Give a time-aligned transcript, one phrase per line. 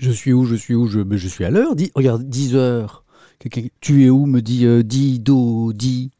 [0.00, 1.76] Je suis où Je suis où je, suis à l'heure.
[1.76, 3.04] Dis- Regarde, 10 heures.
[3.80, 5.72] Tu es où me dit euh, dis, do.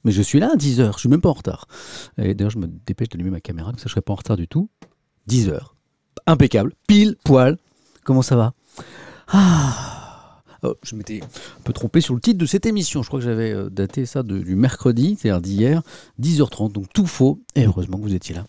[0.05, 0.95] Mais je suis là à 10 heures.
[0.95, 1.67] Je suis même pas en retard.
[2.19, 4.37] Et d'ailleurs, je me dépêche d'allumer ma caméra, comme ça je serai pas en retard
[4.37, 4.69] du tout.
[5.27, 5.77] 10 heures.
[6.27, 6.73] Impeccable.
[6.87, 7.57] Pile, poil.
[8.05, 8.55] Comment ça va?
[9.29, 9.97] Ah
[10.63, 13.03] Oh, je m'étais un peu trompé sur le titre de cette émission.
[13.03, 15.83] Je crois que j'avais euh, daté ça du mercredi, c'est-à-dire d'hier,
[16.21, 16.73] 10h30.
[16.73, 17.41] Donc tout faux.
[17.55, 18.45] Et heureusement que vous étiez là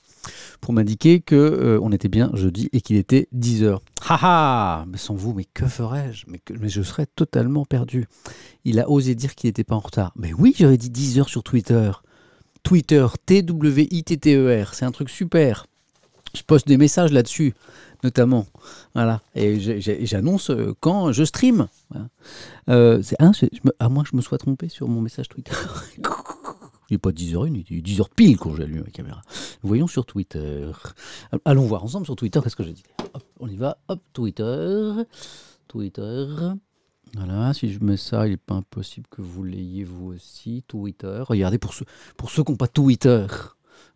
[0.61, 3.79] pour m'indiquer que euh, on était bien jeudi et qu'il était 10h.
[4.07, 6.25] Haha Mais sans vous, mais que ferais-je?
[6.27, 8.07] Mais, je serais totalement perdu.
[8.63, 10.13] Il a osé dire qu'il n'était pas en retard.
[10.15, 11.91] Mais oui, j'avais dit 10h sur Twitter.
[12.63, 14.73] Twitter, T-W-I-T-T-E-R.
[14.75, 15.65] C'est un truc super.
[16.35, 17.53] Je poste des messages là-dessus,
[18.03, 18.45] notamment.
[18.93, 19.21] Voilà.
[19.35, 19.59] Et
[20.05, 21.67] j'annonce euh, quand je stream.
[22.69, 23.01] Euh,
[23.79, 25.51] à moins que je me sois trompé sur mon message Twitter.
[26.91, 29.21] Il n'est pas 10h01, il est 10h pile quand j'allume ma caméra.
[29.63, 30.69] Voyons sur Twitter.
[31.45, 32.83] Allons voir ensemble sur Twitter, qu'est-ce que j'ai dit
[33.39, 34.91] On y va, hop, Twitter.
[35.69, 36.27] Twitter.
[37.15, 40.65] Voilà, si je mets ça, il n'est pas impossible que vous l'ayez vous aussi.
[40.67, 41.23] Twitter.
[41.25, 41.85] Regardez, pour ceux,
[42.17, 43.25] pour ceux qui n'ont pas Twitter.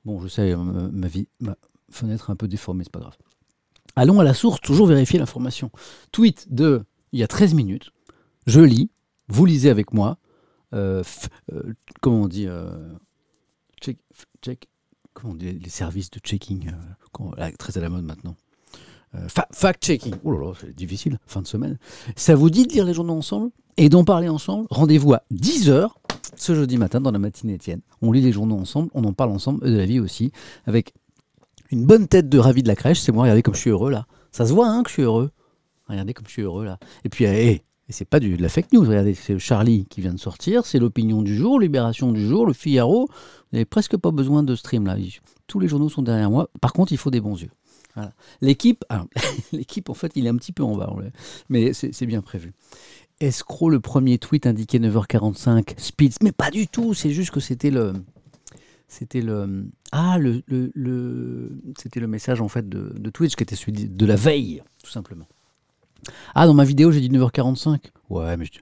[0.05, 1.57] Bon, je sais, ma, vie, ma
[1.89, 3.17] fenêtre est un peu déformée, c'est pas grave.
[3.97, 5.69] Allons à la source, toujours vérifier l'information.
[6.13, 7.91] Tweet de il y a 13 minutes.
[8.47, 8.89] Je lis,
[9.27, 10.17] vous lisez avec moi.
[10.73, 11.03] Euh,
[11.53, 12.69] euh, comment on dit euh,
[13.81, 13.97] check,
[14.41, 14.67] check,
[15.13, 16.71] comment on dit les services de checking,
[17.57, 18.35] très à la mode maintenant.
[19.29, 20.15] Fa- fact-checking.
[20.25, 21.77] Oh là là, c'est difficile, fin de semaine.
[22.17, 24.67] Ça vous dit de lire les journaux ensemble et d'en parler ensemble?
[24.69, 25.89] Rendez-vous à 10h
[26.35, 27.79] ce jeudi matin dans la matinée Étienne.
[28.01, 30.33] On lit les journaux ensemble, on en parle ensemble, de la vie aussi,
[30.65, 30.93] avec
[31.71, 32.99] une bonne tête de ravi de la crèche.
[32.99, 34.05] C'est moi, regardez comme je suis heureux là.
[34.33, 35.31] Ça se voit hein, que je suis heureux.
[35.87, 36.77] Regardez comme je suis heureux là.
[37.05, 40.01] Et puis, hé, et c'est pas du, de la fake news, regardez, c'est Charlie qui
[40.01, 43.07] vient de sortir, c'est l'opinion du jour, Libération du jour, le Figaro.
[43.07, 43.13] Vous
[43.53, 44.97] n'avez presque pas besoin de stream là.
[45.47, 46.49] Tous les journaux sont derrière moi.
[46.61, 47.51] Par contre, il faut des bons yeux.
[48.41, 48.83] L'équipe,
[49.53, 50.93] l'équipe en fait, il est un petit peu en bas,
[51.49, 52.53] mais c'est bien prévu.
[53.21, 57.71] Escroc, le premier tweet indiqué 9h45, Spitz, mais pas du tout, c'est juste que c'était
[57.71, 57.93] le.
[58.89, 59.67] C'était le.
[59.93, 63.71] Ah, le, le, le- c'était le message en fait de, de Twitch qui était celui
[63.71, 65.25] de la veille, tout simplement.
[66.33, 67.79] Ah, dans ma vidéo, j'ai dit 9h45.
[68.09, 68.59] Ouais, mais je,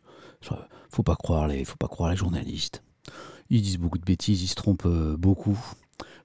[0.89, 2.83] faut pas croire les, faut pas croire les journalistes.
[3.49, 5.57] Ils disent beaucoup de bêtises, ils se trompent euh, beaucoup.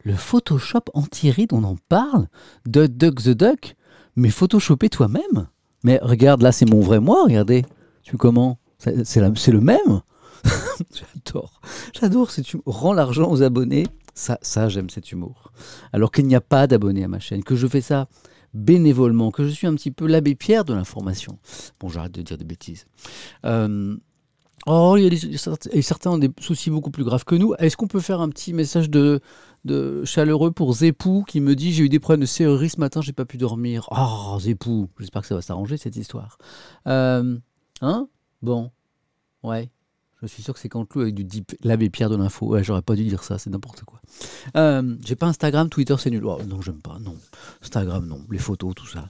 [0.05, 2.29] Le Photoshop anti-ride, on en parle
[2.67, 3.77] Duck Duck the Duck
[4.17, 5.49] Mais photoshopé toi-même
[5.85, 7.65] Mais regarde, là, c'est mon vrai moi, regardez.
[8.03, 8.59] Tu comment?
[8.79, 10.03] C'est le même?
[10.95, 11.61] J'adore.
[11.99, 12.65] J'adore cet humour.
[12.67, 13.87] Rends l'argent aux abonnés.
[14.15, 15.53] Ça, ça j'aime cet humour.
[15.93, 18.09] Alors qu'il n'y a pas d'abonnés à ma chaîne, que je fais ça
[18.55, 21.39] bénévolement, que je suis un petit peu l'abbé Pierre de l'information.
[21.81, 22.87] Bon, j'arrête de dire des bêtises.
[23.45, 23.97] Euh,
[24.67, 27.55] oh, il y a des- certains ont des soucis beaucoup plus graves que nous.
[27.59, 29.21] Est-ce qu'on peut faire un petit message de,
[29.65, 33.01] de chaleureux pour Zépou qui me dit j'ai eu des problèmes de serrurerie ce matin,
[33.01, 33.89] j'ai pas pu dormir.
[33.91, 36.39] Oh, Zépou, j'espère que ça va s'arranger cette histoire.
[36.87, 37.39] Euh,
[37.83, 38.09] hein?
[38.43, 38.71] Bon,
[39.43, 39.69] ouais.
[40.23, 42.47] Je suis sûr que c'est Cantelou avec du deep, l'abbé Pierre de l'info.
[42.47, 44.01] Ouais, j'aurais pas dû dire ça, c'est n'importe quoi.
[44.57, 46.25] Euh, j'ai pas Instagram, Twitter, c'est nul.
[46.25, 47.15] Oh, non, j'aime pas, non.
[47.63, 48.21] Instagram, non.
[48.31, 49.07] Les photos, tout ça.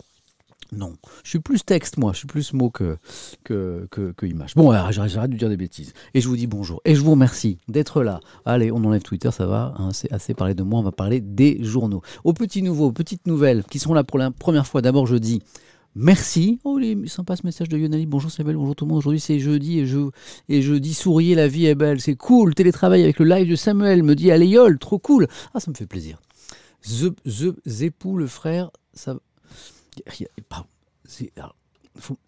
[0.70, 0.92] Non.
[1.24, 2.12] Je suis plus texte, moi.
[2.12, 2.98] Je suis plus mot que,
[3.42, 4.54] que, que, image.
[4.54, 5.94] Bon, alors, j'arrête de dire des bêtises.
[6.12, 6.82] Et je vous dis bonjour.
[6.84, 8.20] Et je vous remercie d'être là.
[8.44, 9.74] Allez, on enlève Twitter, ça va.
[9.78, 10.80] hein, c'est assez parlé de moi.
[10.80, 12.02] On va parler des journaux.
[12.24, 14.82] Aux petits nouveaux, aux petites nouvelles qui sont là pour la première fois.
[14.82, 15.42] D'abord, je dis
[15.98, 16.60] merci.
[16.64, 18.06] Oh, il est sympa ce message de Yonali.
[18.06, 18.98] Bonjour Samuel, bonjour tout le monde.
[18.98, 20.10] Aujourd'hui, c'est jeudi et je,
[20.48, 22.00] et je dis souriez, la vie est belle.
[22.00, 22.54] C'est cool.
[22.54, 24.02] Télétravail avec le live de Samuel.
[24.02, 25.26] Me dit Aléol, trop cool.
[25.54, 26.20] Ah, ça me fait plaisir.
[26.82, 29.16] The, the, Zépou, le frère, ça.
[29.96, 30.28] il y a-
[31.04, 31.32] c'est-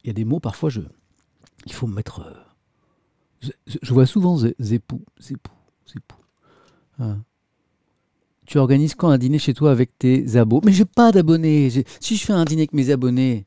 [0.05, 0.81] des mots, parfois, je,
[1.67, 2.21] il faut me mettre.
[2.21, 5.53] euh, je, vois souvent Zépou, Zépou,
[5.87, 6.17] Zépou.
[6.99, 7.17] Ah.
[8.47, 10.61] Tu organises quand un dîner chez toi avec tes abos?
[10.65, 11.71] Mais j'ai pas d'abonnés.
[12.01, 13.47] Si je fais un dîner avec mes abonnés,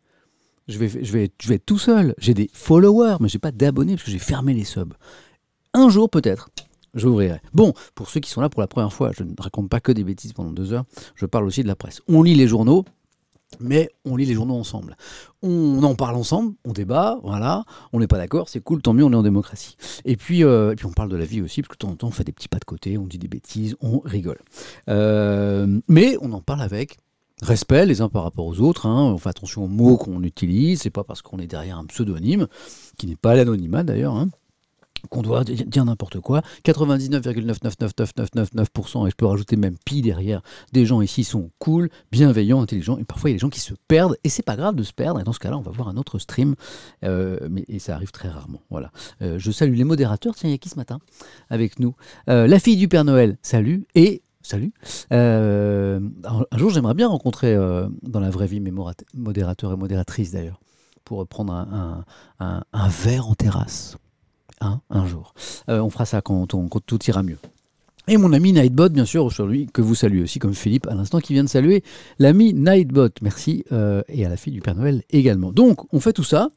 [0.68, 2.16] je vais, je vais, je vais être tout seul.
[2.18, 4.94] J'ai des followers, mais j'ai pas d'abonnés parce que j'ai fermé les subs.
[5.74, 6.50] Un jour peut-être,
[6.94, 7.42] j'ouvrirai.
[7.54, 9.92] Bon, pour ceux qui sont là pour la première fois, je ne raconte pas que
[9.92, 10.86] des bêtises pendant deux heures.
[11.16, 12.02] Je parle aussi de la presse.
[12.08, 12.86] On lit les journaux,
[13.60, 14.96] mais on lit les journaux ensemble.
[15.42, 17.66] On en parle ensemble, on débat, voilà.
[17.92, 19.76] On n'est pas d'accord, c'est cool, tant mieux, on est en démocratie.
[20.06, 21.92] Et puis, euh, et puis on parle de la vie aussi, parce que de temps
[21.92, 24.40] en temps, on fait des petits pas de côté, on dit des bêtises, on rigole.
[24.90, 26.98] Euh, mais on en parle avec
[27.44, 28.86] respect les uns par rapport aux autres.
[28.88, 29.04] hein.
[29.04, 30.82] On fait attention aux mots qu'on utilise.
[30.82, 32.48] C'est pas parce qu'on est derrière un pseudonyme,
[32.98, 34.16] qui n'est pas l'anonymat d'ailleurs.
[34.16, 34.30] hein,
[35.10, 36.42] qu'on doit di- dire n'importe quoi.
[36.64, 42.98] 99,999999%, et je peux rajouter même pi derrière, des gens ici sont cool, bienveillants, intelligents,
[42.98, 44.84] et parfois il y a des gens qui se perdent, et c'est pas grave de
[44.84, 46.56] se perdre, et dans ce cas-là, on va voir un autre stream,
[47.04, 48.62] euh, mais, et ça arrive très rarement.
[48.70, 48.92] Voilà.
[49.22, 51.00] Euh, je salue les modérateurs, tiens, il y a qui ce matin
[51.50, 51.96] avec nous?
[52.30, 54.74] Euh, La fille du Père Noël, salut, et salut.
[55.12, 58.74] Euh, un jour, j'aimerais bien rencontrer euh, dans la vraie vie mes
[59.14, 60.60] modérateurs et modératrices d'ailleurs.
[61.06, 63.98] pour prendre un, verre en terrasse.
[64.62, 65.34] Hein, un jour.
[65.70, 67.40] Euh, on fera ça quand, quand, tout ira mieux.
[68.08, 71.20] Et mon ami Nightbot, bien sûr, aujourd'hui, que vous saluez aussi, comme Philippe à l'instant,
[71.20, 71.84] qui vient de saluer
[72.20, 73.10] l'ami Nightbot.
[73.22, 73.64] Merci.
[74.10, 75.52] Et à la fille du Père Noël également.
[75.52, 76.50] Donc, on fait tout ça.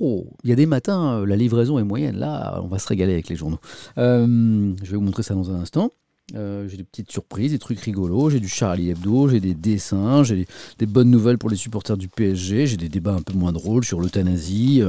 [0.00, 2.16] Oh, il y a des matins, la livraison est moyenne.
[2.16, 3.60] Là, on va se régaler avec les journaux.
[3.96, 5.92] je vais vous montrer ça dans un instant.
[6.32, 10.46] J'ai des petites surprises, des trucs rigolos, j'ai du Charlie Hebdo, j'ai des dessins, j'ai
[10.78, 13.84] des, bonnes nouvelles pour les supporters du PSG, j'ai des débats un peu moins drôles
[13.84, 14.82] sur l'euthanasie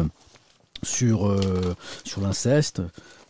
[0.83, 2.81] sur, euh, sur l'inceste,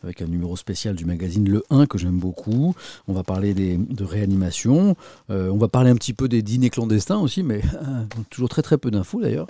[0.04, 2.76] avec un numéro spécial du magazine Le 1 que j'aime beaucoup.
[3.08, 4.96] On va parler de réanimation.
[5.30, 7.62] Euh, on va parler un petit peu des dîners clandestins aussi, mais
[8.30, 9.48] toujours très très peu d'infos d'ailleurs.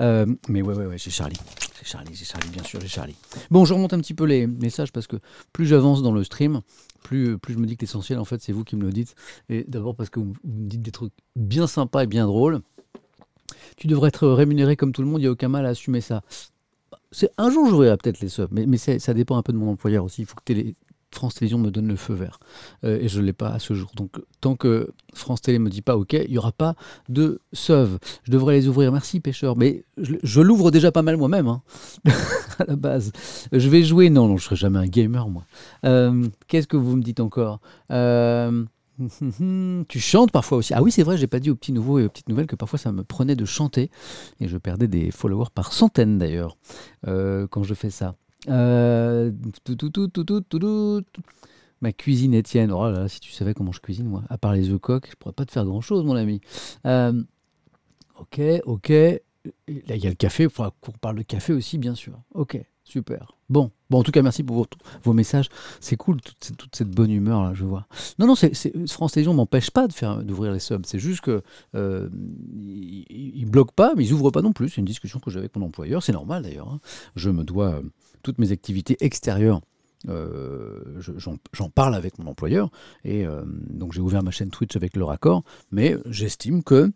[0.00, 1.38] Euh, mais ouais, ouais, ouais, j'ai Charlie.
[1.78, 3.16] J'ai Charlie, j'ai Charlie, bien sûr, j'ai Charlie.
[3.50, 5.16] Bon, je remonte un petit peu les messages parce que
[5.52, 6.60] plus j'avance dans le stream,
[7.02, 9.14] plus, plus je me dis que l'essentiel, en fait, c'est vous qui me le dites.
[9.48, 12.60] Et d'abord parce que vous, vous me dites des trucs bien sympas et bien drôles.
[13.76, 16.00] Tu devrais être rémunéré comme tout le monde, il n'y a aucun mal à assumer
[16.00, 16.22] ça
[17.38, 20.22] un jour, j'aurai peut-être les subs, mais, ça dépend un peu de mon employeur aussi.
[20.22, 20.52] Il faut que
[21.10, 22.38] France Télévisions me donne le feu vert.
[22.84, 23.90] Euh, et je ne l'ai pas à ce jour.
[23.96, 26.74] Donc, tant que France Télé me dit pas OK, il n'y aura pas
[27.08, 27.98] de SUV.
[28.24, 28.92] Je devrais les ouvrir.
[28.92, 29.56] Merci, pêcheur.
[29.56, 31.62] Mais je, l'ouvre déjà pas mal moi-même, hein,
[32.58, 33.12] à la base.
[33.52, 34.10] Je vais jouer.
[34.10, 35.44] Non, non, je ne serai jamais un gamer, moi.
[35.86, 37.60] Euh, qu'est-ce que vous me dites encore?
[37.90, 38.64] Euh,
[39.88, 40.74] tu chantes parfois aussi.
[40.74, 42.56] Ah oui, c'est vrai, j'ai pas dit aux petits nouveaux et aux petites nouvelles que
[42.56, 43.90] parfois ça me prenait de chanter
[44.40, 46.56] et je perdais des followers par centaines d'ailleurs
[47.06, 48.16] euh, quand je fais ça.
[48.48, 49.30] Euh,
[51.80, 52.72] Ma cuisine Étienne.
[52.72, 55.08] Oh là là, si tu savais comment je cuisine moi, à part les œufs coques,
[55.10, 56.40] je pourrais pas te faire grand chose, mon ami.
[56.86, 57.22] Euh,
[58.18, 58.88] ok, ok.
[58.88, 59.20] Là,
[59.68, 60.44] il y a le café.
[60.44, 62.20] Il faudra qu'on parle de café aussi, bien sûr.
[62.34, 62.60] Ok.
[62.82, 63.37] Super.
[63.48, 64.66] Bon, bon, en tout cas, merci pour
[65.02, 65.48] vos, messages.
[65.80, 67.86] C'est cool, toute, cette bonne humeur, là, je vois.
[68.18, 68.52] Non, non, c'est,
[68.88, 70.84] France Télévisions m'empêche pas de faire, d'ouvrir les subs.
[70.84, 71.42] C'est juste que
[71.74, 72.10] euh,
[72.54, 74.68] ils, bloquent pas, mais ils ouvrent pas non plus.
[74.68, 76.02] C'est une discussion que j'ai avec mon employeur.
[76.02, 76.68] C'est normal, d'ailleurs.
[76.68, 76.80] Hein.
[77.16, 77.82] Je me dois euh,
[78.22, 79.62] toutes mes activités extérieures.
[80.08, 82.70] Euh, j'en, parle avec mon employeur
[83.02, 83.26] et
[83.68, 86.92] donc j'ai ouvert ma chaîne Twitch avec leur accord, mais j'estime que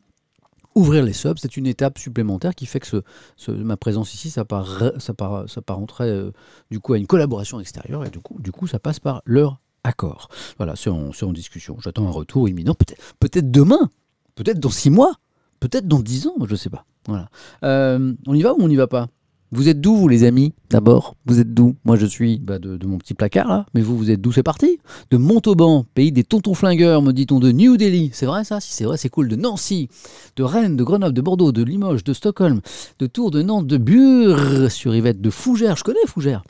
[0.74, 3.02] ouvrir les subs, c'est une étape supplémentaire qui fait que
[3.48, 5.60] ma présence ici, ça part, ça part, ça
[6.00, 6.30] euh,
[6.70, 9.60] du coup à une collaboration extérieure et du coup, du coup ça passe par leur
[9.84, 10.28] accord.
[10.58, 11.76] Voilà, c'est en, discussion.
[11.80, 13.90] J'attends un retour imminent, peut-être peut demain,
[14.34, 15.14] peut-être dans six mois,
[15.60, 16.84] peut-être dans dix ans, je ne sais pas.
[17.06, 17.28] Voilà.
[17.64, 19.08] Euh, on y va ou on n'y va pas?
[19.52, 20.54] Vous êtes d'où, vous, les amis?
[20.70, 21.76] D'abord, vous êtes d'où?
[21.84, 23.66] Moi, je suis bah, de, mon petit placard, là.
[23.74, 24.32] Mais vous, vous êtes d'où?
[24.32, 24.78] C'est parti
[25.10, 28.08] De Montauban, pays des tontons flingueurs, me dit-on, de New Delhi.
[28.14, 28.60] C'est vrai, ça?
[28.60, 29.28] Si c'est vrai, c'est cool.
[29.28, 29.90] De Nancy,
[30.36, 32.62] de Rennes, de Grenoble, de Bordeaux, de Limoges, de Stockholm,
[32.98, 35.76] de Tours, de Nantes, de Bure, sur Yvette, de Fougères.
[35.76, 36.42] Je connais Fougères.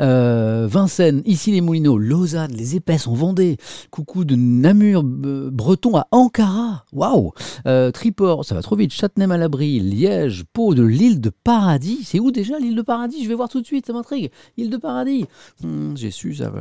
[0.00, 3.56] Euh, Vincennes, ici les Moulineaux, Lausanne, les Épaisses en Vendée,
[3.90, 7.32] coucou de Namur, Breton à Ankara, waouh
[7.66, 12.30] euh, Triport, ça va trop vite, Châtenay-Malabry, Liège, Pau, de l'île de Paradis, c'est où
[12.30, 13.22] déjà l'île de Paradis?
[13.22, 14.30] Je vais voir tout de suite, ça m'intrigue.
[14.56, 15.26] Île de Paradis,
[15.62, 16.52] hmm, j'ai su, ça.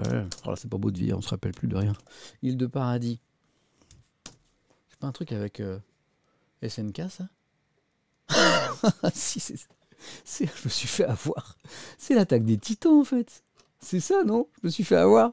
[0.45, 1.93] Oh, c'est pas beau de vivre, on se rappelle plus de rien.
[2.41, 3.19] Île de Paradis.
[4.89, 5.79] C'est pas un truc avec euh,
[6.67, 7.27] SNK ça?
[9.13, 9.67] Si, c'est ça.
[10.25, 11.57] Je me suis fait avoir.
[11.97, 13.43] C'est l'attaque des titans, en fait.
[13.83, 14.47] C'est ça, non?
[14.61, 15.31] Je me suis fait avoir.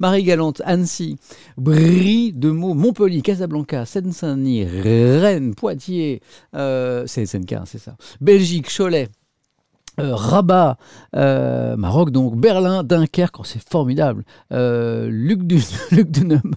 [0.00, 1.16] Marie-Galante, Annecy,
[1.56, 6.20] Brie de Meaux, Montpellier, Casablanca, Seine-Saint-Denis, Rennes, Poitiers,
[6.56, 7.96] euh, c'est SNK, hein, c'est ça.
[8.20, 9.08] Belgique, Cholet,
[10.00, 10.76] euh, Rabat,
[11.14, 14.24] euh, Maroc donc, Berlin, Dunkerque, oh, c'est formidable.
[14.50, 16.52] Luc, du, Luc Denum,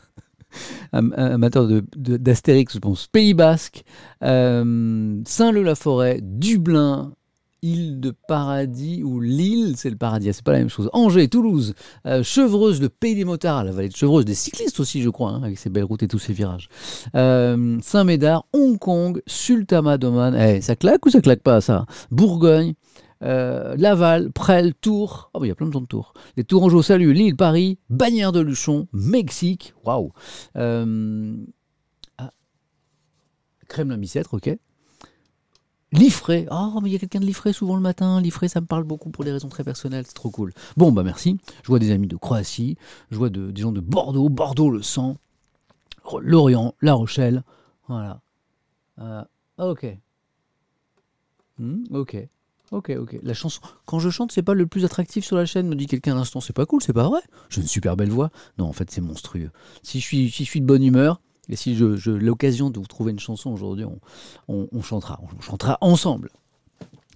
[0.91, 3.05] amateur d'Astérix, je pense.
[3.05, 3.83] Pays Basque,
[4.21, 7.13] Saint-Leu-la-Forêt, Dublin,
[7.61, 10.89] île de paradis ou l'île, c'est le paradis, c'est pas la même chose.
[10.93, 11.73] Angers, Toulouse,
[12.05, 15.31] euh, Chevreuse, le pays des motards, la vallée de Chevreuse, des cyclistes aussi, je crois,
[15.31, 16.69] hein, avec ses belles routes et tous ses virages.
[17.15, 21.85] Euh, Saint-Médard, Hong Kong, Sultama Doman, eh, ça claque ou ça claque pas ça?
[22.11, 22.73] Bourgogne.
[23.23, 26.13] Euh, Laval, Presles, Tours, oh, il y a plein de gens de Tours.
[26.35, 30.11] Les Tourangeaux, salut, Lille, Paris, Bagnères de Luchon, Mexique, waouh.
[30.55, 30.85] Ah.
[33.67, 34.55] Crème la Bicêtre, ok.
[35.93, 36.47] Liffré.
[36.51, 38.19] Oh, mais il y a quelqu'un de Liffré souvent le matin.
[38.21, 40.05] Liffré, ça me parle beaucoup pour des raisons très personnelles.
[40.05, 40.53] C'est trop cool.
[40.75, 41.37] Bon, bah merci.
[41.63, 42.77] Je vois des amis de Croatie.
[43.09, 44.29] Je vois des gens de Bordeaux.
[44.29, 45.17] Bordeaux, le sang.
[46.21, 47.43] Lorient, La Rochelle.
[47.87, 48.21] Voilà.
[48.99, 49.23] Euh,
[49.57, 49.85] ok.
[51.59, 52.27] Hmm, ok.
[52.71, 53.19] Ok, ok.
[53.23, 53.61] La chanson.
[53.85, 56.15] Quand je chante, c'est pas le plus attractif sur la chaîne, me dit quelqu'un à
[56.15, 56.41] l'instant.
[56.41, 57.21] C'est pas cool, c'est pas vrai.
[57.49, 58.29] J'ai une super belle voix.
[58.57, 59.51] Non, en fait, c'est monstrueux.
[59.83, 62.87] Si je suis, si je suis de bonne humeur, et si j'ai l'occasion de vous
[62.87, 63.85] trouver une chanson aujourd'hui,
[64.47, 65.19] on, chantera.
[65.21, 66.29] On chantera ensemble.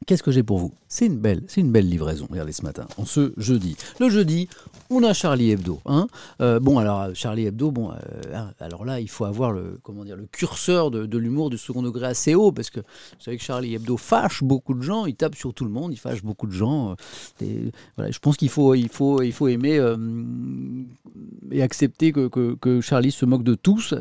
[0.08, 0.74] Qu'est-ce que j'ai pour vous?
[0.88, 2.28] C'est une belle, c'est une belle livraison.
[2.30, 3.78] Regardez ce matin, en ce jeudi.
[4.00, 4.50] Le jeudi,
[4.90, 5.80] on a Charlie Hebdo.
[5.86, 6.08] Hein
[6.42, 7.96] euh, bon, alors Charlie Hebdo, bon, euh,
[8.34, 11.84] hein, alors là, il faut avoir le, comment dire, le curseur de, l'humour du second
[11.84, 15.14] degré assez haut, parce que vous savez que Charlie Hebdo fâche beaucoup de gens, il
[15.14, 16.96] tape sur tout le monde, il fâche beaucoup de gens.
[17.44, 17.70] Euh,
[18.10, 19.80] je pense qu'il faut, il faut, il faut aimer
[21.52, 23.94] et accepter que, Charlie se moque de tous.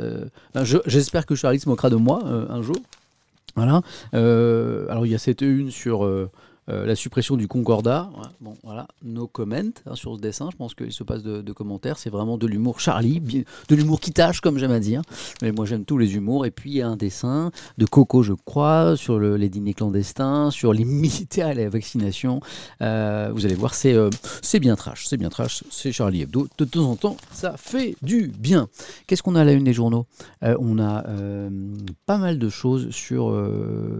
[0.86, 2.76] J'espère que Charlie se moquera de moi un jour.
[3.56, 3.82] Voilà.
[4.14, 6.08] Euh, alors il y a cette une sur
[6.68, 8.10] euh, euh, la suppression du concordat.
[8.40, 10.48] Bon, voilà, no comment hein, sur ce dessin.
[10.50, 11.98] Je pense qu'il se passe de, commentaires.
[11.98, 15.02] C'est vraiment de l'humour Charlie, de l'humour qui tâche, comme j'aime à dire.
[15.42, 16.46] Mais moi, j'aime tous les humours.
[16.46, 20.50] Et puis, il y a un dessin de Coco, je crois, sur les dîners clandestins,
[20.50, 22.40] sur les militaires et la vaccination.
[22.82, 23.96] Euh, vous allez voir, c'est
[24.42, 25.06] c'est bien trash.
[25.06, 25.64] C'est bien trash.
[25.70, 26.48] C'est Charlie Hebdo.
[26.58, 28.68] De temps en temps, ça fait du bien.
[29.06, 30.06] Qu'est-ce qu'on a à la une des journaux?
[30.42, 31.04] On a
[32.06, 33.36] pas mal de choses sur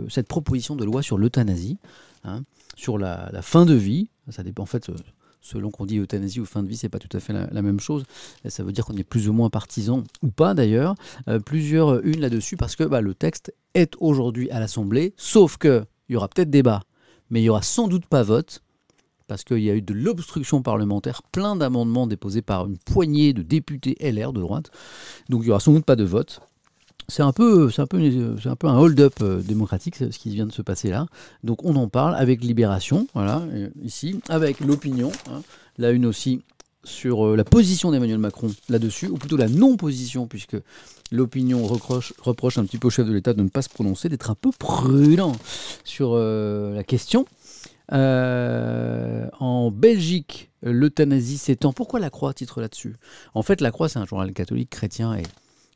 [0.08, 1.78] cette proposition de loi sur l'euthanasie.
[2.24, 2.42] Hein
[2.76, 4.10] sur la, fin de vie.
[4.30, 4.88] Ça dépend en fait.
[4.88, 4.94] Euh,
[5.40, 7.80] selon qu'on dit euthanasie ou fin de vie, c'est pas tout à fait la, même
[7.80, 8.04] chose.
[8.46, 10.94] ça veut dire qu'on est plus ou moins partisan ou pas d'ailleurs.
[11.28, 15.56] Euh, plusieurs euh, une là-dessus parce que bah, le texte est aujourd'hui à l'Assemblée, sauf
[15.56, 16.82] que il y aura peut-être débat,
[17.30, 18.62] mais il y aura sans doute pas vote
[19.28, 23.42] parce qu'il y a eu de l'obstruction parlementaire, plein d'amendements déposés par une poignée de
[23.42, 24.70] députés LR de droite.
[25.28, 26.40] Donc il y aura sans doute pas de vote
[27.10, 30.30] c'est un peu, c'est un peu, c'est un peu un hold-up euh, démocratique ce qui
[30.30, 31.06] vient de se passer là.
[31.44, 35.42] Donc on en parle avec Libération, voilà, euh, ici, avec l'opinion, hein.
[35.76, 36.42] la une aussi
[36.84, 40.56] sur euh, la position d'Emmanuel Macron là-dessus, ou plutôt la non-position, puisque
[41.12, 44.30] l'opinion reproche, un petit peu au chef de l'État de ne pas se prononcer, d'être
[44.30, 45.36] un peu prudent
[45.84, 47.26] sur la question.
[47.90, 51.72] en Belgique, l'euthanasie s'étend.
[51.72, 52.94] Pourquoi la Croix titre là-dessus?
[53.34, 55.24] En fait, la Croix, c'est un journal catholique chrétien et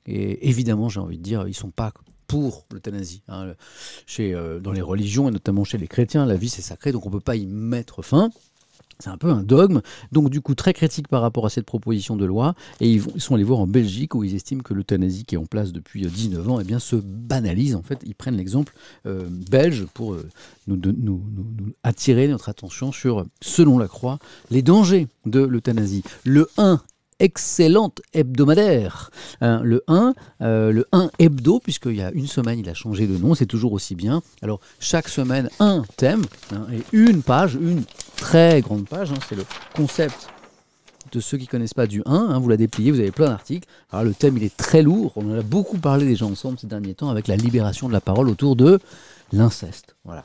[0.07, 1.93] et évidemment, j'ai envie de dire, ils ne sont pas
[2.27, 3.23] pour l'euthanasie.
[3.29, 3.53] Hein.
[4.07, 7.07] Chez, euh, dans les religions, et notamment chez les chrétiens, la vie c'est sacré, donc
[7.07, 8.31] on ne peut pas y mettre fin.
[9.01, 9.81] C'est un peu un dogme,
[10.13, 12.55] donc du coup très critique par rapport à cette proposition de loi.
[12.81, 15.47] Et ils, sont allés voir en Belgique où ils estiment que l'euthanasie qui est en
[15.47, 17.75] place depuis 19 ans eh bien, se banalise.
[17.75, 18.73] En fait, ils prennent l'exemple
[19.07, 20.29] euh, belge pour euh,
[20.69, 21.23] nous, nous,
[21.83, 24.19] attirer notre attention sur, selon la Croix,
[24.51, 26.05] les dangers de l'euthanasie.
[26.25, 26.81] Le 1
[27.21, 29.11] excellente hebdomadaire.
[29.41, 33.07] Hein, le 1, euh, le 1 hebdo, puisqu'il y a une semaine, il a changé
[33.07, 34.23] de nom, c'est toujours aussi bien.
[34.43, 37.85] Alors, chaque semaine, un thème hein, et une page, une
[38.17, 39.13] très grande page.
[39.13, 40.29] Hein, c'est le concept
[41.13, 42.39] de ceux qui connaissent pas du 1.
[42.39, 43.69] vous la dépliez, vous avez plein d'articles.
[43.93, 45.13] Alors, le thème, il est très lourd.
[45.17, 48.01] On en a beaucoup parlé déjà ensemble ces derniers temps avec la libération de la
[48.01, 48.81] parole autour de
[49.33, 49.97] l'inceste.
[50.05, 50.25] Voilà.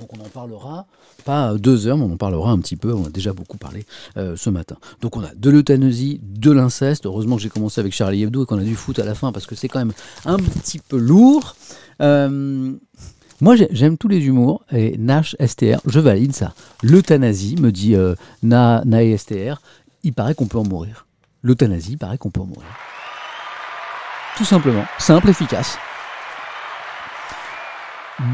[0.00, 0.86] Donc on en parlera,
[1.26, 3.84] pas deux heures, mais on en parlera un petit peu, on a déjà beaucoup parlé
[4.16, 4.76] euh, ce matin.
[5.02, 8.46] Donc on a de l'euthanasie, de l'inceste, heureusement que j'ai commencé avec Charlie Hebdo et
[8.46, 9.92] qu'on a du foot à la fin parce que c'est quand même
[10.24, 11.54] un petit peu lourd.
[12.00, 12.72] Euh,
[13.42, 16.54] moi j'aime tous les humours et Nash STR, je valide ça.
[16.82, 19.60] L'euthanasie, me dit euh, Na, Na STR,
[20.02, 21.06] il paraît qu'on peut en mourir.
[21.42, 22.68] L'euthanasie, il paraît qu'on peut en mourir.
[24.38, 25.76] Tout simplement, simple, efficace.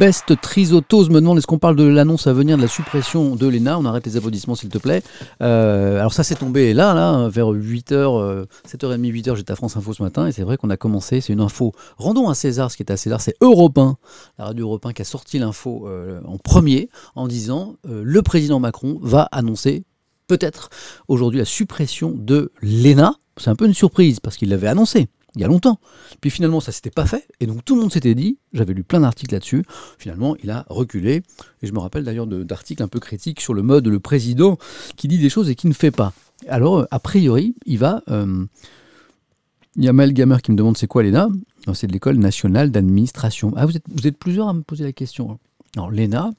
[0.01, 3.47] Best Trisotose me demande est-ce qu'on parle de l'annonce à venir de la suppression de
[3.47, 3.79] l'ENA?
[3.79, 5.03] On arrête les applaudissements s'il te plaît.
[5.43, 9.93] Euh, alors ça s'est tombé là, là, vers 8h, 7h30, 8h, j'étais à France Info
[9.93, 11.73] ce matin et c'est vrai qu'on a commencé, c'est une info.
[11.99, 13.97] Rendons à César ce qui est à César, c'est Europe 1,
[14.39, 18.23] la radio Europe 1 qui a sorti l'info euh, en premier en disant euh, le
[18.23, 19.85] président Macron va annoncer
[20.27, 20.69] peut-être
[21.07, 23.15] aujourd'hui la suppression de l'ENA.
[23.37, 25.79] C'est un peu une surprise parce qu'il l'avait annoncé il y a longtemps.
[26.21, 27.29] Puis finalement, ça s'était pas fait.
[27.41, 29.65] Et donc tout le monde s'était dit, j'avais lu plein d'articles là-dessus,
[29.99, 31.23] finalement, il a reculé.
[31.63, 34.59] Et je me rappelle d'ailleurs d'articles un peu critiques sur le mode le président
[34.97, 36.13] qui dit des choses et qui ne fait pas.
[36.49, 38.03] Alors, a priori, il va.
[38.11, 38.45] Euh,
[39.77, 41.29] il y a Mel Gamer qui me demande c'est quoi l'ENA
[41.75, 43.53] C'est de l'école nationale d'administration.
[43.57, 45.39] Ah, vous êtes, vous êtes plusieurs à me poser la question.
[45.77, 46.31] Alors, l'ENA,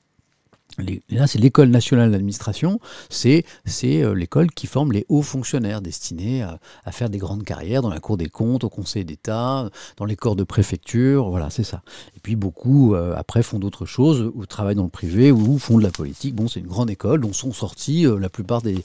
[1.09, 3.43] Là, c'est l'école nationale d'administration, c'est
[3.83, 6.59] euh, l'école qui forme les hauts fonctionnaires destinés à,
[6.91, 10.35] faire des grandes carrières dans la Cour des comptes, au Conseil d'État, dans les corps
[10.35, 11.81] de préfecture, voilà, c'est ça.
[12.15, 15.79] Et puis beaucoup, euh, après, font d'autres choses, ou travaillent dans le privé, ou font
[15.79, 16.35] de la politique.
[16.35, 18.83] Bon, c'est une grande école dont sont sortis euh, la plupart des,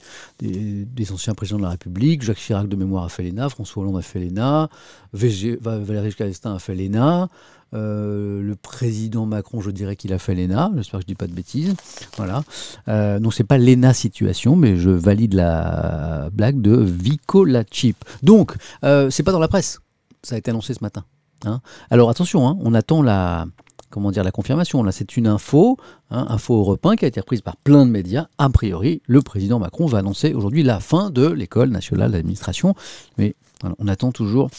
[1.13, 2.23] anciens présidents de la République.
[2.23, 4.71] Jacques Chirac de mémoire a fait l'ENA, François Hollande a fait l'ENA,
[5.13, 7.29] Valéry Giscard d'Estaing a fait l'ENA.
[7.75, 10.71] Euh, le président Macron, je dirais qu'il a fait l'ENA.
[10.77, 11.75] J'espère que je ne dis pas de bêtises.
[12.17, 12.43] Voilà.
[12.89, 17.97] Euh, donc, c'est pas l'ENA situation, mais je valide la blague de Vico la Chip.
[18.23, 18.55] Donc,
[18.85, 19.81] euh, c'est pas dans la presse.
[20.23, 21.05] Ça a été annoncé ce matin.
[21.45, 21.61] Hein.
[21.91, 23.47] Alors, attention, hein, on attend la,
[23.91, 24.83] comment dire, la confirmation.
[24.83, 25.79] Là, c'est une info,
[26.11, 28.27] hein, info européen qui a été reprise par plein de médias.
[28.39, 32.75] A priori, le président Macron va annoncer aujourd'hui la fin de l'école nationale d'administration.
[33.17, 33.35] Mais
[33.79, 34.51] on attend toujours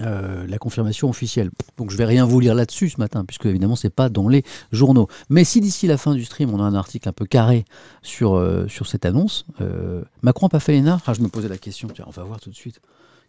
[0.00, 1.50] euh, la confirmation officielle.
[1.76, 4.44] Donc je vais rien vous lire là-dessus ce matin, puisque évidemment c'est pas dans les
[4.72, 5.08] journaux.
[5.28, 7.64] Mais si d'ici la fin du stream on a un article un peu carré
[8.02, 11.00] sur, euh, sur cette annonce, euh, Macron n'a pas fait l'ENA?
[11.06, 12.80] Ah, Je me posais la question, on va voir tout de suite.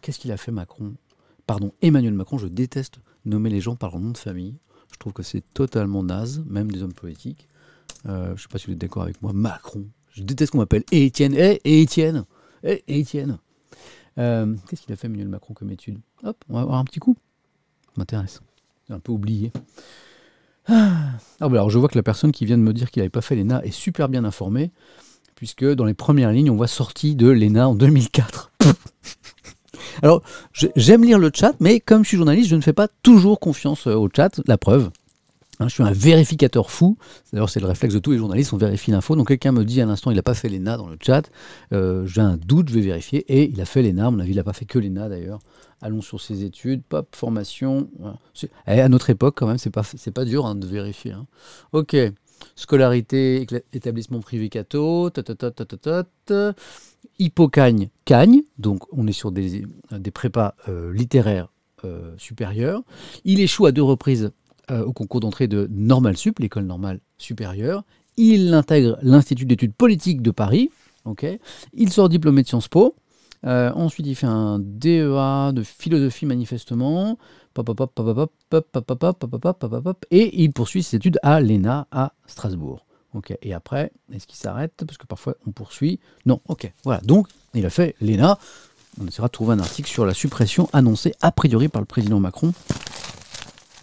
[0.01, 0.93] Qu'est-ce qu'il a fait Macron?
[1.47, 4.55] Pardon, Emmanuel Macron, je déteste nommer les gens par leur nom de famille.
[4.93, 7.47] Je trouve que c'est totalement naze, même des hommes politiques.
[8.05, 9.31] je ne sais pas si vous êtes d'accord avec moi.
[9.33, 9.85] Macron.
[10.13, 11.33] Je déteste qu'on m'appelle Étienne.
[11.35, 12.25] Eh, Étienne.
[12.63, 13.37] Eh, Étienne.
[14.17, 15.99] Euh, qu'est-ce qu'il a fait Emmanuel Macron comme étude?
[16.23, 17.15] Hop, on va voir un petit coup.
[17.97, 18.41] M'intéresse.
[18.89, 19.51] Un peu oublié.
[20.67, 23.01] Ah, ah bah alors je vois que la personne qui vient de me dire qu'il
[23.01, 24.71] n'avait pas fait l'ENA est super bien informée,
[25.35, 28.51] puisque dans les premières lignes, on voit sortie de l'ENA en 2004.
[30.03, 30.21] alors,
[30.53, 33.87] j'aime lire le chat, mais comme je suis journaliste, je ne fais pas toujours confiance
[33.87, 34.39] euh, au chat.
[34.45, 34.91] La preuve,
[35.61, 36.97] Hein, je suis un vérificateur fou.
[37.31, 39.15] D'ailleurs, c'est le réflexe de tous les journalistes, on vérifie l'info.
[39.15, 41.29] Donc quelqu'un me dit à l'instant, il n'a pas fait l'ENA dans le chat.
[41.71, 43.19] Euh, j'ai un doute, je vais vérifier.
[43.31, 45.39] Et il a fait l'ENA, à mon avis, il n'a pas fait que l'ENA d'ailleurs.
[45.79, 47.89] Allons sur ses études, pop, formation.
[48.67, 51.11] Eh, à notre époque, quand même, c'est pas, pas dur hein, de vérifier.
[51.11, 51.27] Hein.
[51.73, 51.95] Ok.
[52.55, 55.11] Scolarité, établissement privé catho,
[57.19, 61.49] Hippocagne, Cagne, donc on est sur des, des prépas euh, littéraires
[61.83, 62.83] euh, supérieurs.
[63.25, 64.31] Il échoue à deux reprises
[64.69, 67.83] euh, au concours d'entrée de Normal Sup, l'école normale supérieure.
[68.17, 70.69] Il intègre l'Institut d'études politiques de Paris.
[71.73, 72.95] il sort diplômé de Sciences Po.
[73.45, 77.17] Euh, ensuite, il fait un DEA de philosophie manifestement.
[80.11, 82.85] Et il poursuit ses études à l'ENA à Strasbourg.
[83.41, 85.99] Et après, est-ce qu'il s'arrête Parce que parfois on poursuit.
[86.25, 86.71] Non, ok.
[86.83, 87.01] Voilà.
[87.01, 88.37] Donc, il a fait l'ENA.
[89.01, 92.19] On essaiera de trouver un article sur la suppression annoncée a priori par le président
[92.19, 92.53] Macron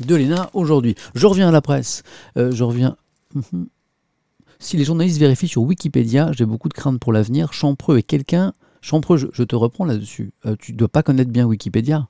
[0.01, 0.95] de l'ENA aujourd'hui.
[1.15, 2.03] Je reviens à la presse.
[2.37, 2.97] Euh, je reviens.
[3.35, 3.69] Mhm.
[4.61, 7.53] Si les journalistes vérifient sur Wikipédia, j'ai beaucoup de craintes pour l'avenir.
[7.53, 8.53] Champreux est quelqu'un.
[8.81, 10.33] Champreux, je, te reprends là-dessus.
[10.47, 12.09] Euh, tu ne dois pas connaître bien Wikipédia.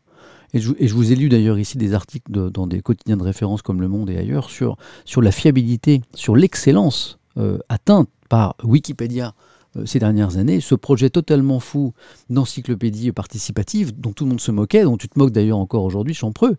[0.55, 3.83] Et je, vous ai lu d'ailleurs ici des articles dans des quotidiens de référence comme
[3.83, 4.79] Le Monde et ailleurs sur,
[5.21, 9.35] la fiabilité, sur l'excellence euh, atteinte par Wikipédia
[9.85, 11.93] ces dernières années, ce projet totalement fou
[12.31, 16.15] d'encyclopédie participative dont tout le monde se moquait, dont tu te moques d'ailleurs encore aujourd'hui,
[16.15, 16.57] Champreux,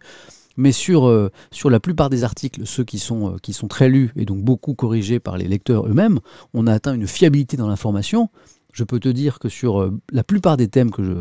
[0.59, 3.87] mais sur, euh, sur la plupart des articles, ceux qui sont, euh, qui sont très
[3.87, 6.19] lus et donc beaucoup corrigés par les lecteurs eux-mêmes,
[6.53, 8.29] on a atteint une fiabilité dans l'information.
[8.73, 11.13] Je peux te dire que sur euh, la plupart des thèmes que je,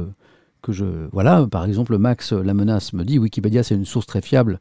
[0.61, 0.85] que je...
[1.12, 4.61] Voilà, par exemple, Max La Menace me dit Wikipédia, c'est une source très fiable,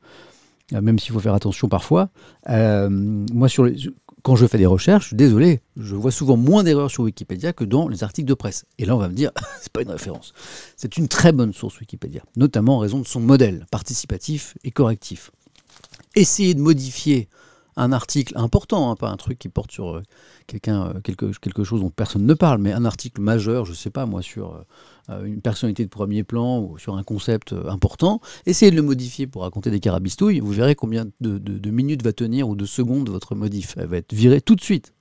[0.71, 2.09] même s'il faut faire attention parfois.
[2.47, 3.77] moi, sur les,
[4.27, 7.87] quand je fais des recherches, désolé, je vois souvent moins d'erreurs sur Wikipédia que dans
[7.87, 8.65] les articles de presse.
[8.77, 10.33] Et là, on va me dire, c'est pas une référence.
[10.75, 15.31] C'est une très bonne source Wikipédia, notamment en raison de son modèle participatif et correctif.
[16.15, 17.29] Essayer de modifier
[17.77, 20.03] un article important, hein, pas un truc qui porte sur euh,
[20.67, 24.21] euh, quelque, chose dont personne ne parle, mais un article majeur, je sais pas moi,
[24.21, 24.65] sur
[25.09, 29.27] euh, une personnalité de premier plan ou sur un concept important, essayez de le modifier
[29.27, 33.35] pour raconter des carabistouilles, vous verrez combien de, minutes va tenir ou de secondes votre
[33.35, 33.75] modif.
[33.77, 34.93] Elle va être virée tout de suite.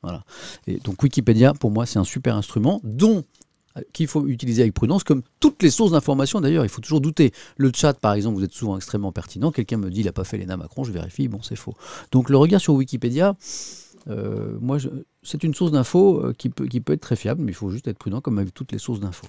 [0.66, 3.24] Et donc Wikipédia, pour moi, c'est un super instrument dont
[3.92, 7.32] qu'il faut utiliser avec prudence, comme toutes les sources d'information d'ailleurs, il faut toujours douter.
[7.56, 10.24] Le chat, par exemple, vous êtes souvent extrêmement pertinent, quelqu'un me dit il n'a pas
[10.24, 11.74] fait l'ENA Macron, je vérifie, bon c'est faux.
[12.12, 13.36] Donc le regard sur Wikipédia,
[14.60, 14.78] moi,
[15.24, 17.88] c'est une source d'info qui peut, qui peut être très fiable, mais il faut juste
[17.88, 19.26] être prudent, comme avec toutes les sources d'infos.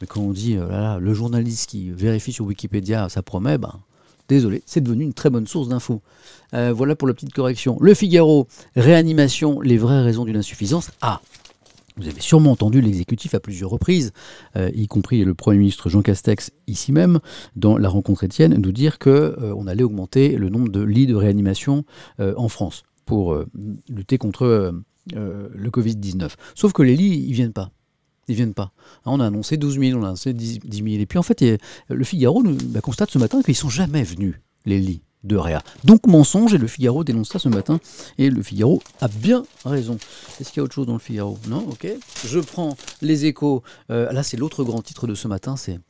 [0.00, 3.80] Mais quand on dit euh, le journaliste qui vérifie sur Wikipédia, ça promet, ben,
[4.28, 6.02] désolé, c'est devenu une très bonne source d'infos.
[6.54, 7.78] Euh, voilà pour la petite correction.
[7.80, 10.90] Le Figaro, réanimation, les vraies raisons d'une insuffisance.
[11.00, 11.20] Ah,
[11.96, 14.12] vous avez sûrement entendu l'exécutif à plusieurs reprises,
[14.56, 17.20] euh, y compris le Premier ministre Jean Castex ici même,
[17.54, 21.84] dans la rencontre Étienne, nous dire qu'on allait augmenter le nombre de lits de réanimation
[22.18, 23.38] en France pour
[23.88, 24.74] lutter contre
[25.14, 26.34] le Covid-19.
[26.54, 27.70] Sauf que les lits, ils viennent pas.
[28.28, 28.72] Ils viennent pas.
[29.04, 30.86] Hein, on a annoncé 12 000, on a annoncé 10 000.
[30.86, 31.44] Et puis en fait,
[31.88, 35.02] le Figaro nous, bah, constate ce matin qu'ils sont jamais venus, les lits
[35.84, 37.80] Donc mensonge, et le Figaro dénonce ça ce matin.
[38.18, 39.98] Et le Figaro a bien raison.
[40.40, 41.38] Est-ce qu'il y a autre chose dans le Figaro?
[41.48, 41.88] Non Ok.
[42.24, 43.62] Je prends les échos.
[43.90, 45.80] Euh, là, c'est l'autre grand titre de ce matin, c'est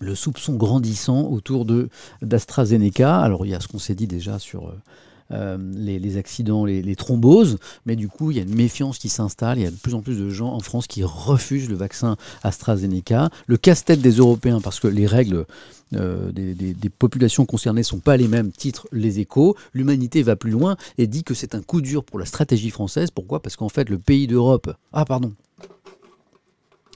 [0.00, 1.88] le soupçon grandissant autour de
[2.20, 3.20] d'AstraZeneca.
[3.20, 4.68] Alors il y a ce qu'on s'est dit déjà sur...
[4.68, 4.80] Euh,
[5.30, 9.58] euh, les, accidents, les, thromboses, mais du coup, il y a une méfiance qui s'installe.
[9.58, 12.16] Il y a de plus en plus de gens en France qui refusent le vaccin
[12.42, 13.30] AstraZeneca.
[13.46, 15.46] Le casse-tête des Européens, parce que les règles
[15.94, 19.56] euh, des, populations concernées ne sont pas les mêmes, titre les échos.
[19.72, 23.10] L'humanité va plus loin et dit que c'est un coup dur pour la stratégie française.
[23.10, 23.40] Pourquoi?
[23.40, 24.74] Parce qu'en fait, le pays d'Europe.
[24.92, 25.32] Ah, pardon.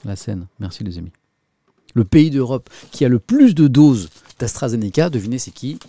[0.05, 0.47] La Seine.
[0.59, 1.11] Merci, les amis.
[1.95, 5.79] Le pays d'Europe qui a le plus de doses d'AstraZeneca, devinez c'est qui?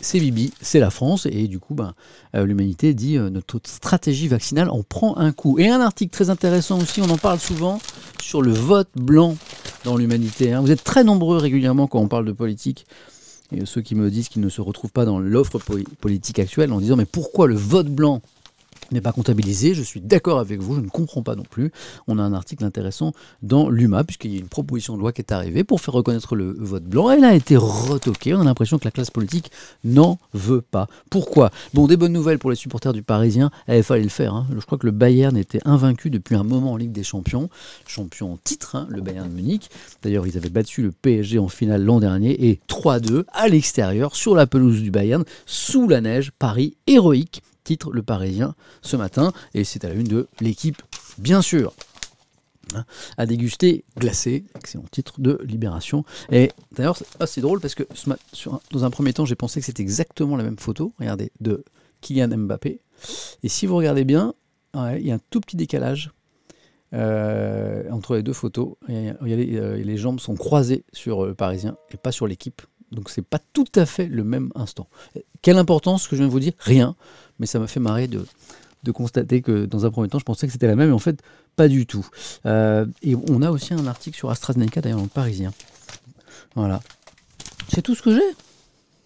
[0.00, 1.94] C'est Bibi, c'est la France, et du coup, ben,
[2.34, 5.58] euh, l'humanité dit euh, notre stratégie vaccinale en prend un coup.
[5.58, 7.80] Et un article très intéressant aussi, on en parle souvent,
[8.20, 9.36] sur le vote blanc
[9.84, 10.52] dans l'humanité.
[10.52, 10.60] Hein.
[10.60, 12.86] Vous êtes très nombreux régulièrement quand on parle de politique
[13.52, 15.60] et ceux qui me disent qu'ils ne se retrouvent pas dans l'offre
[16.00, 18.20] politique actuelle en disant mais pourquoi le vote blanc
[18.92, 19.74] n'est pas comptabilisé.
[19.74, 21.72] Je suis d'accord avec vous, je ne comprends pas non plus.
[22.06, 23.12] On a un article intéressant
[23.42, 26.36] dans l'UMA, puisqu'il y a une proposition de loi qui est arrivée pour faire reconnaître
[26.36, 27.10] le vote blanc.
[27.10, 28.34] Elle a été retoquée.
[28.34, 29.50] On a l'impression que la classe politique
[29.84, 30.86] n'en veut pas.
[31.10, 31.50] Pourquoi?
[31.74, 33.50] Bon, des bonnes nouvelles pour les supporters du Parisien.
[33.68, 34.34] Eh, il fallait le faire.
[34.34, 34.46] Hein.
[34.54, 37.48] Je crois que le Bayern était invaincu depuis un moment en Ligue des Champions.
[37.86, 39.70] Champion en titre, hein, le Bayern de Munich.
[40.02, 44.34] D'ailleurs, ils avaient battu le PSG en finale l'an dernier et 3-2 à l'extérieur sur
[44.34, 46.32] la pelouse du Bayern, sous la neige.
[46.38, 50.80] Paris héroïque titre Le Parisien ce matin, et c'est à la une de l'équipe,
[51.18, 51.74] bien sûr.
[52.74, 52.84] Hein,
[53.16, 56.04] à déguster glacé, excellent titre de Libération.
[56.32, 57.84] Et d'ailleurs, c'est drôle parce que
[58.72, 61.64] dans un premier temps, j'ai pensé que c'était exactement la même photo, regardez, de
[62.00, 62.80] Kylian Mbappé.
[63.44, 64.34] Et si vous regardez bien,
[64.74, 66.10] il y a un tout petit décalage
[66.92, 68.74] euh, entre les deux photos.
[68.90, 72.62] Euh, les, jambes sont croisées sur le Parisien et pas sur l'équipe.
[72.92, 74.88] Donc c'est pas tout à fait le même instant.
[75.42, 76.96] Quelle importance ce que je viens de vous dire Rien
[77.38, 78.26] mais ça m'a fait marrer de,
[78.92, 81.20] constater que dans un premier temps, je pensais que c'était la même, et en fait,
[81.56, 82.06] pas du tout.
[82.46, 85.52] Euh, et on a aussi un article sur AstraZeneca, d'ailleurs, dans le Parisien.
[86.54, 86.80] Voilà.
[87.68, 88.36] C'est tout ce que j'ai.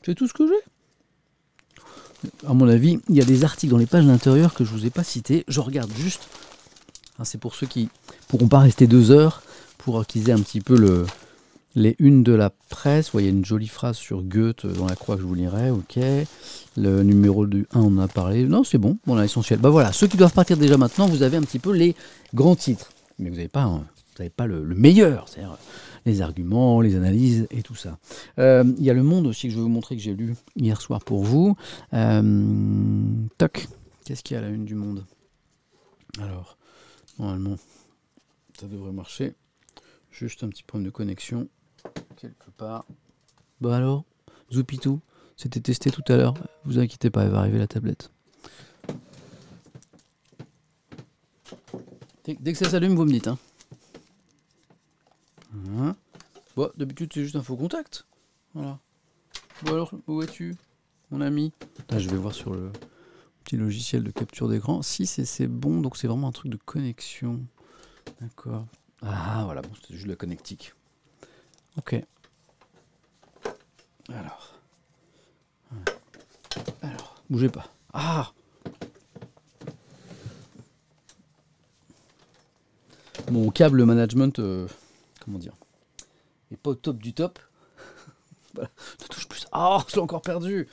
[0.05, 2.29] C'est tout ce que j'ai.
[2.47, 4.79] À mon avis, il y a des articles dans les pages d'intérieur que je ne
[4.79, 5.45] vous ai pas cités.
[5.49, 6.29] Je regarde juste.
[7.19, 7.89] Hein, c'est pour ceux qui
[8.29, 9.43] pourront pas rester deux heures
[9.79, 11.07] pour qu'ils aient un petit peu le,
[11.75, 13.07] les unes de la presse.
[13.07, 15.71] Vous voyez une jolie phrase sur Goethe dans la croix que je vous lirai.
[15.71, 15.99] Ok.
[16.77, 18.45] Le numéro du 1, on en a parlé.
[18.45, 19.59] Non, c'est bon, on a l'essentiel.
[19.59, 21.95] Bah voilà, ceux qui doivent partir déjà maintenant, vous avez un petit peu les
[22.35, 22.91] grands titres.
[23.19, 23.83] Mais vous n'avez pas, vous
[24.19, 25.59] n'avez pas le, meilleur, c'est-à-dire
[26.07, 27.99] les arguments, les analyses et tout ça.
[28.39, 30.35] Euh, il y a Le Monde aussi que je vais vous montrer que j'ai lu
[30.57, 31.57] hier soir pour vous.
[31.93, 33.03] Euh,
[33.37, 33.69] toc,
[34.05, 35.05] qu'est-ce qu'il y a à la une du Monde?
[36.21, 36.57] Alors,
[37.19, 37.57] normalement,
[38.59, 39.35] ça devrait marcher.
[40.11, 41.49] Juste un petit problème de connexion
[42.21, 42.85] quelque part.
[43.61, 44.05] Bon alors,
[44.53, 45.01] Zoupitou
[45.41, 46.35] c'était testé tout à l'heure.
[46.67, 48.11] Vous inquiétez pas, elle va arriver la tablette.
[52.27, 53.27] Dès que ça s'allume, vous me dites.
[53.27, 53.39] Hein.
[55.79, 55.97] Hein?
[56.57, 58.05] Bon, d'habitude, c'est juste un faux contact.
[58.53, 58.79] Voilà.
[59.63, 60.57] Bon alors, où es-tu,
[61.11, 61.55] mon ami?
[61.89, 62.71] Là, je vais voir sur le
[63.43, 64.83] petit logiciel de capture d'écran.
[64.83, 67.41] Si, c'est bon, donc c'est vraiment un truc de connexion.
[68.21, 68.67] D'accord.
[69.01, 70.75] Ah, voilà, bon, c'était juste la connectique.
[71.79, 71.97] Ok.
[74.09, 74.55] Alors.
[76.83, 77.67] Alors, bougez pas.
[77.93, 78.33] Ah
[83.31, 84.67] Mon câble management, euh,
[85.21, 85.55] comment dire,
[86.51, 87.39] est pas au top du top.
[88.55, 89.47] voilà, ne touche plus.
[89.53, 90.69] Ah, je l'ai encore perdu.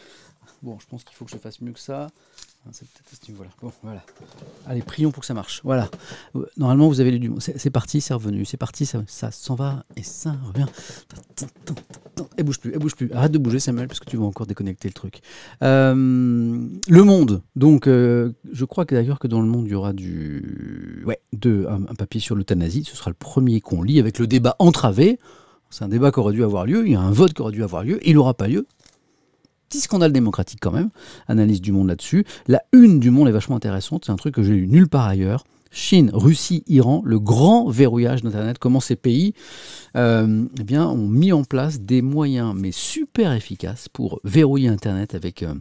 [0.64, 2.10] Bon, je pense qu'il faut que je fasse mieux que ça.
[2.68, 2.88] Ah, c'est.
[3.62, 4.04] Bon, voilà.
[4.66, 5.62] Allez, prions pour que ça marche.
[5.64, 5.90] Voilà.
[6.58, 7.32] Normalement, vous avez du.
[7.40, 8.46] C'est parti, c'est revenu.
[8.46, 10.66] C'est parti, ça, s'en va et ça revient.
[12.38, 13.12] Elle bouge plus, elle bouge plus.
[13.14, 15.22] Arrête de bouger, Samuel, parce que tu vas encore déconnecter le truc.
[15.64, 17.42] Euh, le monde.
[17.56, 21.04] Donc, euh, je crois que d'ailleurs que dans le monde, il y aura du.
[21.06, 22.84] Ouais, de, un papier sur l'euthanasie.
[22.86, 25.20] Ce sera le premier qu'on lit avec le débat entravé.
[25.70, 26.86] C'est un débat qui aurait dû avoir lieu.
[26.86, 28.00] Il y a un vote qui aurait dû avoir lieu.
[28.08, 28.68] Il n'aura pas lieu
[29.68, 30.90] petit scandale démocratique quand même.
[31.28, 32.26] Analyse du monde là-dessus.
[32.48, 34.06] La une du monde est vachement intéressante.
[34.06, 35.44] C'est un truc que j'ai lu nulle part ailleurs.
[35.72, 39.34] Chine, Russie, Iran, le grand verrouillage d'Internet, comment ces pays
[39.96, 45.14] euh, eh bien, ont mis en place des moyens, mais super efficaces, pour verrouiller Internet
[45.14, 45.54] avec euh,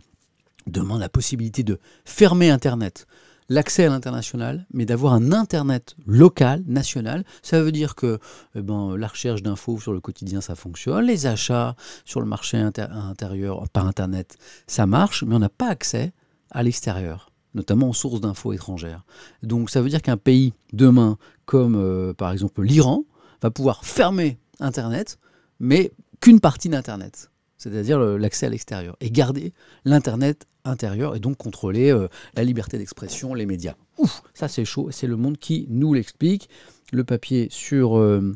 [0.66, 3.06] demain la possibilité de fermer Internet
[3.48, 7.24] l'accès à l'international, mais d'avoir un Internet local, national.
[7.42, 8.18] Ça veut dire que
[8.54, 11.04] eh ben, la recherche d'infos sur le quotidien, ça fonctionne.
[11.04, 16.12] Les achats sur le marché intérieur par Internet, ça marche, mais on n'a pas accès
[16.50, 19.04] à l'extérieur notamment aux sources d'infos étrangères.
[19.42, 23.04] Donc ça veut dire qu'un pays demain, comme euh, par exemple l'Iran,
[23.42, 25.18] va pouvoir fermer Internet,
[25.58, 27.30] mais qu'une partie d'Internet
[27.66, 29.52] c'est-à-dire l'accès à l'extérieur, et garder
[29.84, 33.74] l'Internet intérieur et donc contrôler euh, la liberté d'expression, les médias.
[33.98, 36.48] Ouf, ça c'est chaud, c'est le monde qui nous l'explique.
[36.92, 38.32] Le papier sur euh,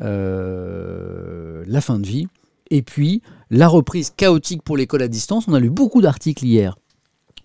[0.00, 2.28] euh, la fin de vie,
[2.70, 5.48] et puis la reprise chaotique pour l'école à distance.
[5.48, 6.76] On a lu beaucoup d'articles hier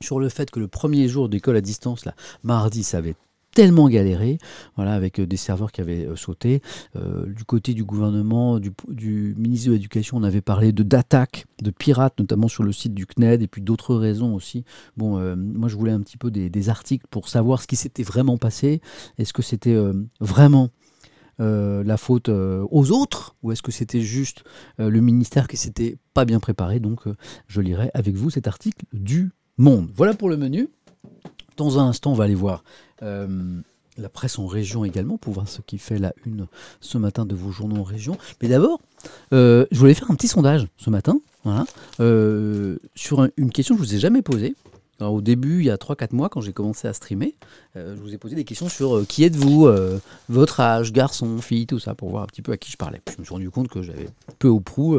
[0.02, 3.16] sur le fait que le premier jour d'école à distance, là, mardi, ça avait
[3.56, 4.38] tellement galéré,
[4.76, 6.62] voilà, avec euh, des serveurs qui avaient euh, sauté.
[6.98, 12.20] Euh, du côté du gouvernement, du, ministre de l'Éducation, on avait parlé d'attaques, de pirates,
[12.20, 14.66] notamment sur le site du CNED, et puis d'autres raisons aussi.
[14.98, 18.38] Bon, moi je voulais un petit peu des, articles pour savoir ce qui s'était vraiment
[18.38, 18.82] passé.
[19.18, 19.78] Est-ce que c'était
[20.20, 20.70] vraiment
[21.40, 24.44] la faute aux autres ou est-ce que c'était juste
[24.78, 26.80] le ministère qui s'était pas bien préparé?
[26.80, 27.04] Donc
[27.48, 29.90] je lirai avec vous cet article du Monde.
[29.96, 30.68] Voilà pour le menu.
[31.56, 32.64] Dans un instant, on va aller voir
[33.04, 33.60] euh,
[33.98, 36.48] la presse en région également pour voir ce qui fait la une
[36.82, 38.18] ce matin de vos journaux en région.
[38.42, 38.80] Mais d'abord,
[39.34, 41.20] euh, je voulais faire un petit sondage ce matin.
[42.00, 44.56] Euh, sur un- une question que je vous ai jamais posée.
[45.02, 47.36] Au début, il y a 3-4 mois, quand j'ai commencé à streamer,
[47.76, 49.68] je vous ai posé des questions sur qui êtes-vous,
[50.30, 53.02] votre âge, garçon, fille, tout ça, pour voir un petit peu à qui je parlais.
[53.04, 54.08] Puis je me suis rendu compte que j'avais
[54.40, 54.98] peu ou prou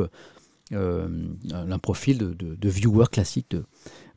[0.73, 3.65] un profil de, de, de viewer classique de,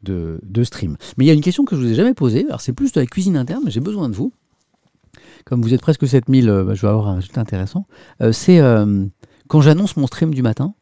[0.04, 0.98] de, de stream.
[1.18, 2.46] Mais il y a une question que je vous ai jamais posée.
[2.48, 4.34] Alors, c'est plus de la cuisine interne, mais j'ai besoin de vous.
[5.46, 7.88] Comme vous êtes presque 7000, euh, bah, je vais avoir un résultat intéressant.
[8.22, 9.06] Euh, c'est euh,
[9.48, 10.74] quand j'annonce mon stream du matin,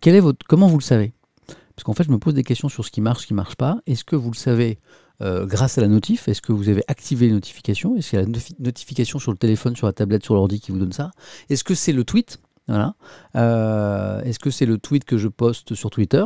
[0.00, 1.12] quel est votre, comment vous le savez?
[1.46, 3.36] Parce qu'en fait, je me pose des questions sur ce qui marche, ce qui ne
[3.36, 3.78] marche pas.
[3.86, 4.80] Est-ce que vous le savez
[5.20, 6.26] grâce à la notif?
[6.26, 7.96] Est-ce que vous avez activé les notifications?
[7.96, 10.72] Est-ce qu'il y a la notification sur le téléphone, sur la tablette, sur l'ordi qui
[10.72, 11.12] vous donne ça?
[11.50, 12.40] Est-ce que c'est le tweet?
[12.68, 16.24] Euh, Est-ce que c'est le tweet que je poste sur Twitter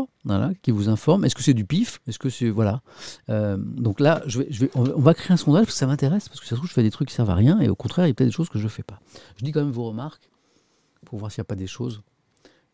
[0.62, 1.24] qui vous informe?
[1.24, 2.00] Est-ce que c'est du pif?
[2.06, 2.82] Est-ce que c'est voilà
[3.28, 4.22] Euh, Donc là,
[4.74, 6.72] on va- créer un sondage parce que ça m'intéresse parce que ça se trouve je
[6.74, 8.34] fais des trucs qui servent à rien et au contraire il y a peut-être des
[8.34, 9.00] choses que je ne fais pas.
[9.36, 10.30] Je dis quand même vos remarques
[11.04, 12.02] pour voir s'il n'y a pas des choses.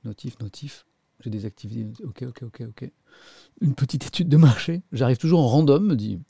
[0.05, 0.87] Notif, notif.
[1.21, 1.87] J'ai désactivé.
[2.05, 2.91] Ok, ok, ok, ok.
[3.63, 4.83] Une petite étude de marché.
[4.93, 6.21] J'arrive toujours en random, me dit.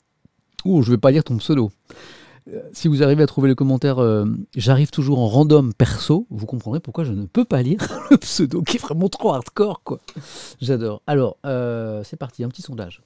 [0.65, 1.71] Oh, je vais pas lire ton pseudo.
[2.71, 6.79] Si vous arrivez à trouver le commentaire, euh, j'arrive toujours en random perso, vous comprendrez
[6.79, 7.79] pourquoi je ne peux pas lire
[8.11, 9.99] le pseudo qui est vraiment trop hardcore, quoi.
[10.61, 11.01] J'adore.
[11.07, 13.01] Alors, euh, c'est parti, un petit sondage.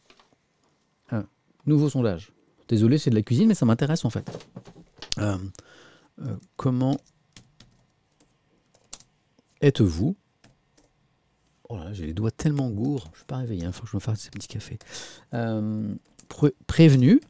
[1.67, 2.31] Nouveau sondage.
[2.67, 4.25] Désolé, c'est de la cuisine, mais ça m'intéresse en fait.
[5.19, 5.37] Euh,
[6.55, 6.97] comment
[9.61, 10.15] êtes-vous
[11.69, 13.95] Oh là j'ai les doigts tellement gourds, je suis pas réveillé, il faut que je
[13.95, 14.77] me fasse un petit café.
[15.33, 15.93] Euh,
[16.27, 17.21] pré- prévenu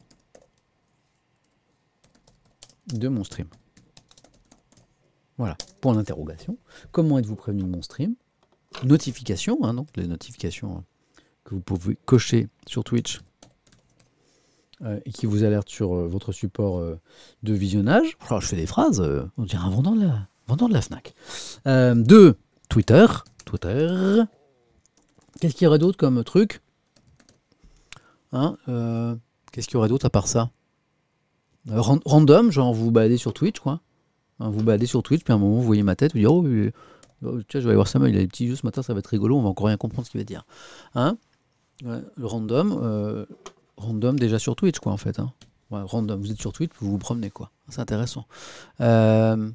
[2.88, 3.48] de mon stream.
[5.38, 6.58] Voilà, point d'interrogation.
[6.90, 8.14] Comment êtes-vous prévenu de mon stream?
[8.84, 10.84] Notification, hein, donc les notifications hein,
[11.44, 13.20] que vous pouvez cocher sur Twitch
[14.82, 16.98] euh, et qui vous alertent sur euh, votre support euh,
[17.42, 18.16] de visionnage.
[18.26, 21.14] Alors, je fais des phrases, euh, on dirait un vendant de la, de FNAC.
[21.66, 22.36] Euh, deux,
[22.68, 23.06] Twitter.
[23.44, 24.22] Twitter.
[25.40, 26.60] Qu'est-ce qu'il y aurait d'autre comme truc?
[28.32, 29.16] Hein, euh,
[29.50, 30.42] Qu'est-ce qu'il y aurait d'autre à part ça?
[30.42, 30.61] Euh,
[31.68, 33.80] Random, genre vous baladez sur Twitch, quoi.
[34.40, 36.28] Hein, vous baladez sur Twitch, puis à un moment vous voyez ma tête, vous dites
[36.28, 36.70] Oh, euh,
[37.24, 38.92] oh, tiens, je vais aller voir Samuel, il a des petits jeux ce matin, ça
[38.92, 40.44] va être rigolo, on va encore rien comprendre ce qu'il va dire.
[40.94, 41.16] Hein?
[41.84, 43.26] Le random, euh,
[43.76, 45.18] random déjà sur Twitch, quoi, en fait.
[45.18, 45.32] Hein.
[45.70, 47.50] Random, vous êtes sur Twitch, vous vous promenez, quoi.
[47.68, 48.26] C'est intéressant.
[48.80, 49.50] Euh,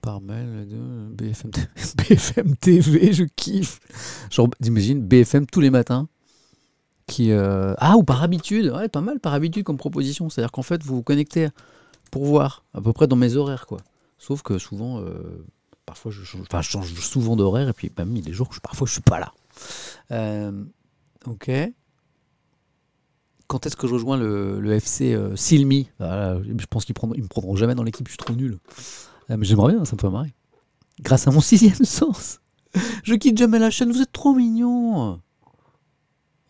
[0.00, 0.68] par mail,
[1.12, 1.50] BFM,
[1.96, 3.80] BFM TV, je kiffe.
[4.30, 6.08] Genre, t'imagines, BFM tous les matins.
[7.20, 10.28] Euh, Ah, ou par habitude, ouais, pas mal par habitude comme proposition.
[10.30, 11.48] C'est-à-dire qu'en fait, vous vous connectez
[12.10, 13.78] pour voir, à peu près dans mes horaires, quoi.
[14.18, 15.44] Sauf que souvent, euh,
[15.86, 18.92] parfois, je change, souvent d'horaire, et puis même il y a des je- parfois je
[18.92, 19.32] suis pas là.
[20.12, 20.64] Euh,
[21.26, 21.50] ok.
[23.46, 25.88] Quand est-ce que je rejoins le, FC Silmi?
[25.98, 28.58] Voilà, Je pense qu'ils ne me prendront jamais dans l'équipe, je suis trop nul.
[29.28, 30.34] Ah, mais j'aimerais bien, ça me ferait marrer.
[31.00, 32.40] Grâce à mon sixième sens.
[33.04, 35.20] Je quitte jamais la chaîne, vous êtes trop mignon.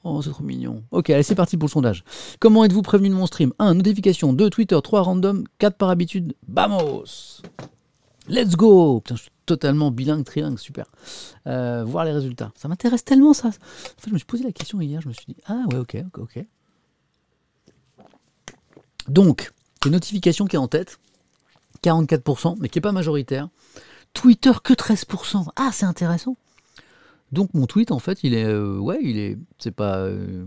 [0.05, 0.83] Oh, c'est trop mignon.
[0.91, 2.05] Ok, allez, c'est parti pour le sondage.
[2.39, 3.75] Comment êtes-vous prévenu de mon stream 1.
[3.75, 4.33] Notification.
[4.33, 4.51] 2.
[4.51, 4.79] Twitter.
[4.83, 5.03] 3.
[5.03, 5.45] Random.
[5.59, 5.77] 4.
[5.77, 6.35] Par habitude.
[6.49, 7.43] Vamos
[8.29, 10.87] Let's go Putain, je suis totalement bilingue, trilingue, super.
[11.47, 12.53] Euh, voir les résultats.
[12.55, 13.49] Ça m'intéresse tellement, ça.
[13.49, 15.79] En fait, je me suis posé la question hier, je me suis dit, ah ouais,
[15.79, 16.45] ok, ok, ok.
[19.09, 19.51] Donc,
[19.87, 21.01] une notification qui est en tête,
[21.83, 23.49] 44%, mais qui n'est pas majoritaire.
[24.13, 25.47] Twitter que 13%.
[25.57, 26.37] Ah, c'est intéressant.
[27.33, 30.47] Donc mon tweet, en fait, il est, euh, ouais, il est, c'est pas, euh,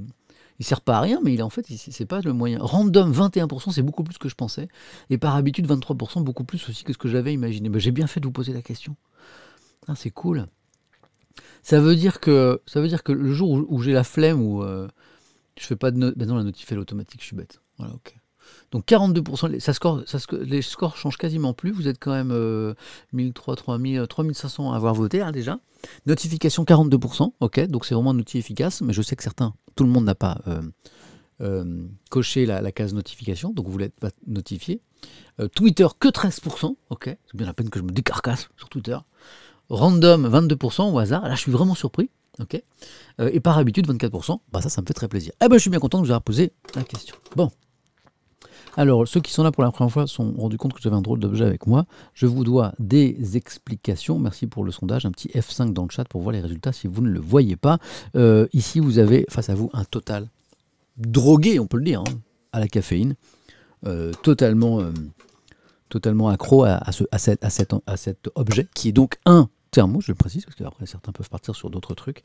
[0.59, 2.59] il sert pas à rien, mais il est en fait, c'est pas le moyen.
[2.61, 4.67] Random 21%, c'est beaucoup plus que je pensais,
[5.09, 7.69] et par habitude 23%, beaucoup plus aussi que ce que j'avais imaginé.
[7.69, 8.95] Ben, j'ai bien fait de vous poser la question.
[9.87, 10.47] Ah, c'est cool.
[11.63, 14.63] Ça veut dire que, ça veut dire que le jour où, j'ai la flemme ou
[14.63, 14.87] euh,
[15.57, 17.61] je fais pas de note, ben non, la notif est automatique, je suis bête.
[17.77, 18.15] Voilà, ok.
[18.71, 20.01] Donc 42%, les, ça score,
[20.41, 21.71] les scores changent quasiment plus.
[21.71, 22.73] Vous êtes quand même euh,
[23.13, 25.59] 1300, 3000, 3500 à avoir voté hein, déjà.
[26.05, 29.83] Notification 42%, ok, donc c'est vraiment un outil efficace, mais je sais que certains, tout
[29.83, 30.61] le monde n'a pas euh,
[31.41, 34.81] euh, coché la, case notification, donc vous l'êtes pas notifié.
[35.39, 38.97] Euh, Twitter que 13%, ok, c'est bien la peine que je me décarcasse sur Twitter.
[39.69, 42.61] Random 22% au hasard, là je suis vraiment surpris, ok.
[43.19, 45.33] Euh, et par habitude 24%, bah ça ça me fait très plaisir.
[45.43, 47.15] Eh ben je suis bien content de vous avoir posé la question.
[47.35, 47.49] Bon.
[48.77, 51.01] Alors, ceux qui sont là pour la première fois sont rendus compte que j'avais un
[51.01, 51.85] drôle d'objet avec moi.
[52.13, 54.17] Je vous dois des explications.
[54.17, 55.05] Merci pour le sondage.
[55.05, 57.55] Un petit F5 dans le chat pour voir les résultats si vous ne le voyez
[57.55, 57.79] pas.
[58.15, 60.27] Euh, ici, vous avez face à vous un total
[60.97, 62.19] drogué, on peut le dire, hein,
[62.53, 63.15] à la caféine.
[63.85, 64.91] Euh, totalement, euh,
[65.89, 67.49] totalement accro à, ce, à, cet, à,
[67.87, 71.29] à cet objet qui est donc un thermo, je le précise, parce qu'après certains peuvent
[71.29, 72.23] partir sur d'autres trucs.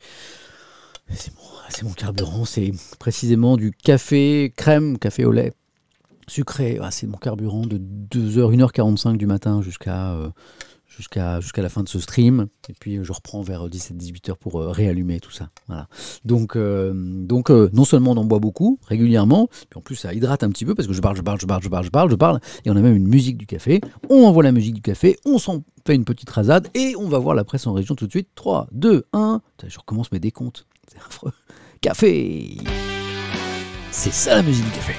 [1.09, 5.53] C'est mon, c'est mon carburant, c'est précisément du café crème, café au lait
[6.27, 6.79] sucré.
[6.81, 10.29] Ah, c'est mon carburant de 2h, 1h45 du matin jusqu'à euh,
[10.97, 12.47] jusqu'à la fin de ce stream.
[12.69, 15.49] Et puis je reprends vers 17-18 heures pour réallumer tout ça.
[15.67, 15.87] Voilà.
[16.25, 20.49] Donc, donc non seulement on en boit beaucoup régulièrement, puis en plus ça hydrate un
[20.49, 22.15] petit peu parce que je parle, je parle, je parle, je parle, je parle, je
[22.15, 22.39] parle.
[22.65, 23.79] Et on a même une musique du café.
[24.09, 27.19] On envoie la musique du café, on s'en fait une petite rasade et on va
[27.19, 28.29] voir la presse en région tout de suite.
[28.33, 29.41] 3, 2, 1.
[29.67, 30.65] Je recommence mes décomptes.
[30.91, 31.33] C'est affreux.
[31.81, 32.57] Café
[33.91, 34.93] C'est ça la musique du café.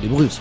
[0.00, 0.40] Des bruits aussi.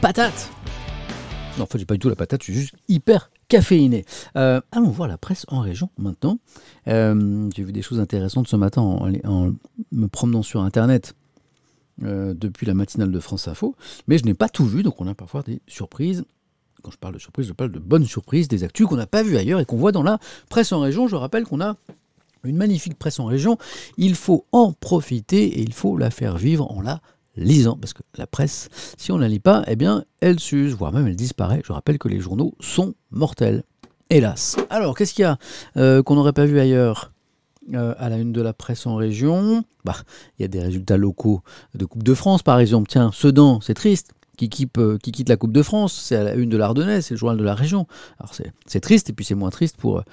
[0.00, 0.50] Patate
[1.58, 4.04] Non, en fait, j'ai pas du tout la patate, je suis juste hyper caféiné.
[4.36, 6.38] Euh, allons voir la presse en région maintenant.
[6.86, 9.52] Euh, j'ai vu des choses intéressantes ce matin en,
[9.90, 11.14] me promenant sur Internet
[12.04, 13.74] euh, depuis la matinale de France Info,
[14.06, 16.24] mais je n'ai pas tout vu, donc on a parfois des surprises.
[16.82, 19.24] Quand je parle de surprises, je parle de bonnes surprises, des actus qu'on n'a pas
[19.24, 21.08] vues ailleurs et qu'on voit dans la presse en région.
[21.08, 21.76] Je rappelle qu'on a
[22.44, 23.58] une magnifique presse en région.
[23.96, 27.00] Il faut en profiter et il faut la faire vivre en la
[27.38, 30.74] lisant, parce que la presse, si on ne la lit pas, eh bien, elle s'use,
[30.74, 31.62] voire même elle disparaît.
[31.64, 33.62] Je rappelle que les journaux sont mortels,
[34.10, 34.56] hélas.
[34.70, 35.38] Alors, qu'est-ce qu'il y a
[35.76, 37.12] euh, qu'on n'aurait pas vu ailleurs
[37.74, 39.64] euh, à la une de la presse en région?
[39.84, 39.96] Bah,
[40.38, 41.42] il y a des résultats locaux
[41.74, 42.88] de Coupe de France, par exemple.
[42.88, 44.12] Tiens, Sedan, c'est triste.
[44.36, 47.14] Qui, euh, qui, quitte la Coupe de France, c'est à la une de l'Ardennais, c'est
[47.14, 47.88] le journal de la région.
[48.20, 48.34] Alors
[48.66, 50.04] c'est triste, et puis c'est moins triste pour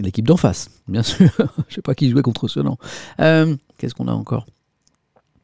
[0.00, 1.30] l'équipe d'en face, bien sûr.
[1.38, 2.78] Je ne sais pas qui jouait contre Sedan.
[3.16, 4.44] Qu'est-ce qu'on a encore?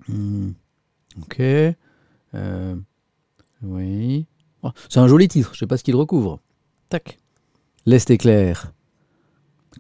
[0.09, 0.51] Hmm.
[1.23, 1.41] Ok.
[1.41, 2.77] Euh,
[3.63, 4.27] oui.
[4.63, 6.41] Oh, c'est un joli titre, je ne sais pas ce qu'il recouvre.
[6.89, 7.19] Tac.
[7.87, 8.73] L'Est éclair.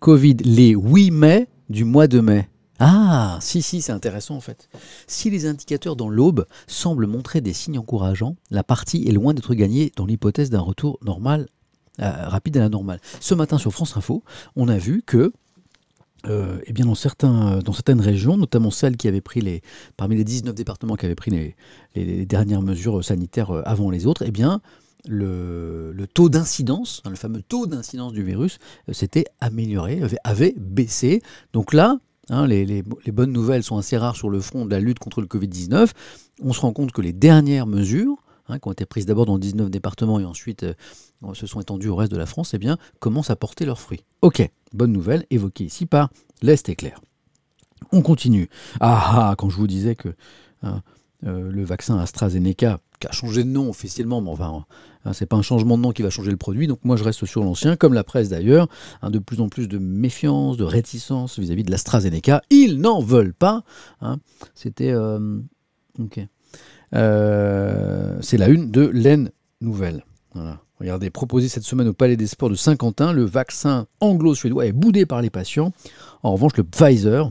[0.01, 2.49] Covid les 8 mai du mois de mai.
[2.81, 4.69] Ah, si, si, c'est intéressant en fait.
[5.07, 9.55] Si les indicateurs dans l'aube semblent montrer des signes encourageants, la partie est loin d'être
[9.55, 11.49] gagnée dans l'hypothèse d'un retour normal,
[12.01, 13.01] euh, rapide à la normale.
[13.21, 14.25] Ce matin sur France Info,
[14.57, 15.33] on a vu que
[16.27, 19.63] euh, eh bien dans, certains, dans certaines régions, notamment celles qui avaient pris les,
[19.97, 21.55] parmi les 19 départements qui avaient pris les,
[21.95, 24.61] les, dernières mesures sanitaires euh, avant les autres, eh bien,
[25.07, 28.59] le, le taux d'incidence, hein, le fameux taux d'incidence du virus,
[28.89, 31.21] euh, s'était amélioré, avait, avait, baissé.
[31.53, 31.99] Donc là,
[32.31, 35.21] hein, les, les, bonnes nouvelles sont assez rares sur le front de la lutte contre
[35.21, 35.91] le Covid-19.
[36.43, 38.17] On se rend compte que les dernières mesures,
[38.49, 40.67] hein, qui ont été prises d'abord dans 19 départements et ensuite
[41.33, 44.05] se sont étendues au reste de la France, eh bien, commencent à porter leurs fruits.
[44.23, 46.11] Ok, bonne nouvelle, évoquée ici par
[46.43, 47.01] l'Est éclair.
[47.93, 48.49] On continue.
[48.81, 50.15] Ah ah, quand je vous disais que
[50.63, 50.83] hein,
[51.27, 54.65] euh, le vaccin AstraZeneca, qui a changé de nom officiellement, mais enfin,
[55.05, 57.05] hein, c'est pas un changement de nom qui va changer le produit, donc moi je
[57.05, 58.69] reste sur l'ancien, comme la presse d'ailleurs,
[59.01, 62.43] hein, de plus en plus de méfiance, de réticence vis-à-vis de l'AstraZeneca.
[62.51, 63.65] Ils n'en veulent pas.
[64.55, 64.91] C'était.
[64.91, 65.41] Euh,
[65.99, 66.21] ok.
[66.93, 69.31] Euh, c'est la une de l'Aine
[69.61, 70.05] Nouvelle.
[70.81, 75.07] Regardez, proposé cette semaine au Palais des Sports de Saint-Quentin, le vaccin anglo-suédois est boudé
[75.07, 75.73] par les patients.
[76.23, 77.31] En revanche, le Pfizer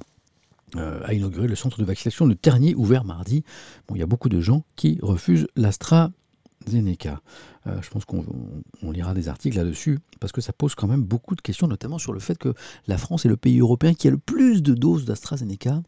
[0.76, 3.44] euh, a inauguré le centre de vaccination de Ternier, ouvert mardi.
[3.88, 7.22] Bon, il y a beaucoup de gens qui refusent l'AstraZeneca.
[7.68, 8.24] Euh, je pense qu'on
[8.92, 12.14] lira des articles là-dessus, parce que ça pose quand même beaucoup de questions, notamment sur
[12.14, 12.54] le fait que
[12.88, 15.84] la France est le pays européen qui a le plus de doses d'AstraZeneca.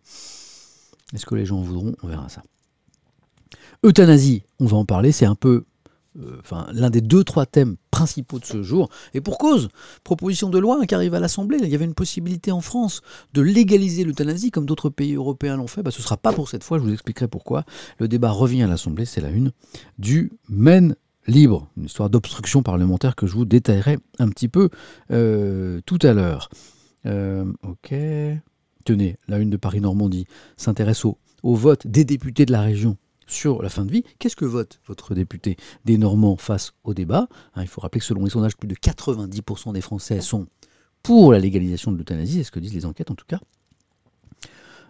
[1.13, 1.95] Est-ce que les gens en voudront?
[2.03, 2.43] On verra ça.
[3.85, 5.65] Euthanasie, on va en parler, c'est un peu
[6.19, 6.39] euh,
[6.73, 8.89] l'un des deux, trois thèmes principaux de ce jour.
[9.13, 9.69] Et pour cause,
[10.03, 11.59] proposition de loi qui arrive à l'Assemblée.
[11.61, 13.01] Il y avait une possibilité en France
[13.33, 15.83] de légaliser l'euthanasie comme d'autres pays européens l'ont fait.
[15.83, 17.63] Bah, ce ne sera pas pour cette fois, je vous expliquerai pourquoi.
[17.99, 19.51] Le débat revient à l'Assemblée, c'est la une
[19.99, 20.95] du Maine
[21.27, 24.69] libre, une histoire d'obstruction parlementaire que je vous détaillerai un petit peu
[25.11, 26.49] euh, tout à l'heure.
[27.05, 27.93] Euh, ok.
[28.83, 30.27] Tenez, la une de Paris-Normandie
[30.57, 32.97] s'intéresse au vote des députés de la région
[33.27, 34.03] sur la fin de vie.
[34.19, 38.05] Qu'est-ce que vote votre député des Normands face au débat hein, Il faut rappeler que
[38.05, 40.47] selon les sondages, plus de 90% des Français sont
[41.03, 43.39] pour la légalisation de l'euthanasie, c'est ce que disent les enquêtes en tout cas.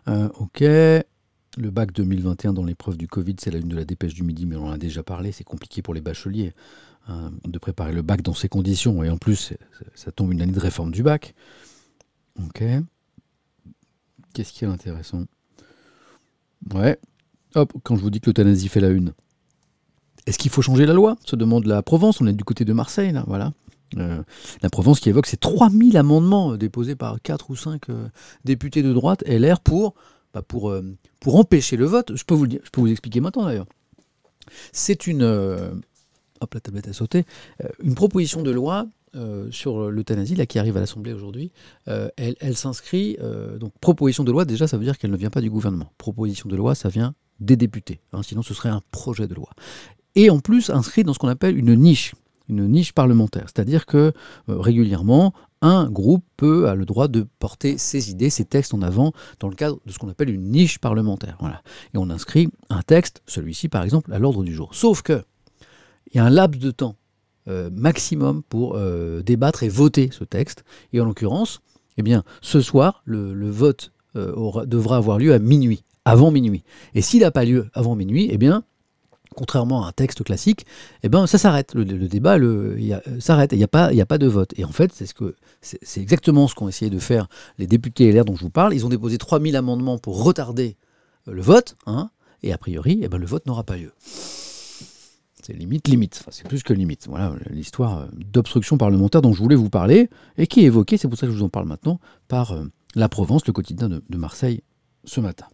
[0.07, 0.61] Euh, ok.
[0.61, 4.45] Le bac 2021 dans l'épreuve du Covid, c'est la une de la dépêche du midi,
[4.45, 6.53] mais on en a déjà parlé, c'est compliqué pour les bacheliers
[7.07, 9.53] hein, de préparer le bac dans ces conditions, et en plus,
[9.93, 11.33] ça tombe une année de réforme du bac.
[12.43, 12.63] Ok.
[14.33, 15.23] Qu'est-ce qui est intéressant?
[16.73, 16.99] Ouais,
[17.55, 19.13] Hop, quand je vous dis que l'euthanasie fait la une.
[20.25, 21.17] Est-ce qu'il faut changer la loi?
[21.25, 22.19] Se demande la Provence.
[22.19, 23.53] On est du côté de Marseille, là, voilà.
[23.97, 24.21] Euh,
[24.61, 28.07] la Provence qui évoque ces 3000 amendements euh, déposés par 4 ou 5 euh,
[28.43, 29.93] députés de droite LR pour,
[30.33, 30.73] bah, pour,
[31.21, 32.15] pour empêcher le vote.
[32.15, 33.67] Je peux vous dire, je peux vous expliquer maintenant d'ailleurs.
[34.73, 35.23] C'est une.
[36.41, 37.25] hop, la tablette a sauté.
[37.81, 38.87] une proposition de loi
[39.49, 41.51] sur l'euthanasie, là, qui arrive à l'Assemblée aujourd'hui,
[41.87, 43.17] elle, s'inscrit.
[43.59, 45.91] donc, proposition de loi, déjà, ça veut dire qu'elle ne vient pas du gouvernement.
[45.97, 47.99] Proposition de loi, ça vient des députés.
[48.13, 49.49] hein, sinon, ce serait un projet de loi.
[50.15, 52.15] Et en plus, inscrit dans ce qu'on appelle une niche,
[52.47, 53.45] une niche parlementaire.
[53.45, 54.13] C'est-à-dire que
[54.49, 58.81] euh, régulièrement, un groupe peut a le droit de porter ses idées, ses textes en
[58.81, 61.37] avant dans le cadre de ce qu'on appelle une niche parlementaire.
[61.93, 64.73] Et on inscrit un texte, celui-ci par exemple, à l'ordre du jour.
[64.73, 65.23] Sauf que
[66.11, 66.95] il y a un laps de temps
[67.47, 70.63] euh, maximum pour euh, débattre et voter ce texte.
[70.93, 71.61] Et en l'occurrence,
[71.97, 76.63] eh bien, ce soir, le, vote devra avoir lieu à minuit, avant minuit.
[76.93, 78.63] Et s'il n'a pas lieu avant minuit, eh bien,
[79.35, 80.65] contrairement à un texte classique,
[81.03, 81.73] eh ben, ça s'arrête.
[81.73, 83.51] Le, débat le, euh, s'arrête.
[83.51, 84.53] Il n'y a, pas- de vote.
[84.57, 87.27] Et en fait, c'est ce exactement ce qu'ont essayé de faire
[87.57, 88.73] les députés LR dont je vous parle.
[88.73, 90.77] Ils ont déposé 3000 amendements pour retarder
[91.27, 91.75] euh, le vote.
[91.85, 92.09] hein,
[92.43, 93.91] et a priori, eh ben, le vote n'aura pas lieu.
[93.99, 96.23] C'est limite, limite.
[96.29, 97.07] C'est plus que limite.
[97.07, 101.07] Voilà l'histoire euh, d'obstruction parlementaire dont je voulais vous parler et qui est évoquée, c'est
[101.07, 102.57] pour ça que je vous en parle maintenant, par
[102.95, 104.61] La Provence, le quotidien de Marseille,
[105.03, 105.45] ce matin.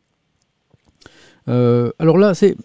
[1.47, 2.55] Euh, alors là, c'est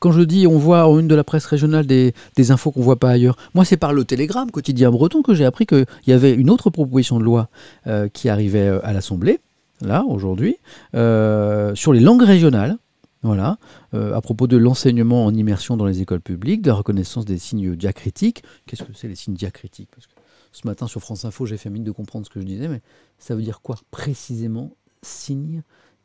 [0.00, 2.14] quand je dis on voit en une de la presse régionale des,
[2.50, 5.66] infos qu'on voit pas ailleurs, moi c'est par le Télégramme quotidien breton que j'ai appris
[5.66, 7.48] qu'il y avait une autre proposition de loi
[7.86, 9.40] euh, qui arrivait euh, à l'Assemblée,
[9.80, 10.56] là, aujourd'hui,
[10.92, 12.76] sur les langues régionales.
[13.24, 13.58] Voilà,
[13.92, 17.74] à propos de l'enseignement en immersion dans les écoles publiques, de la reconnaissance des signes
[17.74, 18.44] diacritiques.
[18.64, 19.88] Qu'est-ce que c'est les signes diacritiques?
[19.92, 20.12] Parce que
[20.52, 22.80] ce matin sur France Info, j'ai fait mine de comprendre ce que je disais, mais
[23.18, 24.70] ça veut dire quoi précisément
[25.02, 25.62] signe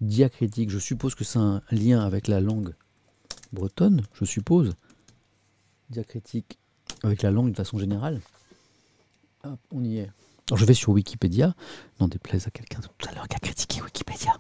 [0.08, 2.74] diacritique Je suppose que c'est un lien avec la langue
[3.52, 4.74] bretonne, je suppose.
[5.90, 6.58] Diacritique
[7.04, 8.22] avec la langue de façon générale.
[9.72, 10.12] On y est.
[10.54, 11.56] Je vais sur Wikipédia,
[12.00, 14.34] n'en déplaise à quelqu'un tout à l'heure qui a critiqué Wikipédia,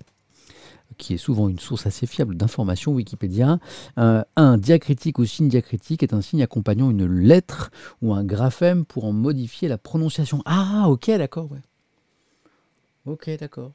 [0.97, 2.91] qui est souvent une source assez fiable d'informations.
[2.93, 3.59] Wikipédia,
[3.97, 8.85] Euh, un diacritique ou signe diacritique est un signe accompagnant une lettre ou un graphème
[8.85, 10.41] pour en modifier la prononciation.
[10.45, 11.61] Ah, ok, d'accord, ouais.
[13.05, 13.71] Ok, d'accord.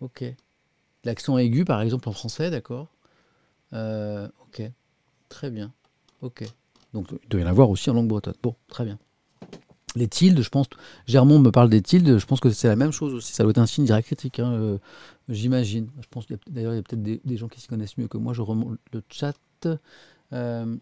[0.00, 0.24] Ok.
[1.06, 2.88] L'accent aigu, par exemple, en français, d'accord.
[3.72, 4.60] Euh, ok.
[5.28, 5.72] Très bien.
[6.20, 6.42] Ok.
[6.94, 8.34] Donc, il doit y en avoir aussi en langue bretonne.
[8.42, 8.98] Bon, très bien.
[9.94, 10.66] Les tildes, je pense.
[11.06, 12.18] Germont me parle des tildes.
[12.18, 13.32] Je pense que c'est la même chose aussi.
[13.32, 14.78] Ça doit être un signe diacritique, hein, euh,
[15.28, 15.88] j'imagine.
[16.00, 18.18] Je pense d'ailleurs, il y a peut-être des, des gens qui s'y connaissent mieux que
[18.18, 18.34] moi.
[18.34, 19.36] Je remonte le chat.
[20.32, 20.76] Euh,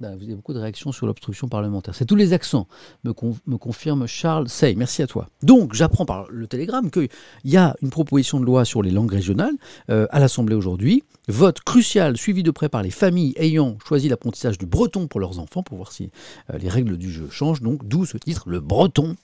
[0.00, 1.94] bah, vous avez beaucoup de réactions sur l'obstruction parlementaire.
[1.94, 2.68] C'est tous les accents,
[3.04, 4.74] me, con- me confirme Charles Sey.
[4.74, 5.28] Merci à toi.
[5.42, 7.08] Donc, j'apprends par le télégramme qu'il
[7.44, 9.54] y a une proposition de loi sur les langues régionales
[9.90, 11.02] euh, à l'Assemblée aujourd'hui.
[11.28, 15.38] Vote crucial suivi de près par les familles ayant choisi l'apprentissage du breton pour leurs
[15.38, 16.10] enfants, pour voir si
[16.52, 17.62] euh, les règles du jeu changent.
[17.62, 19.16] Donc, d'où ce titre, le breton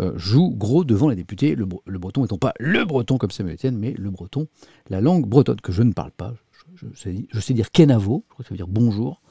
[0.00, 1.54] euh, joue gros devant les députés.
[1.54, 4.48] Le breton étant pas le breton comme Samuel Etienne, mais le breton,
[4.90, 6.34] la langue bretonne que je ne parle pas.
[6.74, 9.22] Je, je sais, je sais dire kenavo, je crois que ça veut dire bonjour.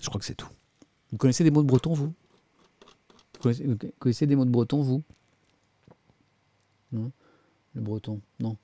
[0.00, 0.48] Je crois que c'est tout.
[1.10, 2.12] Vous connaissez des mots de breton, vous?
[3.44, 5.02] Vous connaissez, des mots de breton, vous?
[6.92, 7.10] Non?
[7.74, 8.56] Le breton, non.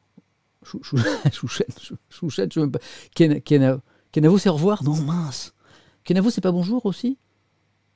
[0.63, 0.99] Chou- chou-
[1.33, 2.79] Chouchette, chou- chouchette, je sais même pas.
[3.15, 3.81] Ken- Kena-
[4.13, 4.83] Kenavo, c'est au revoir?
[4.85, 5.55] Non, mince.
[6.05, 7.19] Kenavo, c'est pas bonjour aussi?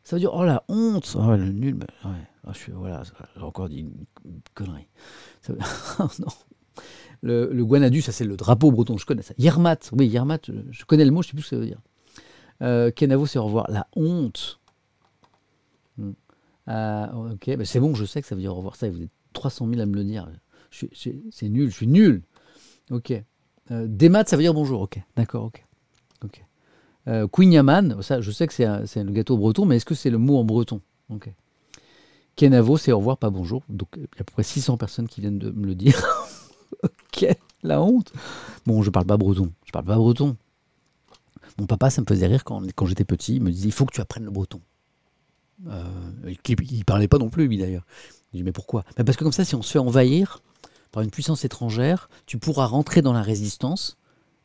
[0.04, 1.78] Ça veut dire, oh la honte Oh, le nul.
[2.02, 2.14] Ah,
[2.52, 3.02] je suis, voilà,
[3.36, 4.88] j'ai encore dit une connerie.
[6.18, 6.28] Non.
[7.20, 9.34] Le, Guanadu, ça c'est le drapeau breton, je connais ça.
[9.38, 11.66] Yermat, oui, Yermat, je, je connais le mot, je sais plus ce que ça veut
[11.66, 11.80] dire.
[12.62, 13.70] Euh, Kenavo, c'est au revoir.
[13.70, 14.60] La honte.
[15.98, 16.12] Hmm.
[16.66, 18.76] Ah, ok, c'est bon, je sais que ça veut dire au revoir.
[18.76, 20.28] Ça, vous êtes 300 000 à me le dire.
[20.70, 22.22] C'est nul, je suis nul.
[22.90, 23.12] Ok.
[23.70, 23.88] Euh,
[24.26, 24.80] ça veut dire bonjour.
[24.80, 25.64] Ok, d'accord, ok.
[26.24, 26.44] ok.
[27.08, 27.26] Euh,
[28.00, 30.44] ça, je sais que c'est le gâteau breton, mais est-ce que c'est le mot en
[30.44, 30.80] breton?
[31.08, 31.32] Ok.
[32.36, 33.62] Kenavo, c'est au revoir, pas bonjour.
[33.68, 36.00] Donc, il y a à peu près 600 personnes qui viennent de me le dire.
[36.82, 37.26] ok,
[37.62, 38.12] la honte.
[38.66, 39.52] Bon, je parle pas breton.
[39.64, 40.36] Je parle pas breton.
[41.58, 43.36] Mon papa, ça me faisait rire quand, j'étais petit.
[43.36, 44.60] Il me disait il faut que tu apprennes le breton.
[45.68, 45.84] Euh,
[46.26, 47.84] il, il parlait pas non plus, lui d'ailleurs.
[48.32, 48.84] Je dis mais pourquoi?
[48.96, 50.40] Mais Parce que comme ça, si on se fait envahir
[50.90, 53.96] par une puissance étrangère, tu pourras rentrer dans la résistance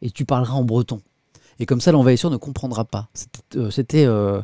[0.02, 1.02] et tu parleras en breton.
[1.60, 3.10] Et comme ça, l'envahisseur ne comprendra pas.
[3.72, 4.42] C'était, euh, euh,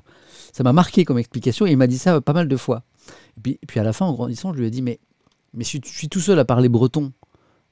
[0.51, 2.83] ça m'a marqué comme explication et il m'a dit ça pas mal de fois.
[3.41, 4.99] Puis, à la fin, en grandissant, je lui ai dit mais,
[5.61, 7.11] si je suis tout seul à parler breton,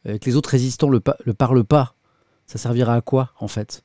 [0.05, 1.95] et que les autres résistants le, pa- le parlent pas,
[2.45, 3.83] ça servira à quoi en fait?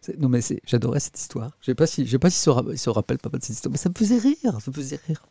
[0.00, 1.56] C'est- Non mais j'adorais cette histoire.
[1.60, 3.78] Je sais pas si, sais pas si se, se rappelle pas de cette histoire, mais
[3.78, 5.22] ça me faisait rire, ça me faisait rire.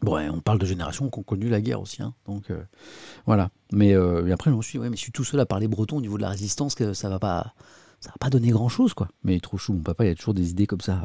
[0.00, 2.62] Bon, on parle de générations qui ont connu la guerre aussi, hein, donc euh,
[3.26, 3.50] voilà.
[3.72, 5.96] Mais euh, après, je me suis ouais, mais je suis tout seul à parler breton
[5.96, 7.52] au niveau de la résistance, que ça va pas,
[8.00, 9.08] ça va pas donner grand chose, quoi.
[9.24, 11.04] Mais trop chou, mon papa, il a toujours des idées comme ça.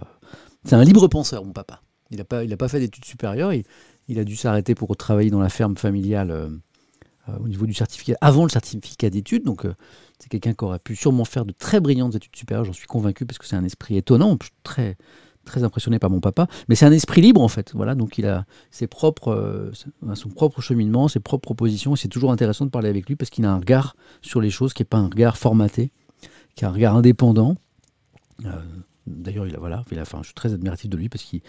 [0.64, 1.82] C'est un libre penseur, mon papa.
[2.12, 3.52] Il n'a pas, pas fait d'études supérieures,
[4.08, 6.50] il, a dû s'arrêter pour travailler dans la ferme familiale euh,
[7.28, 9.74] au niveau du certificat, avant le certificat d'études, donc euh,
[10.20, 13.26] c'est quelqu'un qui aurait pu sûrement faire de très brillantes études supérieures, j'en suis convaincu,
[13.26, 14.98] parce que c'est un esprit étonnant, très,
[15.46, 16.48] très impressionné par mon papa.
[16.68, 17.72] Mais c'est un esprit libre en fait.
[17.74, 19.72] Voilà, donc il a ses propres, euh,
[20.16, 21.96] son propre cheminement, ses propres propositions.
[21.96, 24.74] C'est toujours intéressant de parler avec lui parce qu'il a un regard sur les choses
[24.74, 25.92] qui n'est pas un regard formaté,
[26.56, 27.56] qui a un regard indépendant.
[28.46, 28.52] Euh,
[29.08, 31.42] d'ailleurs, il a voilà, je suis très admiratif de lui parce qu'il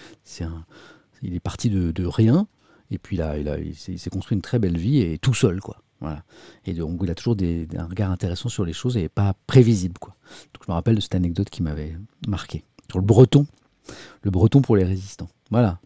[1.23, 2.47] est parti de rien
[2.95, 5.79] et puis là, il, s'est construit une très belle vie et tout seul quoi.
[6.67, 10.15] Et donc il a toujours un regard intéressant sur les choses et pas prévisible quoi.
[10.53, 11.97] Donc je me rappelle de cette anecdote qui m'avait
[12.29, 13.47] marqué sur le breton
[14.23, 15.29] le breton pour les résistants.
[15.51, 15.79] Voilà.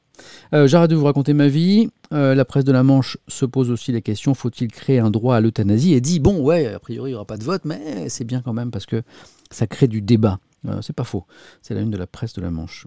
[0.53, 1.91] Euh, j'arrête de vous raconter ma vie.
[2.13, 5.37] Euh, la presse de la Manche se pose aussi les questions faut-il créer un droit
[5.37, 8.09] à l'euthanasie Et dit bon, ouais, a priori, il n'y aura pas de vote, mais
[8.09, 9.03] c'est bien quand même parce que
[9.51, 10.39] ça crée du débat.
[10.67, 11.27] Euh, c'est pas faux.
[11.63, 12.87] C'est la une de la presse de la Manche.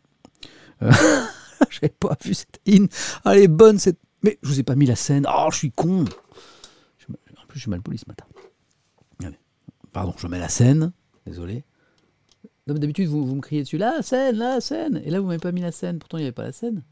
[0.82, 2.88] J'avais pas vu cette in.
[3.26, 4.00] Elle est bonne cette.
[4.24, 5.26] Mais je vous ai pas mis la scène.
[5.28, 6.06] Oh, je suis con.
[6.06, 8.26] En plus, je suis mal poli ce matin.
[9.92, 10.94] Pardon, je mets la scène.
[11.26, 11.64] Désolé.
[12.68, 15.02] D'habitude, vous, me criez dessus, la scène, la scène.
[15.04, 16.00] Et là, vous m'avez pas mis la scène.
[16.00, 16.84] Pourtant, il n'y avait pas la scène.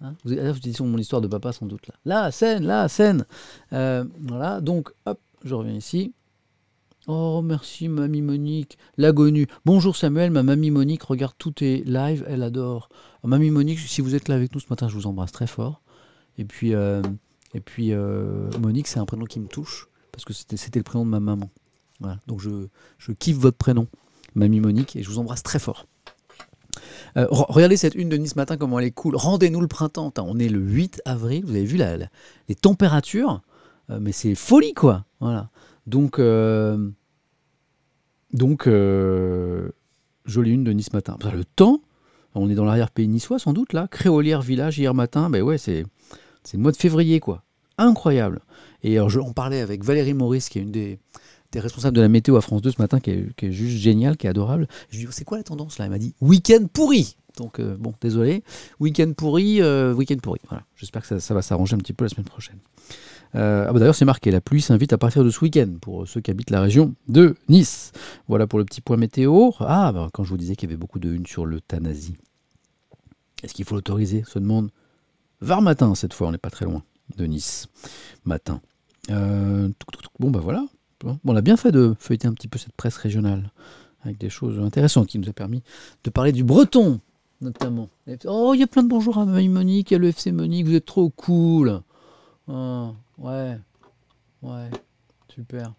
[0.00, 0.14] Hein?
[0.24, 1.86] Vous, là, vous sur mon histoire de papa, sans doute.
[2.04, 3.24] Là, la scène, la scène.
[3.72, 6.12] Euh, voilà, donc, hop, je reviens ici.
[7.06, 8.76] Oh, merci, mamie Monique.
[8.98, 9.46] L'agonue.
[9.64, 12.90] Bonjour Samuel, ma mamie Monique regarde tous tes lives, elle adore.
[13.24, 15.80] mamie Monique, si vous êtes là avec nous ce matin, je vous embrasse très fort.
[16.38, 17.02] Et puis, euh,
[17.52, 21.04] et puis euh, Monique, c'est un prénom qui me touche, parce que c'était le prénom
[21.04, 21.50] de ma maman.
[22.00, 22.68] Voilà, donc je,
[22.98, 23.88] je kiffe votre prénom.
[24.34, 25.86] Mamie Monique, et je vous embrasse très fort.
[27.16, 29.16] Euh, regardez cette une de Nice matin, comment elle est cool.
[29.16, 30.12] Rendez-nous le printemps.
[30.18, 31.80] on est le 8 avril, vous avez vu
[32.48, 33.40] les températures,
[33.88, 35.06] mais c'est folie quoi.
[35.18, 35.50] Voilà.
[35.86, 36.90] Donc, euh,
[38.32, 38.68] donc
[40.26, 41.16] jolie une de Nice matin.
[41.32, 41.80] le temps,
[42.34, 43.88] on est dans l'arrière-pays niçois sans doute là.
[43.88, 45.84] Créolière village hier matin, ben ouais, c'est
[46.56, 47.44] le mois de février quoi.
[47.76, 48.40] Incroyable.
[48.82, 50.98] Et alors, je, on parlait avec Valérie Maurice, qui est une des,
[51.50, 54.26] T'es responsable de la météo à France 2 ce matin, qui est, juste génial, qui
[54.26, 54.68] est adorable.
[54.90, 55.86] Je lui dis, c'est quoi la tendance là?
[55.86, 58.42] Elle m'a dit, week-end pourri donc euh, bon, désolé.
[58.80, 60.40] Week-end pourri, euh, week-end pourri.
[60.48, 60.64] Voilà.
[60.74, 62.58] J'espère que ça, va s'arranger un petit peu la semaine prochaine.
[63.36, 66.08] Euh, ah bah D'ailleurs, c'est marqué, la pluie s'invite à partir de ce week-end pour
[66.08, 67.92] ceux qui habitent la région de Nice.
[68.26, 69.50] Voilà pour le petit point météo.
[69.60, 72.16] Ah, bah, quand je vous disais qu'il y avait beaucoup de une sur l'euthanasie.
[73.44, 74.24] Est-ce qu'il faut l'autoriser?
[74.26, 74.70] Se demande
[75.40, 76.82] Var matin, cette fois, on n'est pas très loin
[77.16, 77.68] de Nice.
[78.24, 78.60] Matin.
[79.08, 80.66] bon, bah voilà,
[81.24, 83.50] on a bien fait de feuilleter un petit peu cette presse régionale,
[84.02, 85.62] avec des choses intéressantes qui nous a permis
[86.04, 87.00] de parler du breton,
[87.40, 87.88] notamment.
[88.26, 91.10] Oh, il y a plein de bonjours à Monique, il y Monique, vous êtes trop
[91.10, 91.82] cool.
[92.48, 93.58] Ah, ouais,
[94.42, 94.70] ouais,
[95.28, 95.74] super.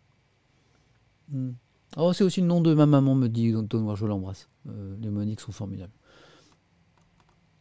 [1.31, 1.51] Hmm.
[1.97, 4.47] Oh, c'est aussi le nom de ma maman, me dit Antoine, je l'embrasse.
[4.67, 5.93] Euh, les Moniques sont formidables.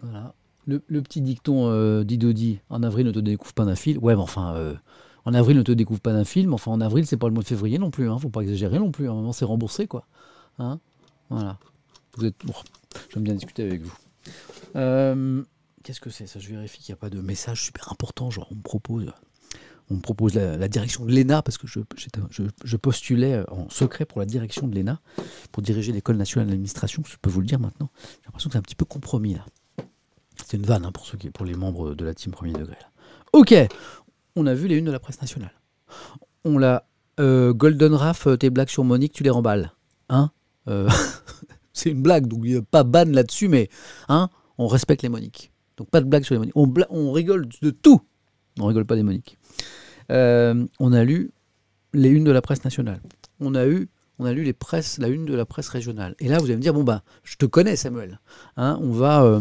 [0.00, 0.34] Voilà.
[0.68, 3.96] Le, petit dicton euh, d'Idodi, en avril ne te découvre pas d'un fil.
[3.98, 4.74] Ouais, mais enfin, euh,
[5.24, 6.52] en avril, ne te découvre pas d'un film.
[6.52, 8.10] Enfin, en avril, c'est pas le mois de février non plus.
[8.10, 8.18] Hein.
[8.18, 9.08] Faut pas exagérer non plus.
[9.08, 10.06] À un moment, c'est remboursé, quoi.
[10.58, 10.78] Hein
[11.30, 11.58] voilà.
[12.16, 12.36] Vous êtes.
[13.12, 13.94] J'aime bien discuter avec vous.
[14.76, 15.42] Euh,
[15.84, 16.26] qu'est-ce que c'est?
[16.26, 18.30] Ça Je vérifie qu'il n'y a pas de message super important.
[18.30, 19.10] Genre, on me propose,
[19.88, 21.80] on me propose la, direction de l'ENA parce que je,
[22.64, 25.00] je, postulais en secret pour la direction de l'ENA
[25.50, 27.02] pour diriger l'école nationale d'administration.
[27.06, 27.88] Je peux vous le dire maintenant.
[28.02, 29.46] J'ai l'impression que c'est un petit peu compromis là.
[30.48, 32.78] C'est une vanne hein, pour ceux qui, pour les membres de la team premier degré.
[33.34, 33.54] Ok,
[34.34, 35.52] on a vu les unes de la presse nationale.
[36.42, 36.88] On l'a
[37.20, 39.72] euh, Golden Raf, euh, tes blagues sur Monique, tu les remballes.
[40.08, 40.30] Hein
[40.66, 40.88] euh,
[41.74, 43.68] C'est une blague, donc il n'y a pas ban là-dessus, mais
[44.08, 45.52] hein, on respecte les Moniques.
[45.76, 46.56] Donc pas de blague sur les Moniques.
[46.56, 48.00] On, rigole de tout.
[48.58, 49.36] On rigole pas des Moniques.
[50.08, 51.30] on a lu
[51.92, 53.02] les unes de la presse nationale.
[53.40, 56.14] On a eu on a lu les presses, la une de la presse régionale.
[56.20, 58.18] Et là, vous allez me dire, bon bah, je te connais, Samuel.
[58.56, 59.40] Hein, on va,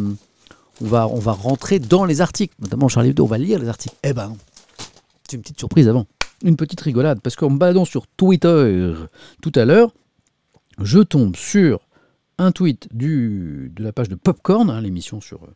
[0.81, 3.23] va, on va rentrer dans les articles, notamment Charlie Hebdo.
[3.23, 3.95] On va lire les articles.
[4.03, 4.37] Eh ben non.
[5.27, 6.05] C'est une petite surprise avant.
[6.43, 8.93] Une petite rigolade, parce qu'en me baladant sur Twitter
[9.41, 9.91] tout à l'heure,
[10.79, 11.79] je tombe sur
[12.37, 15.47] un tweet du, de la page de Popcorn, hein, l'émission sur,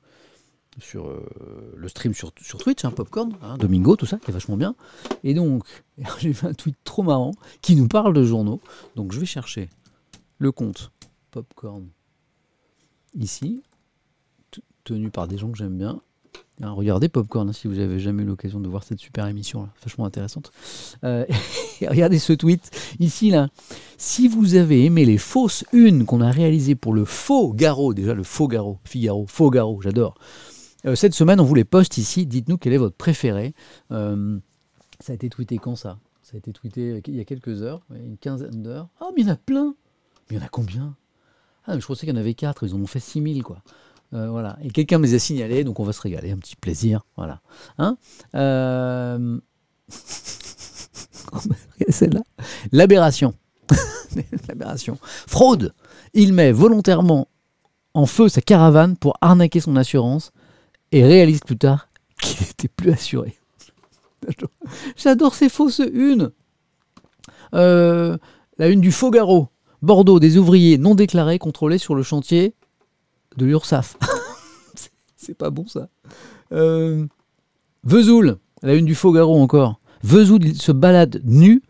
[0.79, 4.33] sur euh, le stream sur, sur Twitch, hein, Popcorn, hein, Domingo, tout ça, qui est
[4.33, 4.75] vachement bien.
[5.23, 5.63] Et donc,
[6.19, 8.61] j'ai fait un tweet trop marrant qui nous parle de journaux.
[8.95, 9.69] Donc, je vais chercher
[10.39, 10.91] le compte
[11.29, 11.87] Popcorn
[13.13, 13.61] ici,
[14.83, 16.01] tenu par des gens que j'aime bien.
[16.61, 19.63] Hein, regardez Popcorn hein, si vous n'avez jamais eu l'occasion de voir cette super émission,
[19.63, 20.51] là, vachement intéressante.
[21.03, 21.25] Euh,
[21.81, 22.69] regardez ce tweet
[22.99, 23.49] ici là.
[23.97, 28.13] Si vous avez aimé les fausses unes qu'on a réalisées pour le faux Garo, déjà
[28.13, 30.15] le faux Garo, Figaro, faux Garo, j'adore.
[30.85, 32.25] Euh, cette semaine, on vous les poste ici.
[32.25, 33.53] Dites-nous quel est votre préféré.
[33.91, 34.37] Euh,
[34.99, 35.99] ça a été tweeté quand ça?
[36.21, 38.87] Ça a été tweeté il y a quelques heures, une quinzaine d'heures.
[38.99, 39.75] Ah, mais il y en a plein
[40.29, 40.95] Mais il y en a combien?
[41.65, 43.63] Ah, mais je pensais qu'il y en avait quatre, ils en ont fait 6000 quoi.
[44.13, 44.57] Euh, voilà.
[44.63, 47.05] Et quelqu'un me les a signalés, donc on va se régaler, un petit plaisir.
[47.15, 47.41] Voilà.
[47.77, 47.97] Hein
[48.35, 49.39] euh,
[51.89, 52.21] Celle-là?
[54.47, 54.97] L'aberration.
[55.27, 55.73] Fraude.
[56.13, 57.27] Il met volontairement
[57.93, 60.31] en feu sa caravane pour arnaquer son assurance
[60.91, 61.89] et réalise plus tard
[62.21, 63.37] qu'il n'était plus assuré.
[64.95, 66.31] J'adore ces fausses unes.
[67.53, 68.17] Euh,
[68.57, 69.47] la une du Faugarot.
[69.81, 72.53] Bordeaux, des ouvriers non déclarés contrôlés sur le chantier
[73.37, 73.97] de l'URSAF.
[75.15, 75.87] C'est pas bon ça.
[76.51, 77.05] Euh,
[77.83, 79.79] Vesoul, la une du Faugarot encore.
[80.03, 81.61] Vesoul se balade nu,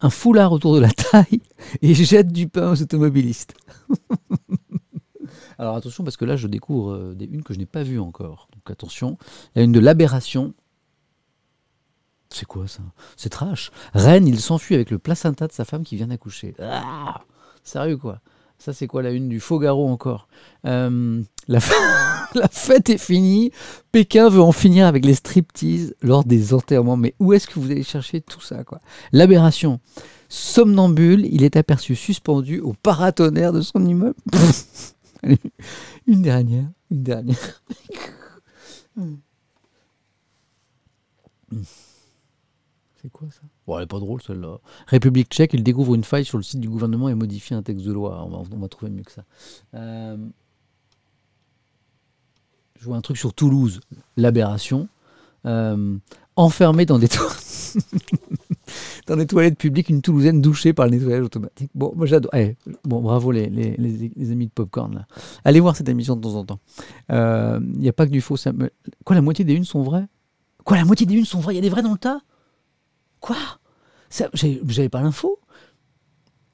[0.00, 1.42] un foulard autour de la taille
[1.82, 3.54] et jette du pain aux automobilistes.
[5.58, 8.00] Alors attention parce que là je découvre euh, des unes que je n'ai pas vues
[8.00, 8.48] encore.
[8.52, 9.18] Donc attention,
[9.54, 10.54] la une de l'aberration.
[12.30, 12.82] C'est quoi ça?
[13.16, 13.70] C'est trash.
[13.92, 16.54] Rennes, il s'enfuit avec le placenta de sa femme qui vient d'accoucher.
[16.60, 17.20] Ah
[17.62, 18.20] Sérieux quoi?
[18.62, 20.28] Ça c'est quoi la une du Faugarot encore
[20.66, 21.58] euh, la,
[22.36, 23.50] la, fête est finie.
[23.90, 26.96] Pékin veut en finir avec les striptease lors des enterrements.
[26.96, 28.80] Mais où est-ce que vous allez chercher tout ça quoi?
[29.10, 29.80] L'aberration.
[30.28, 34.14] Somnambule, il est aperçu suspendu au paratonnerre de son immeuble.
[36.06, 37.64] une dernière, une dernière.
[43.02, 43.40] C'est quoi ça?
[43.72, 44.58] Bon, elle est pas drôle celle-là.
[44.86, 47.86] République tchèque, il découvre une faille sur le site du gouvernement et modifie un texte
[47.86, 48.22] de loi.
[48.30, 49.24] On va, trouver mieux que ça.
[49.72, 50.18] Euh,
[52.78, 53.80] je vois un truc sur Toulouse,
[54.18, 54.88] l'aberration.
[55.46, 55.96] Euh,
[56.36, 57.78] enfermé dans des toilettes.
[59.06, 61.70] dans les toilettes publiques, une Toulousaine douchée par le nettoyage automatique.
[61.74, 62.30] Bon, moi j'adore.
[62.34, 63.48] Eh, bon, bravo les,
[64.30, 64.94] amis de Popcorn.
[64.94, 65.06] Là.
[65.46, 66.60] Allez voir cette émission de temps en temps.
[67.08, 68.36] Il euh, n'y a pas que du faux.
[69.04, 70.08] Quoi, la moitié des unes sont vraies?
[70.62, 71.54] Quoi, la moitié des unes sont vraies?
[71.54, 72.20] Il y a des vrais dans le tas?
[73.18, 73.36] Quoi?
[74.12, 75.38] J'avais pas l'info?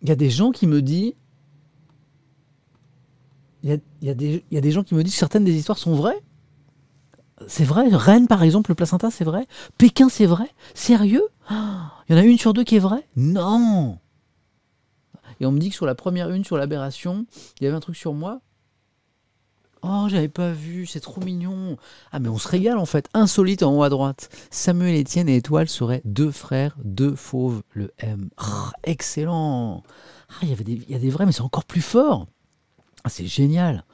[0.02, 1.14] Il y a des gens qui me disent.
[3.64, 4.14] Il y a,
[4.60, 6.22] des gens qui me disent certaines des histoires sont vraies.
[7.48, 7.88] C'est vrai?
[7.90, 9.46] Rennes, par exemple, le placenta, c'est vrai?
[9.76, 10.48] Pékin, c'est vrai?
[10.74, 11.26] Sérieux?
[11.50, 11.54] Il
[12.10, 13.06] y en a une sur deux qui est vraie?
[13.16, 13.98] Non
[15.40, 17.26] Et on me dit que sur la première une, sur l'aberration,
[17.60, 18.40] il y avait un truc sur moi.
[19.82, 21.76] Oh, j'avais pas vu, c'est trop mignon.
[22.10, 23.08] Ah, mais on se régale en fait.
[23.14, 24.28] Insolite en haut à droite.
[24.50, 28.30] Samuel Etienne et Étoile seraient deux frères, deux fauves, le M.
[28.36, 29.82] Ah, excellent.
[30.30, 32.26] Ah, il y avait des, a des vrais, mais c'est encore plus fort.
[33.04, 33.84] Ah, c'est génial.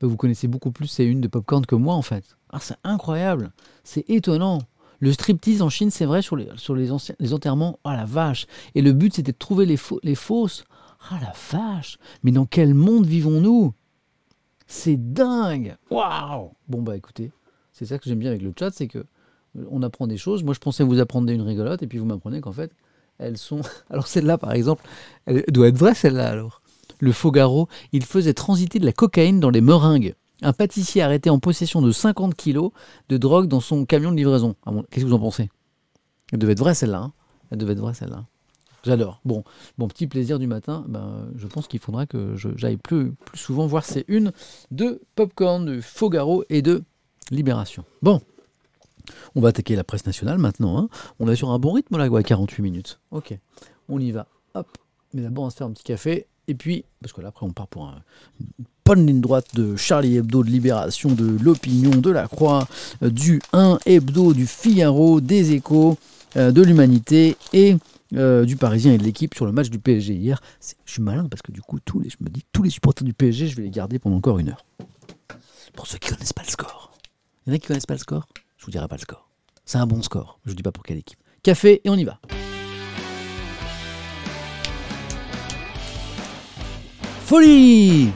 [0.00, 2.36] Bah, vous connaissez beaucoup plus ces une de Popcorn que moi en fait.
[2.50, 3.52] Ah, c'est incroyable.
[3.82, 4.60] C'est étonnant.
[4.98, 6.48] Le striptease en Chine, c'est vrai, sur les,
[7.18, 8.46] les enterrements, oh la vache.
[8.74, 10.64] Et le but, c'était de trouver les, les fausses.
[11.10, 11.96] Ah la vache.
[12.22, 13.72] Mais dans quel monde vivons-nous?
[14.70, 17.32] C'est dingue Waouh Bon bah écoutez,
[17.72, 20.44] c'est ça que j'aime bien avec le chat, c'est que euh, on apprend des choses.
[20.44, 22.70] Moi je pensais vous apprendre une rigolote et puis vous m'apprenez qu'en fait
[23.18, 23.60] elles sont.
[23.90, 24.84] Alors celle-là par exemple,
[25.26, 26.62] elle doit être vraie celle-là alors.
[27.00, 30.14] Le Faugarot, il faisait transiter de la cocaïne dans les meringues.
[30.42, 32.70] Un pâtissier arrêté en possession de 50 kilos
[33.08, 34.54] de drogue dans son camion de livraison.
[34.64, 35.50] Ah qu'est-ce que vous en pensez?
[36.32, 37.00] Elle devait être vraie celle-là.
[37.00, 37.12] Hein.
[37.50, 38.26] Elle devait être vraie celle-là.
[38.84, 39.20] J'adore.
[39.24, 39.44] Bon,
[39.78, 40.84] bon, petit plaisir du matin.
[40.88, 44.32] Ben, je pense qu'il faudra que j'aille plus, plus souvent voir ces une
[44.70, 46.82] de Popcorn, de Fogaro et de
[47.30, 47.84] Libération.
[48.02, 48.22] Bon,
[49.34, 50.78] on va attaquer la presse nationale maintenant.
[50.78, 50.88] Hein.
[51.18, 53.00] On est sur un bon rythme là, à 48 minutes.
[53.10, 53.36] Ok,
[53.88, 54.26] on y va.
[54.54, 54.66] Hop.
[55.12, 56.26] Mais d'abord, on va se faire un petit café.
[56.48, 58.02] Et puis, parce que là, après, on part pour un,
[58.40, 62.66] une bonne ligne droite de Charlie Hebdo, de Libération, de l'Opinion, de la Croix,
[63.02, 65.96] euh, du 1 Hebdo, du Figaro, des Échos,
[66.36, 67.76] euh, de l'Humanité et
[68.14, 70.40] euh, du Parisien et de l'équipe sur le match du PSG hier.
[70.84, 73.04] Je suis malin parce que du coup, tous les, je me dis tous les supporters
[73.04, 74.64] du PSG, je vais les garder pendant encore une heure.
[75.74, 76.92] Pour ceux qui connaissent pas le score.
[77.46, 79.28] Il y en a qui connaissent pas le score Je vous dirai pas le score.
[79.64, 80.40] C'est un bon score.
[80.44, 81.18] Je vous dis pas pour quelle équipe.
[81.42, 82.20] Café et on y va.
[87.24, 88.10] Folie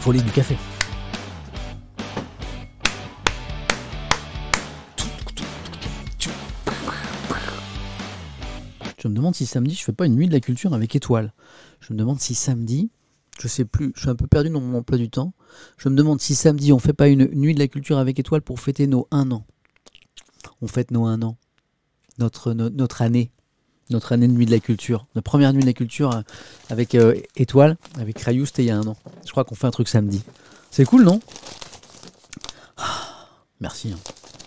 [0.00, 0.56] Folie du café.
[9.00, 11.32] Je me demande si samedi je fais pas une nuit de la culture avec étoile.
[11.80, 12.90] Je me demande si samedi,
[13.40, 15.32] je sais plus, je suis un peu perdu dans mon emploi du temps.
[15.78, 18.42] Je me demande si samedi on fait pas une nuit de la culture avec étoile
[18.42, 19.46] pour fêter nos un an.
[20.60, 21.38] On fête nos un an,
[22.18, 23.30] notre, notre, année,
[23.88, 26.20] notre année de nuit de la culture, notre première nuit de la culture euh,
[26.68, 28.96] avec euh, étoile, avec Rayou, c'était il y a un an.
[29.24, 30.22] Je crois qu'on fait un truc samedi.
[30.70, 31.20] C'est cool, non?
[32.76, 33.10] Ah,
[33.60, 33.98] Merci hein,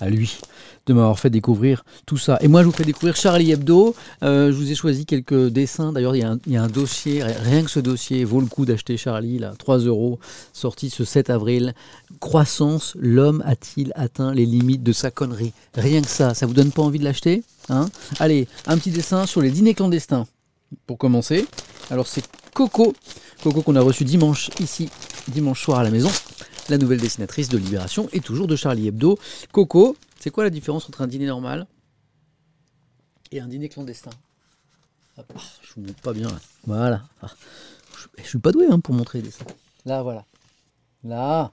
[0.01, 0.37] à lui
[0.85, 2.37] de m'avoir fait découvrir tout ça.
[2.41, 3.95] Et moi, je vous fais découvrir Charlie Hebdo.
[4.21, 5.93] Euh, je vous ai choisi quelques dessins.
[5.93, 9.39] D'ailleurs, il, y, a un dossier, rien que ce dossier vaut le coup d'acheter Charlie,
[9.39, 10.19] là, 3 euros,
[10.51, 11.73] sorti ce 7 avril.
[12.19, 15.53] Croissance, l'homme a-t-il atteint les limites de sa connerie?
[15.75, 17.87] Rien que ça, ça vous donne pas envie de l'acheter hein?
[18.19, 20.27] Allez, un petit dessin sur les dîners clandestins.
[20.87, 21.45] Pour commencer,
[21.91, 22.23] alors c'est
[22.53, 22.93] Coco,
[23.43, 24.89] Coco qu'on a reçu dimanche ici,
[25.27, 26.09] dimanche soir à la maison
[26.69, 29.17] la nouvelle dessinatrice de Libération et toujours de Charlie Hebdo.
[29.51, 31.67] Coco, c'est quoi la différence entre un dîner normal
[33.31, 34.11] et un dîner clandestin
[35.17, 35.23] ah,
[35.61, 36.39] Je vous montre pas bien là.
[36.65, 37.03] Voilà.
[37.21, 37.31] Ah,
[37.97, 39.45] je je suis pas doué hein, pour montrer les dessins.
[39.85, 40.25] Là, voilà.
[41.03, 41.51] Là.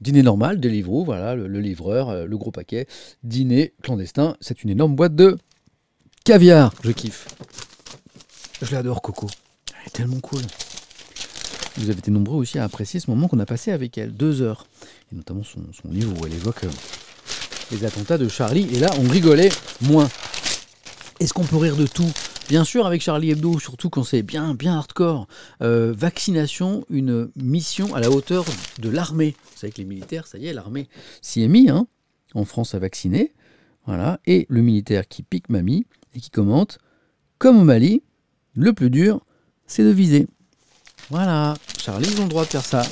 [0.00, 2.86] Dîner normal, Deliveroo, voilà, le, livreur, euh, le gros paquet.
[3.22, 5.38] Dîner clandestin, c'est une énorme boîte de
[6.24, 6.72] caviar.
[6.82, 7.28] Je kiffe.
[8.60, 9.26] Je l'adore, Coco.
[9.70, 10.42] Elle est tellement cool.
[11.78, 14.40] Vous avez été nombreux aussi à apprécier ce moment qu'on a passé avec elle, deux
[14.40, 14.66] heures.
[15.12, 15.60] Et notamment son,
[15.90, 16.70] livre où elle évoque euh,
[17.70, 18.66] les attentats de Charlie.
[18.74, 19.50] Et là, on rigolait
[19.82, 20.08] moins.
[21.20, 22.10] Est-ce qu'on peut rire de tout?
[22.48, 25.26] Bien sûr, avec Charlie Hebdo, surtout quand c'est bien, bien hardcore.
[25.62, 28.44] Euh, vaccination, une mission à la hauteur
[28.78, 29.34] de l'armée.
[29.52, 30.88] Vous savez que les militaires, ça y est, l'armée
[31.20, 31.86] s'y est mis, hein,
[32.34, 33.34] en France à vacciner.
[33.84, 34.20] Voilà.
[34.26, 36.78] Et le militaire qui pique mamie et qui commente
[37.38, 38.02] Comme au Mali,
[38.54, 39.20] le plus dur,
[39.66, 40.26] c'est de viser.
[41.10, 41.54] Voilà.
[41.78, 42.82] Charlie, ils ont le droit de faire ça.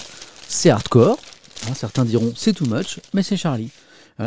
[0.49, 1.19] C'est hardcore.
[1.69, 3.71] Hein, certains diront c'est too much, mais c'est Charlie.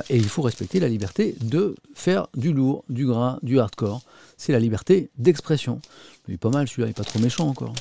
[0.10, 4.02] Et il faut respecter la liberté de faire du lourd, du gras, du hardcore.
[4.36, 5.80] C'est la liberté d'expression.
[6.28, 7.74] Il est pas mal celui-là, il n'est pas trop méchant encore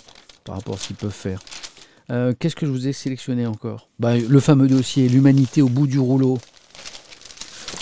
[0.45, 1.41] par rapport à ce qu'ils peuvent faire.
[2.11, 3.89] Euh, qu'est-ce que je vous ai sélectionné encore?
[3.99, 6.39] Bah, Le fameux dossier, l'humanité au bout du rouleau.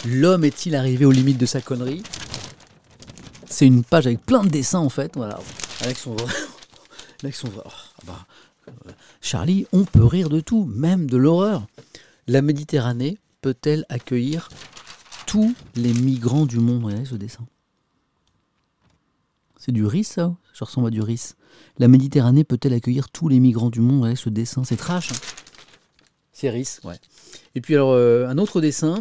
[0.07, 2.03] L'homme est-il arrivé aux limites de sa connerie?
[3.47, 5.39] C'est une page avec plein de dessins en fait, voilà,
[5.83, 6.33] avec son vrai.
[7.23, 7.65] avec son vrai.
[9.21, 11.67] Charlie, on peut rire de tout, même de l'horreur.
[12.27, 14.49] La Méditerranée peut-elle accueillir
[15.27, 16.85] tous les migrants du monde?
[16.85, 17.47] Regardez ce dessin.
[19.59, 20.35] C'est du riz, ça?
[20.53, 21.33] Ça ressemble à du riz.
[21.79, 24.03] La Méditerranée peut-elle accueillir tous les migrants du monde?
[24.03, 24.65] Regardez ce dessin.
[24.65, 25.13] C'est trash.
[25.13, 25.17] Hein.
[26.33, 26.99] c'est riz, ouais.
[27.55, 29.01] Et puis alors, euh, un autre dessin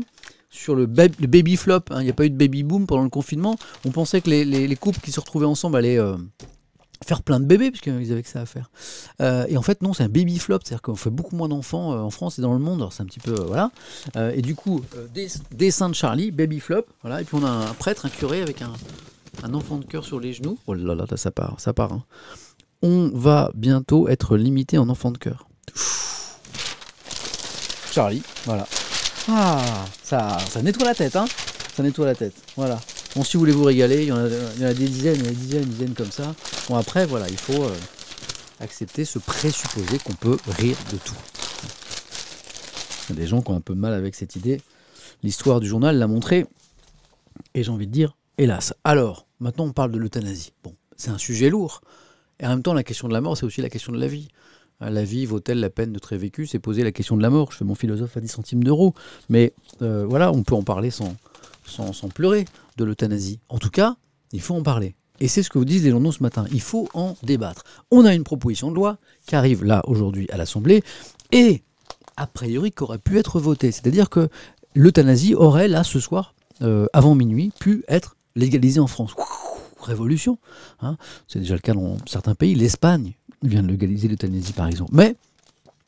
[0.50, 1.82] sur le, baby flop.
[1.90, 2.02] Hein.
[2.02, 3.58] Il n'y a pas eu de baby boom pendant le confinement.
[3.86, 6.00] On pensait que les, couples qui se retrouvaient ensemble allaient...
[6.00, 6.18] Euh,
[7.04, 8.70] faire plein de bébés, puisqu'ils avaient que ça à faire.
[9.22, 11.94] Euh, et en fait, non, c'est un baby flop, c'est-à-dire qu'on fait beaucoup moins d'enfants
[11.94, 13.34] euh, en France et dans le monde, alors c'est un petit peu.
[13.34, 13.72] Euh, voilà.
[14.34, 14.82] et du coup,
[15.52, 17.22] dessin de Charlie, baby flop, voilà.
[17.22, 18.74] Et puis on a un prêtre, un curé avec un,
[19.54, 20.58] enfant de cœur sur les genoux.
[20.68, 21.94] Oh là là, ça part, ça part.
[21.94, 22.04] Hein.
[22.82, 25.48] On va bientôt être limité en enfant de cœur.
[27.92, 28.68] Charlie, voilà.
[29.30, 29.62] Ah,
[30.04, 31.26] ça, ça nettoie la tête, hein.
[31.76, 32.80] Ça nettoie la tête, voilà.
[33.16, 35.70] Bon, si vous voulez vous régaler, il y en a, des dizaines, des dizaines, des
[35.70, 36.34] dizaines comme ça.
[36.68, 37.76] Bon, après, voilà, il faut euh,
[38.60, 41.16] accepter ce présupposé qu'on peut rire de tout.
[43.08, 44.62] Il y a des gens qui ont un peu mal avec cette idée.
[45.22, 46.48] L'histoire du journal l'a montré.
[47.54, 48.74] Et j'ai envie de dire, hélas.
[48.84, 50.54] Alors, maintenant, on parle de l'euthanasie.
[50.64, 51.82] Bon, c'est un sujet lourd.
[52.40, 54.08] Et en même temps, la question de la mort, c'est aussi la question de la
[54.08, 54.30] vie.
[54.82, 57.30] Euh, la vie vaut-elle la peine de très vécu C'est poser la question de la
[57.30, 57.52] mort.
[57.52, 58.96] Je fais mon philosophe à 10 centimes d'euros.
[59.30, 59.54] Mais
[59.84, 61.16] euh, voilà, on peut en parler sans,
[61.66, 62.46] sans, pleurer
[62.78, 63.40] de l'euthanasie.
[63.50, 63.96] En tout cas,
[64.32, 64.96] il faut en parler.
[65.20, 66.46] Et c'est ce que vous disent les journaux ce matin.
[66.52, 67.64] Il faut en débattre.
[67.92, 70.84] On a une proposition de loi qui arrive là aujourd'hui à l'Assemblée
[71.32, 71.64] et
[72.18, 73.72] a priori qui aurait pu être votée.
[73.72, 74.30] C'est-à-dire que
[74.76, 79.16] l'euthanasie aurait là ce soir, euh, avant minuit, pu être légalisée en France.
[79.80, 80.38] révolution.
[80.82, 80.98] Hein.
[81.28, 82.56] c'est déjà le cas dans certains pays.
[82.56, 84.92] L'Espagne vient de légaliser l'euthanasie par exemple.
[84.94, 85.16] Mais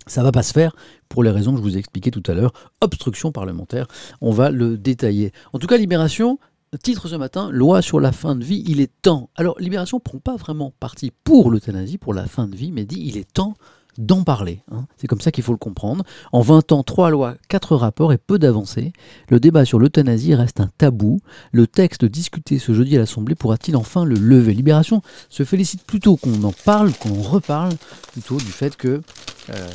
[0.07, 0.75] ça va pas se faire
[1.09, 2.53] pour les raisons que je vous ai expliquées tout à l'heure.
[2.81, 3.87] Obstruction parlementaire,
[4.21, 5.31] on va le détailler.
[5.53, 6.39] En tout cas, Libération,
[6.83, 9.29] titre ce matin, loi sur la fin de vie, il est temps.
[9.35, 12.85] Alors, Libération ne prend pas vraiment parti pour l'euthanasie, pour la fin de vie, mais
[12.85, 13.55] dit il est temps
[13.97, 14.61] d'en parler.
[14.71, 14.85] Hein.
[14.97, 16.03] C'est comme ça qu'il faut le comprendre.
[16.31, 18.93] En 20 ans, 3 lois, 4 rapports et peu d'avancées.
[19.29, 21.19] Le débat sur l'euthanasie reste un tabou.
[21.51, 24.53] Le texte discuté ce jeudi à l'Assemblée pourra-t-il enfin le lever?
[24.53, 27.73] Libération se félicite plutôt qu'on en parle, qu'on reparle,
[28.11, 29.01] plutôt du fait que
[29.49, 29.69] euh,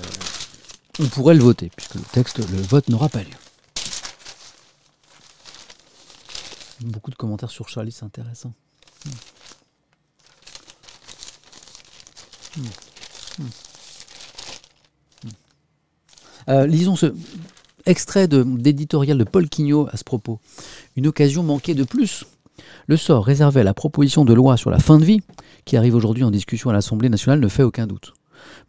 [0.99, 3.29] on pourrait le voter, puisque le texte, le vote n'aura pas lieu.
[6.83, 8.53] Beaucoup de commentaires sur Charlie, c'est intéressant.
[12.57, 12.63] Hmm.
[13.39, 13.45] Hmm.
[16.51, 17.15] Euh, lisons ce
[17.87, 20.39] extrait d'éditorial de, Paul Quignot à ce propos.
[20.97, 22.25] Une occasion manquée de plus.
[22.87, 25.21] Le sort réservé à la proposition de loi sur la fin de vie,
[25.65, 28.13] qui arrive aujourd'hui en discussion à l'Assemblée nationale, ne fait aucun doute.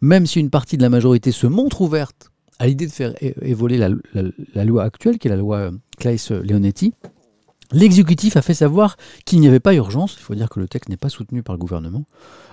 [0.00, 3.76] Même si une partie de la majorité se montre ouverte à l'idée de faire évoluer
[3.76, 6.94] la, loi actuelle, qui est la loi Claes-Leonetti,
[7.72, 10.90] L'exécutif a fait savoir qu'il n'y avait pas urgence, il faut dire que le texte
[10.90, 12.04] n'est pas soutenu par le gouvernement,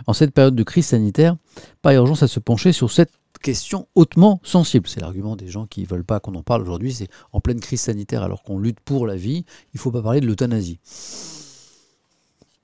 [0.07, 1.35] en cette période de crise sanitaire,
[1.81, 3.11] pas urgence à se pencher sur cette
[3.41, 4.87] question hautement sensible.
[4.87, 7.59] C'est l'argument des gens qui ne veulent pas qu'on en parle aujourd'hui, c'est en pleine
[7.59, 10.79] crise sanitaire alors qu'on lutte pour la vie, il ne faut pas parler de l'euthanasie.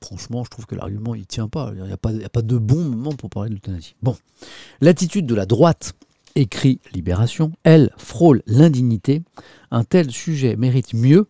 [0.02, 1.72] Franchement, je trouve que l'argument, il tient pas.
[1.76, 3.96] Il n'y a, a, pas de bon moment pour parler de l'euthanasie.
[4.04, 4.16] Bon,
[4.80, 5.94] l'attitude de la droite,
[6.36, 9.24] écrit Libération, elle frôle l'indignité.
[9.72, 11.28] Un tel sujet mérite mieux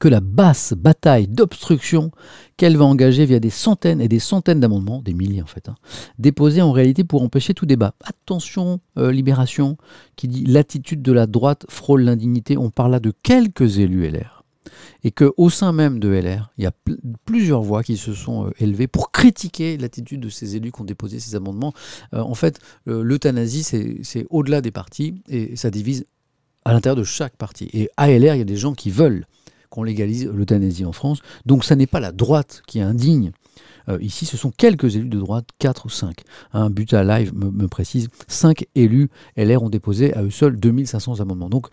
[0.00, 2.10] que la basse bataille d'obstruction
[2.56, 5.76] qu'elle va engager via des centaines et des centaines d'amendements, des milliers en fait, hein,
[6.18, 7.94] déposés en réalité pour empêcher tout débat.
[8.02, 9.76] Attention, euh, Libération,
[10.16, 12.56] qui dit l'attitude de la droite frôle l'indignité.
[12.56, 14.44] On parle là de quelques élus LR.
[15.04, 16.72] et qu'au sein même de LR, il y a
[17.24, 20.84] plusieurs voix qui se sont euh, élevées pour critiquer l'attitude de ces élus qui ont
[20.84, 21.74] déposé ces amendements.
[22.14, 26.06] Euh, en fait, l'euthanasie, c'est au-delà des partis et ça divise
[26.64, 27.68] à l'intérieur de chaque parti.
[27.72, 29.26] Et à LR, il y a des gens qui veulent
[29.70, 31.20] qu'on légalise l'euthanasie en France.
[31.46, 33.32] Donc ça n'est pas la droite qui est indigne.
[33.88, 36.22] Euh, ici, ce sont quelques élus de droite, 4 ou 5.
[36.52, 41.20] Un but à live me, précise, 5 élus LR ont déposé à eux seuls 2500
[41.20, 41.48] amendements.
[41.48, 41.68] Donc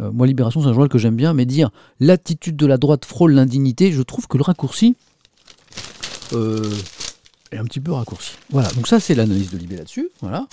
[0.00, 1.70] euh, moi, Libération, c'est un journal que j'aime bien, mais dire
[2.00, 4.96] l'attitude de la droite frôle l'indignité, je trouve que le raccourci
[6.32, 6.68] euh,
[7.52, 8.32] est un petit peu raccourci.
[8.50, 10.08] Voilà, donc ça, c'est l'analyse de Libé là-dessus.
[10.20, 10.46] Voilà.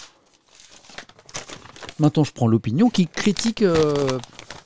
[2.01, 3.63] Maintenant, je prends l'opinion qui critique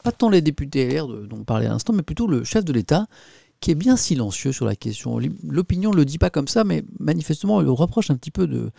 [0.04, 2.74] pas tant les députés LR dont on parlait à l'instant, mais plutôt le chef de
[2.74, 3.08] l'État
[3.60, 5.20] qui est bien silencieux sur la question.
[5.44, 8.72] L'opinion ne le dit pas comme ça, mais manifestement, il reproche un petit peu de,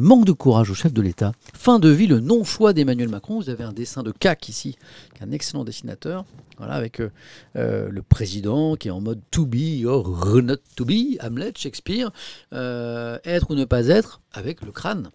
[0.00, 1.32] manque de courage au chef de l'État.
[1.52, 3.40] Fin de vie, le non-choix d'Emmanuel Macron.
[3.40, 4.76] Vous avez un dessin de CAC ici,
[5.14, 6.24] qui est un excellent dessinateur,
[6.58, 7.10] voilà, avec euh,
[7.56, 10.08] euh, le président qui est en mode to be or
[10.42, 12.12] not to be, Hamlet, Shakespeare,
[12.52, 15.10] euh, être ou ne pas être, avec le crâne,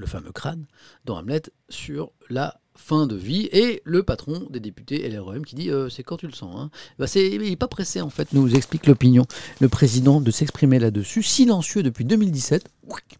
[0.00, 0.64] le fameux crâne,
[1.04, 5.70] dans Hamlet, sur la fin de vie, et le patron des députés LREM qui dit
[5.70, 6.54] euh, c'est quand tu le sens.
[6.56, 6.70] Hein.
[6.98, 9.26] Bah, il n'est pas pressé en fait, nous explique l'opinion.
[9.60, 12.64] Le président de s'exprimer là-dessus, silencieux depuis 2017,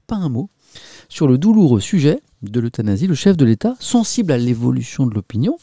[0.06, 0.48] pas un mot,
[1.08, 5.58] sur le douloureux sujet de l'euthanasie, le chef de l'État, sensible à l'évolution de l'opinion,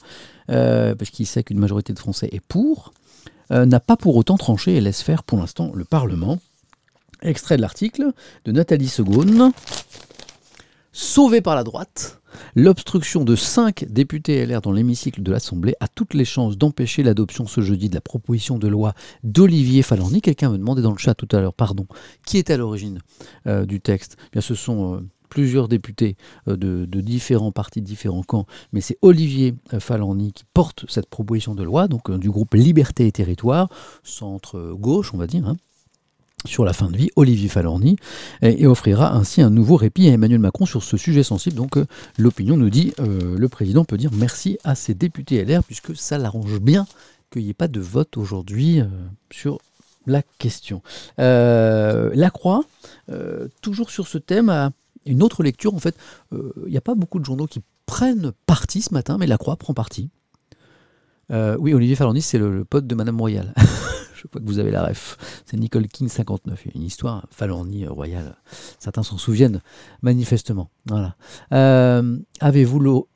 [0.51, 2.93] euh, parce qu'il sait qu'une majorité de Français est pour,
[3.51, 6.39] euh, n'a pas pour autant tranché et laisse faire pour l'instant le Parlement.
[7.23, 8.11] Extrait de l'article
[8.45, 9.51] de Nathalie Segaune.
[10.99, 12.19] Sauvé par la droite,
[12.55, 17.45] L'obstruction de cinq députés LR dans l'hémicycle de l'Assemblée a toutes les chances d'empêcher l'adoption
[17.45, 18.93] ce jeudi de la proposition de loi
[19.23, 20.21] d'Olivier Falandy.
[20.21, 21.85] Quelqu'un me demandait dans le chat tout à l'heure, pardon,
[22.25, 22.99] qui est à l'origine
[23.45, 26.15] euh, du texte eh Bien, Ce sont euh, plusieurs députés
[26.47, 31.53] euh, de, différents partis, de différents camps, mais c'est Olivier Falandy qui porte cette proposition
[31.53, 33.69] de loi, donc du groupe Liberté et Territoire,
[34.03, 35.47] centre-gauche, on va dire.
[35.47, 35.57] Hein
[36.47, 37.97] sur la fin de vie, Olivier Falorni,
[38.41, 41.55] et, offrira ainsi un nouveau répit à Emmanuel Macron sur ce sujet sensible.
[41.55, 41.85] Donc euh,
[42.17, 46.17] l'opinion nous dit, euh, le président peut dire merci à ses députés LR, puisque ça
[46.17, 46.87] l'arrange bien
[47.31, 48.85] qu'il n'y ait pas de vote aujourd'hui euh,
[49.31, 49.59] sur
[50.05, 50.81] la question.
[51.17, 52.63] la Croix,
[53.61, 54.71] toujours sur ce thème,
[55.05, 55.75] une autre lecture.
[55.75, 55.97] En fait,
[56.31, 59.57] il n'y a pas beaucoup de journaux qui prennent parti ce matin, mais La Croix
[59.57, 60.09] prend parti.
[61.29, 63.53] oui, Olivier Falorni, c'est le, le, pote de Madame Royal.
[64.17, 65.43] Je vois que vous avez la ref.
[65.45, 66.65] C'est Nicole King 59.
[66.65, 68.35] Il y a une histoire Falorni euh, royale.
[68.79, 69.61] Certains s'en souviennent
[70.01, 70.69] manifestement.
[70.87, 71.15] Voilà.
[71.53, 73.07] Euh, avez-vous,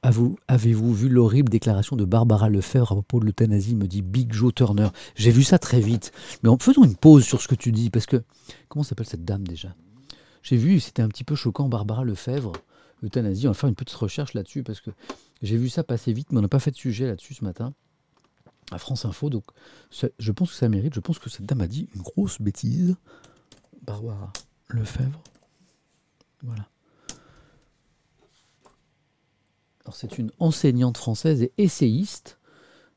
[0.94, 4.90] vu l'horrible déclaration de Barbara Lefebvre à propos de l'euthanasie Me dit Big Joe Turner.
[5.16, 6.12] J'ai vu ça très vite.
[6.44, 8.22] Mais faisons une pause sur ce que tu dis parce que
[8.70, 9.76] comment s'appelle cette dame déjà?
[10.44, 11.68] J'ai vu, c'était un petit peu choquant.
[11.68, 12.54] Barbara Lefebvre,
[13.04, 13.48] euthanasie.
[13.48, 14.92] On va faire une petite recherche là-dessus parce que
[15.42, 17.74] j'ai vu ça passer vite, mais on n'a pas fait de sujet là-dessus ce matin
[18.72, 19.30] à France Info.
[19.30, 19.44] Donc,
[19.92, 20.94] je pense que ça mérite.
[20.94, 22.96] Je pense que cette dame a dit une grosse bêtise.
[23.84, 24.32] Barbara
[24.70, 25.22] Lefebvre.
[26.44, 26.68] Voilà.
[29.84, 32.38] Alors, c'est une enseignante française et essayiste.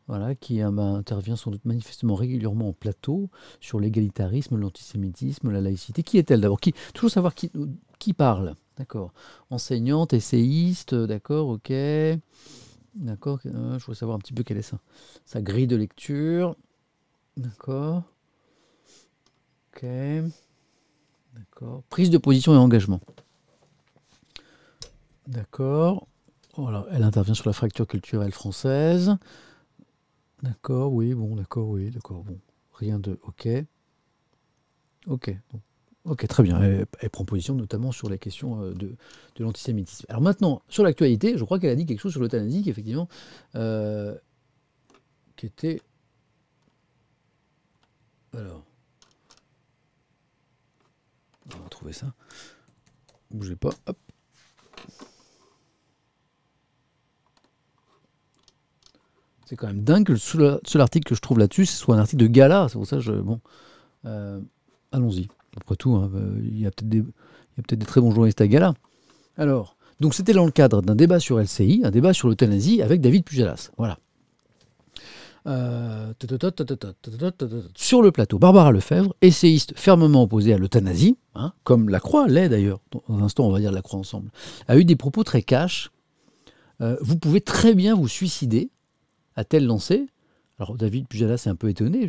[0.07, 5.63] Voilà, qui euh, bah, intervient sans doute manifestement régulièrement en plateau sur l'égalitarisme, l'antisémitisme, la
[5.63, 6.03] laïcité.
[6.03, 6.61] Qui est-elle d'abord?
[6.61, 7.51] Qui, Toujours savoir qui,
[7.99, 8.55] qui parle?
[8.77, 9.15] D'accord.
[9.49, 11.73] Enseignante, essayiste, d'accord, ok.
[12.95, 14.79] D'accord euh, Je voudrais savoir un petit peu quelle est sa,
[15.25, 16.57] sa grille de lecture.
[17.37, 18.05] D'accord.
[19.73, 19.85] Ok.
[21.35, 21.83] D'accord.
[21.91, 23.01] Prise de position et engagement.
[25.27, 26.07] D'accord.
[26.57, 29.17] Voilà, elle intervient sur la fracture culturelle française.
[30.43, 32.39] D'accord, oui, bon, d'accord, oui, d'accord, bon.
[32.75, 33.19] Rien de.
[33.23, 33.49] Ok.
[35.07, 35.35] Ok.
[36.05, 36.61] Ok, très bien.
[36.61, 38.95] Elle, prend position notamment sur la question euh, de,
[39.39, 40.05] l'antisémitisme.
[40.11, 43.09] Alors maintenant, sur l'actualité, je crois qu'elle a dit quelque chose sur l'euthanasie qui, effectivement,
[43.55, 44.15] euh,
[45.37, 45.81] qui était...
[48.35, 48.65] Alors,
[51.55, 52.13] on va trouver ça.
[53.31, 53.71] Bougez pas.
[59.47, 61.99] C'est quand même dingue que le seul article que je trouve là-dessus, ce soit un
[61.99, 62.67] article de gala.
[62.69, 63.13] C'est pour ça que je...
[63.13, 63.41] Bon,
[64.05, 64.41] euh,
[64.93, 65.29] allons-y.
[65.61, 68.75] Après tout, hein, euh, il y a peut-être des, très bons journalistes à Gala.
[69.37, 73.01] Alors, donc c'était dans le cadre d'un débat sur LCI, un débat sur l'euthanasie avec
[73.01, 73.71] David Pujalas.
[73.77, 73.99] Voilà.
[75.47, 76.15] Euh,
[77.75, 82.49] sur le plateau, Barbara Lefebvre, essayiste fermement opposée à l'euthanasie, hein, comme la Croix l'est
[82.49, 84.31] d'ailleurs, dans un instant on va dire la Croix ensemble,
[84.69, 85.91] a eu des propos très cash.
[86.81, 88.71] Euh, vous pouvez très bien vous suicider,
[89.37, 90.07] a-t-elle lancé,
[90.59, 92.09] alors David Pujadas est un peu étonné,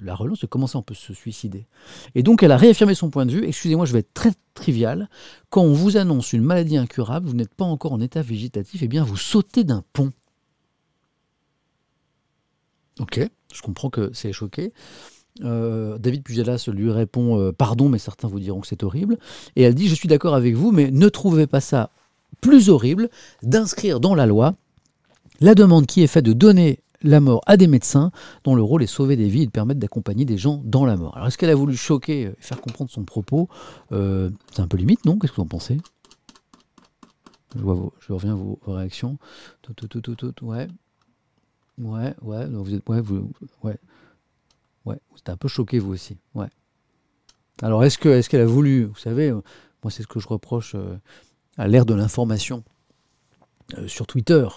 [0.00, 1.66] la relance, comment ça on peut se suicider
[2.14, 5.08] Et donc elle a réaffirmé son point de vue, excusez-moi je vais être très trivial,
[5.48, 8.88] quand on vous annonce une maladie incurable, vous n'êtes pas encore en état végétatif, eh
[8.88, 10.12] bien vous sautez d'un pont.
[13.00, 13.20] Ok,
[13.52, 14.72] je comprends que c'est choqué.
[15.42, 19.16] Euh, David Pujalas lui répond euh, Pardon, mais certains vous diront que c'est horrible.
[19.56, 21.90] Et elle dit Je suis d'accord avec vous, mais ne trouvez pas ça
[22.42, 23.08] plus horrible
[23.42, 24.54] d'inscrire dans la loi
[25.40, 28.10] la demande qui est faite de donner la mort à des médecins
[28.44, 30.96] dont le rôle est sauver des vies et de permettre d'accompagner des gens dans la
[30.96, 31.16] mort.
[31.16, 33.48] Alors est-ce qu'elle a voulu choquer et faire comprendre son propos?
[33.92, 35.18] Euh, C'est un peu limite, non?
[35.18, 35.78] Qu'est-ce que vous en pensez?
[37.56, 39.18] Je, reviens à vos, réactions.
[39.62, 40.68] Tout, tout, tout, ouais.
[41.78, 43.32] Ouais, ouais, vous êtes, ouais, vous,
[43.64, 43.78] ouais.
[44.84, 46.18] Ouais, vous êtes un peu choqué vous aussi.
[46.34, 46.48] Ouais.
[47.62, 49.42] Alors est-ce que est-ce qu'elle a voulu, vous savez, euh,
[49.82, 50.96] moi c'est ce que je reproche euh,
[51.58, 52.64] à l'ère de l'information
[53.86, 54.48] sur Twitter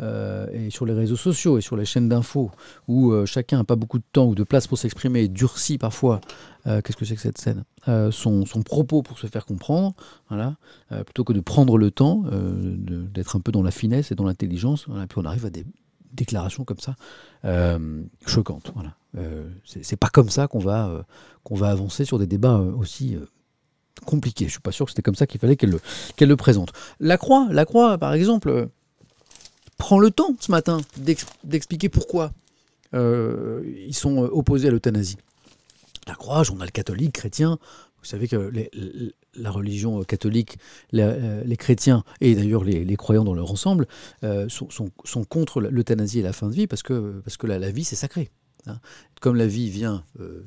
[0.00, 2.50] et sur les réseaux sociaux et sur les chaînes d'infos
[2.86, 6.20] où chacun n'a pas beaucoup de temps ou de place pour s'exprimer et durcit parfois,
[6.64, 9.94] qu'est-ce que c'est que cette scène, son, son, propos pour se faire comprendre,
[10.28, 10.56] voilà,
[11.04, 14.86] plutôt que de prendre le temps d'être un peu dans la finesse et dans l'intelligence,
[14.86, 15.64] voilà, puis on arrive à des
[16.16, 16.96] déclaration comme ça
[17.44, 18.72] euh, choquante.
[18.74, 18.94] Voilà.
[19.16, 21.02] Euh, c'est pas comme ça qu'on va, euh,
[21.44, 23.16] qu'on va avancer sur des débats aussi
[24.04, 24.46] compliqués.
[24.46, 25.80] Je suis pas sûr que c'était comme ça qu'il fallait qu'elle le,
[26.16, 26.72] qu'elle le présente.
[26.98, 28.68] La Croix, la Croix, par exemple,
[29.76, 30.80] prend le temps ce matin
[31.44, 32.32] d'expliquer pourquoi
[32.92, 35.18] ils sont opposés à l'euthanasie.
[36.06, 37.58] La Croix, journal catholique, chrétien,
[38.06, 38.52] vous savez que
[39.34, 40.58] la religion catholique,
[40.94, 43.88] euh, les chrétiens et d'ailleurs les, croyants dans leur ensemble
[44.22, 47.82] euh, sont, contre l'euthanasie et la fin de vie parce que, parce que la, vie
[47.82, 48.30] c'est sacré.
[48.68, 48.78] Hein.
[49.20, 50.46] Comme la vie vient euh,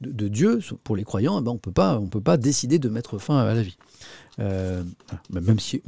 [0.00, 3.36] de, Dieu, pour les croyants, eh ben on ne peut pas décider de mettre fin
[3.36, 3.76] à la vie.
[4.38, 5.82] même, si,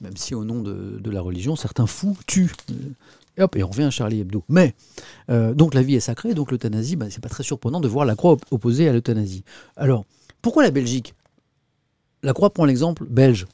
[0.00, 2.54] même si au nom de, la religion, certains fous tuent
[3.36, 4.44] et hop, et on revient à Charlie Hebdo.
[4.48, 4.74] Mais,
[5.30, 8.04] euh, donc la vie est sacrée, donc l'euthanasie, bah, c'est pas très surprenant de voir
[8.04, 9.44] la croix opposée à l'euthanasie.
[9.76, 10.04] Alors,
[10.42, 11.14] pourquoi la Belgique?
[12.22, 13.46] La croix prend l'exemple belge.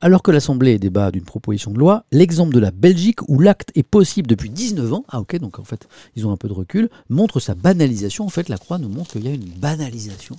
[0.00, 3.82] Alors que l'Assemblée débat d'une proposition de loi, l'exemple de la Belgique, où l'acte est
[3.82, 6.88] possible depuis 19 ans, ah ok, donc en fait, ils ont un peu de recul,
[7.08, 8.24] montre sa banalisation.
[8.24, 10.36] En fait, la Croix nous montre qu'il y a une banalisation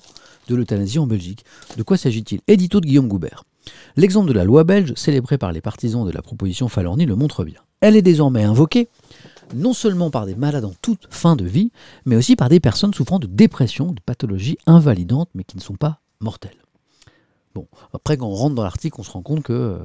[0.48, 1.44] de l'euthanasie en Belgique.
[1.78, 2.40] De quoi s'agit-il?
[2.48, 3.44] Édito de Guillaume Goubert.
[3.96, 7.44] L'exemple de la loi belge, célébrée par les partisans de la proposition Falorni, le montre
[7.44, 7.62] bien.
[7.82, 8.90] Elle est désormais invoquée
[9.56, 11.72] non seulement par des malades en toute fin de vie,
[12.06, 15.76] mais aussi par des personnes souffrant de dépression, de pathologies invalidantes, mais qui ne sont
[15.76, 16.58] pas mortelles.
[17.56, 19.80] Bon, après, quand on rentre dans l'article, on se rend compte que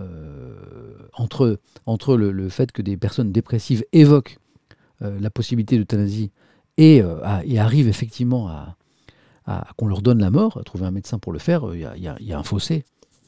[0.00, 4.38] euh, entre, le, fait que des personnes dépressives évoquent
[5.02, 6.30] euh, la possibilité d'euthanasie
[6.76, 8.76] et, euh, et, arrivent effectivement à,
[9.76, 12.32] qu'on leur donne la mort, à trouver un médecin pour le faire, il y, y,
[12.32, 12.84] a un fossé.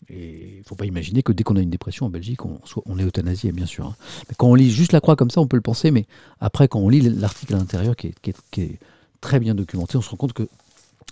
[0.09, 2.61] Et il ne faut pas imaginer que dès qu'on a une dépression en Belgique, on,
[2.87, 3.87] on est euthanasié, bien sûr.
[3.87, 3.97] Hein.
[4.29, 6.07] Mais quand on lit juste la croix comme ça, on peut le penser, mais
[6.41, 8.79] après, quand on lit l'article à l'intérieur qui est,
[9.21, 10.47] très bien documenté, on se rend compte que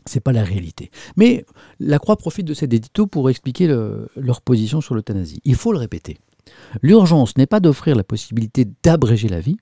[0.05, 0.91] c'est pas la réalité.
[1.17, 1.47] Mais
[1.81, 3.67] la Croix profite de cet édito pour expliquer
[4.17, 5.41] leur position sur l'euthanasie.
[5.45, 6.19] Il faut le répéter.
[6.83, 9.57] L'urgence n'est pas d'offrir la possibilité d'abréger la vie,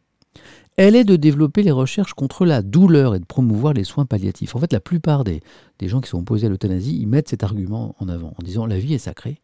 [0.83, 4.57] elle est de développer les recherches contre la douleur et de promouvoir les soins palliatifs.
[4.57, 5.43] En fait, la plupart des,
[5.83, 8.79] gens qui sont opposés à l'euthanasie, ils mettent cet argument en avant, en disant la
[8.79, 9.43] vie est sacrée.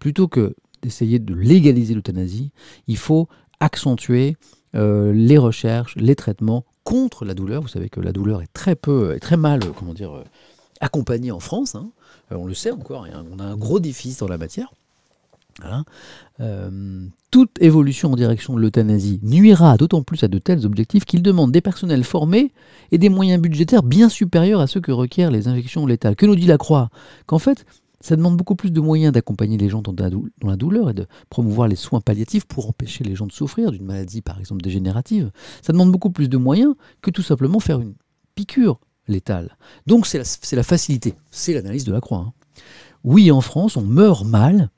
[0.00, 2.50] Plutôt que d'essayer de légaliser l'euthanasie,
[2.88, 3.28] il faut
[3.60, 4.36] accentuer
[4.74, 7.62] euh, les recherches, les traitements contre la douleur.
[7.62, 10.24] Vous savez que la douleur est très peu, est très mal, comment dire, euh,
[10.80, 11.76] accompagnée en France.
[11.76, 11.92] Hein.
[12.32, 14.72] Euh, on le sait encore, on a un gros déficit dans la matière.
[16.40, 21.22] Euh, toute évolution en direction de l'euthanasie nuira d'autant plus à de tels objectifs qu'il
[21.22, 22.52] demande des personnels formés
[22.92, 26.16] et des moyens budgétaires bien supérieurs à ceux que requièrent les injections létales.
[26.16, 26.90] Que nous dit la Croix?
[27.26, 27.64] Qu'en fait,
[28.00, 31.68] ça demande beaucoup plus de moyens d'accompagner les gens dans la, douleur et de promouvoir
[31.68, 35.30] les soins palliatifs pour empêcher les gens de souffrir d'une maladie, par exemple, dégénérative.
[35.62, 37.94] Ça demande beaucoup plus de moyens que tout simplement faire une
[38.34, 38.78] piqûre
[39.08, 39.56] létale.
[39.86, 40.18] Donc c'est
[40.52, 42.26] la, facilité, c'est l'analyse de la Croix.
[42.28, 42.32] Hein.
[43.02, 44.70] Oui, en France, on meurt mal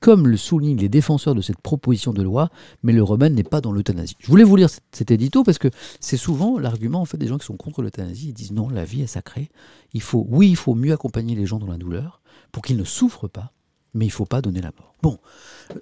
[0.00, 2.50] comme le soulignent les défenseurs de cette proposition de loi,
[2.82, 4.16] mais le remède n'est pas dans l'euthanasie.
[4.18, 5.68] Je voulais vous lire cet édito parce que
[6.00, 8.28] c'est souvent l'argument en fait des gens qui sont contre l'euthanasie.
[8.28, 9.50] Ils disent non, la vie est sacrée.
[9.92, 12.84] Il faut, oui, il faut mieux accompagner les gens dans la douleur pour qu'ils ne
[12.84, 13.52] souffrent pas,
[13.94, 14.94] mais il ne faut pas donner la mort.
[15.02, 15.18] Bon,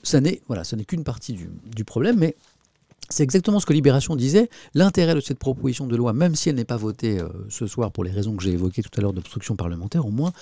[0.02, 2.36] ça n'est voilà, n'est qu'une partie du, problème, mais
[3.08, 4.50] c'est exactement ce que Libération disait.
[4.74, 7.92] L'intérêt de cette proposition de loi, même si elle n'est pas votée euh, ce soir
[7.92, 10.32] pour les raisons que j'ai évoquées tout à l'heure d'obstruction parlementaire, au moins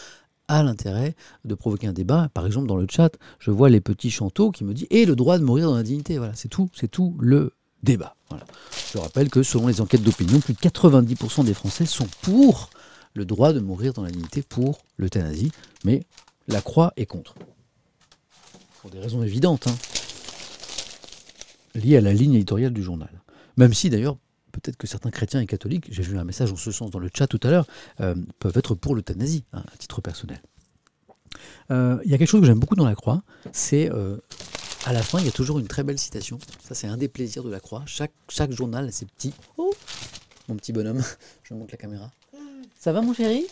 [0.48, 1.14] a l'intérêt
[1.44, 2.28] de provoquer un débat.
[2.34, 5.16] Par exemple, dans le chat, je vois les petits chanteaux qui me disent et le
[5.16, 6.18] droit de mourir dans la dignité.
[6.18, 7.52] Voilà, c'est tout, c'est tout le
[7.82, 8.16] débat.
[8.92, 12.70] Je rappelle que selon les enquêtes d'opinion, plus de 90% des Français sont pour
[13.14, 15.50] le droit de mourir dans la dignité, pour l'euthanasie,
[15.84, 16.04] mais
[16.48, 17.34] la croix est contre.
[18.80, 19.76] Pour des raisons évidentes, hein,
[21.74, 23.10] liées à la ligne éditoriale du journal.
[23.56, 24.16] Même si d'ailleurs,
[24.56, 27.10] peut-être que certains chrétiens et catholiques, j'ai vu un message en ce sens dans le
[27.12, 27.66] chat tout à l'heure,
[28.00, 30.40] euh, peuvent être pour l'euthanasie, hein, à titre personnel.
[31.70, 33.22] Euh, il y a quelque chose que j'aime beaucoup dans la croix,
[33.52, 34.16] c'est euh,
[34.84, 36.38] à la fin, il y a toujours une très belle citation.
[36.62, 37.82] Ça, c'est un des plaisirs de la croix.
[37.86, 39.34] Chaque, chaque journal a ses petits.
[39.56, 39.74] Oh
[40.48, 41.02] Mon petit bonhomme,
[41.42, 42.10] je monte la caméra.
[42.78, 43.46] Ça va, mon chéri?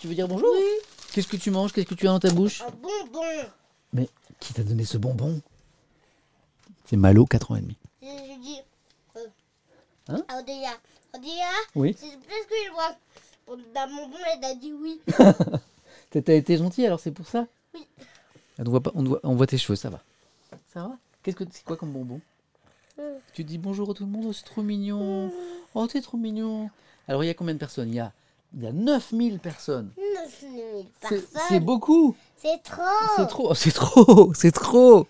[0.00, 0.48] Tu veux dire bonjour?
[0.54, 0.64] Oui,
[1.12, 1.72] Qu'est-ce que tu manges?
[1.72, 2.62] Qu'est-ce que tu as dans ta bouche?
[2.62, 3.26] Un bonbon.
[3.92, 4.08] Mais
[4.38, 5.40] qui t'a donné ce bonbon?
[6.86, 7.76] C'est Malo, 4 ans et demi.
[8.00, 8.60] Je dis.
[10.10, 10.38] Euh, Hein.
[11.14, 11.96] Odéa, Oui.
[11.98, 12.94] c'est presque que je vois.
[13.48, 15.00] On a mon bonbon, elle a dit oui.
[16.10, 17.46] T'as été gentil alors c'est pour ça?
[17.74, 17.86] Oui.
[18.58, 20.00] Ah, On voit, pas, on, voit, on voit tes cheveux, ça va.
[20.72, 20.96] Ça va?
[21.22, 22.20] Qu'est-ce que c'est quoi comme bonbon?
[22.98, 23.02] Mm.
[23.32, 25.32] Tu dis bonjour à tout le monde, oh, c'est trop mignon.
[25.74, 26.70] Oh, t'es trop mignon.
[27.08, 27.88] Alors il y a combien de personnes?
[27.88, 28.12] Il y a,
[28.56, 29.90] il y a 9000 personnes.
[29.98, 31.40] 9000 C'est personnes.
[31.48, 32.14] c'est beaucoup.
[32.36, 32.82] C'est trop.
[33.16, 35.06] C'est trop, oh, c'est trop, c'est trop.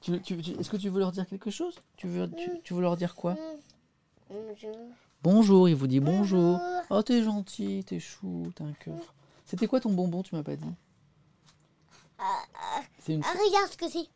[0.00, 1.74] Tu, tu- tu- Est-ce que tu veux leur dire quelque chose?
[1.96, 3.36] Tu veux, tu, tu veux leur dire quoi?
[4.30, 4.76] Bonjour.
[5.22, 6.58] Bonjour, il vous dit bonjour.
[6.58, 6.82] Bonjour.
[6.90, 8.94] Oh, t'es gentil, t'es chou, t'as un cœur.
[9.44, 10.64] C'était quoi ton bonbon, tu m'as pas dit
[13.00, 13.22] C'est une...
[13.24, 14.08] ah, regarde ce que c'est.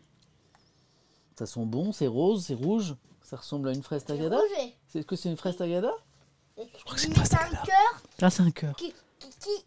[1.37, 2.95] Ça sent bon, c'est rose, c'est rouge.
[3.23, 4.73] Ça ressemble à une fraise tagada rouge.
[4.87, 5.91] C'est Est-ce que c'est une fraise tagada
[6.57, 7.63] Je crois que c'est une pasta un là.
[7.67, 8.77] cœur Ah, c'est un cœur.
[8.77, 9.65] qui, qui,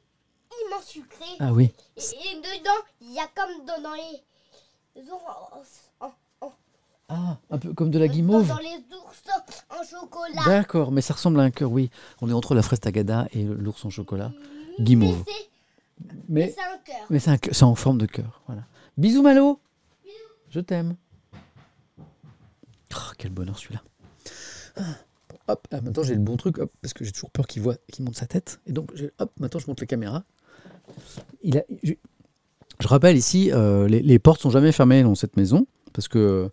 [0.65, 1.25] immense sucré.
[1.39, 1.73] Ah oui.
[1.97, 5.01] Et, et dedans, il y a comme dans, les
[7.09, 8.47] Ah, un peu comme de la guimauve.
[8.47, 9.23] dans les ours
[9.69, 10.43] en chocolat.
[10.45, 11.89] D'accord, mais ça ressemble à un cœur, oui.
[12.21, 14.31] On est entre la fraise tagada et l'ours en chocolat.
[14.79, 15.23] Guimauve.
[16.29, 17.05] Mais c'est- un cœur.
[17.09, 18.41] mais c'est en forme de cœur.
[18.47, 18.63] Voilà.
[18.97, 19.59] Bisous, Malo.
[20.49, 20.95] Je t'aime.
[21.99, 23.81] Oh, quel bonheur celui-là.
[24.75, 24.81] Ah,
[25.29, 27.61] bon, hop, ah, maintenant j'ai le bon truc, hop, parce que j'ai toujours peur qu'il
[27.61, 28.59] voit, qu'il monte sa tête.
[28.67, 30.23] Et donc, hop, maintenant je monte la caméra.
[31.41, 31.93] Il a, je,
[32.79, 36.51] je rappelle ici, euh, les, les portes sont jamais fermées dans cette maison, parce que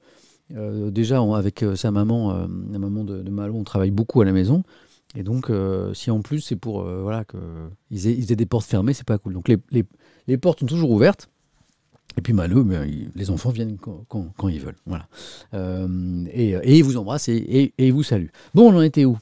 [0.53, 4.25] euh, déjà avec euh, sa maman, euh, la maman de, Malo, on travaille beaucoup à
[4.25, 4.63] la maison.
[5.17, 5.49] Et donc,
[5.93, 7.37] si en plus c'est pour voilà que
[7.89, 9.33] ils aient, des portes fermées, c'est pas cool.
[9.33, 9.85] Donc les, les-
[10.27, 11.31] les portes sont toujours ouvertes.
[12.19, 14.75] Et puis Malo, ben, les enfants viennent quand, quand- ils veulent.
[14.87, 15.07] Voilà.
[16.33, 18.33] Et, et ils vous embrassent et, et, et ils vous saluent.
[18.55, 19.17] Bon, on en était où?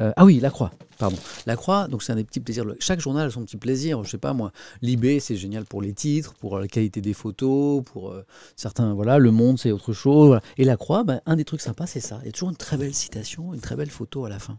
[0.00, 0.72] Euh, Ah oui, la croix.
[0.98, 1.18] Pardon.
[1.46, 2.64] La croix, donc c'est un des petits plaisirs.
[2.78, 4.02] Chaque journal a son petit plaisir.
[4.04, 4.52] Je sais pas moi.
[4.80, 8.24] Libé, c'est génial pour les titres, pour la qualité des photos, pour euh,
[8.56, 8.94] certains.
[8.94, 10.38] Voilà, Le Monde, c'est autre chose.
[10.58, 12.18] Et la croix, ben, un des trucs sympas, c'est ça.
[12.22, 14.58] Il y a toujours une très belle citation, une très belle photo à la fin.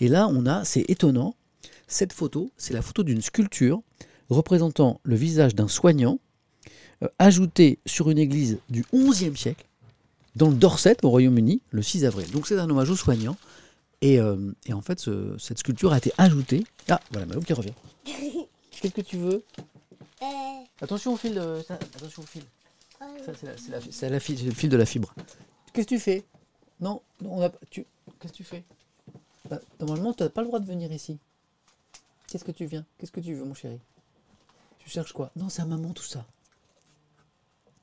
[0.00, 1.34] Et là, on a, c'est étonnant.
[1.86, 3.82] Cette photo, c'est la photo d'une sculpture
[4.30, 6.18] représentant le visage d'un soignant
[7.02, 9.66] euh, ajouté sur une église du XIe siècle,
[10.34, 12.30] dans le Dorset, au Royaume-Uni, le 6 avril.
[12.30, 13.36] Donc c'est un hommage aux soignants.
[14.02, 16.64] Et, euh, et en fait, ce- cette sculpture a été ajoutée.
[16.88, 17.72] Ah, voilà, Malou qui revient.
[18.04, 19.44] Qu'est-ce que tu veux?
[20.22, 20.26] Euh,
[20.80, 21.34] Attention au fil.
[21.66, 22.42] ça- attention au fil.
[22.98, 25.14] Ça, c'est la- c'est la- c'est la fi- c'est le fil de la fibre.
[25.72, 26.24] Qu'est-ce que tu fais?
[26.80, 27.86] Non, non, on a, tu,
[28.20, 28.64] qu'est-ce que tu fais?
[29.48, 31.18] Bah, Normalement, tu n'as pas le droit de venir ici.
[32.26, 32.84] Qu'est-ce que tu viens?
[32.98, 33.78] Qu'est-ce que tu veux, mon chéri?
[34.80, 35.30] Tu cherches quoi?
[35.36, 36.24] Non, c'est à maman tout ça.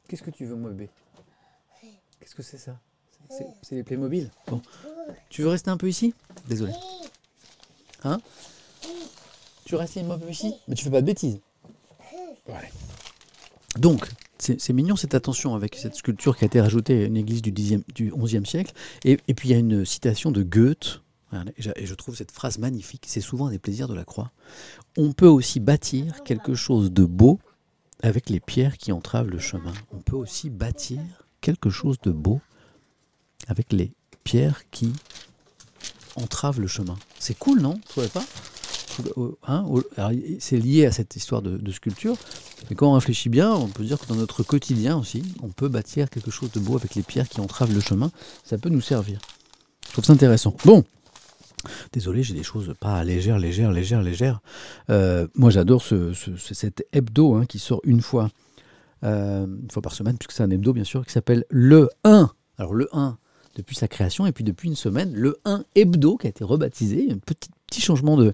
[0.07, 0.89] Qu'est-ce que tu veux, mon bébé?
[2.19, 2.77] Qu'est-ce que c'est ça?
[3.29, 4.61] C'est- les Playmobil Bon.
[5.29, 6.13] Tu veux rester un peu ici?
[6.47, 6.73] Désolé.
[8.03, 8.19] Hein?
[9.65, 10.53] Tu restes un peu ici?
[10.67, 11.39] Mais tu fais pas de bêtises.
[12.47, 12.71] Ouais.
[13.77, 17.41] Donc, c'est mignon cette attention avec cette sculpture qui a été rajoutée à une église
[17.41, 18.73] du, 10e, du 11e siècle.
[19.03, 21.01] Et, et puis il y a une citation de Goethe,
[21.31, 24.31] Voilà, et je trouve cette phrase magnifique, c'est souvent un des plaisirs de la croix.
[24.97, 27.39] On peut aussi bâtir quelque chose de beau
[28.01, 29.73] avec les pierres qui entravent le chemin.
[29.93, 30.99] On peut aussi bâtir
[31.41, 32.41] quelque chose de beau
[33.47, 33.91] avec les
[34.23, 34.91] pierres qui
[36.15, 36.95] entravent le chemin.
[37.19, 37.73] C'est cool, non?
[37.73, 38.23] Vous trouvez pas?
[39.15, 39.65] Au- hein,
[40.39, 42.17] C'est lié à cette histoire de, sculpture,
[42.69, 45.69] mais quand on réfléchit bien, on peut dire que dans notre quotidien aussi, on peut
[45.69, 48.11] bâtir quelque chose de beau avec les pierres qui entravent le chemin.
[48.43, 49.19] Ça peut nous servir.
[49.87, 50.53] Je trouve ça intéressant.
[50.65, 50.83] Bon,
[51.93, 54.41] désolé, j'ai des choses pas légères, légères, légères, légères.
[54.89, 58.29] Euh, moi, j'adore ce- cet hebdo hein, qui sort une fois,
[59.05, 62.29] euh, une fois par semaine, puisque c'est un hebdo, bien sûr, qui s'appelle Le 1.
[62.57, 63.17] Alors, Le 1,
[63.55, 67.09] depuis sa création, et puis depuis une semaine, Le 1 hebdo, qui a été rebaptisé,
[67.11, 68.33] un petit, changement de,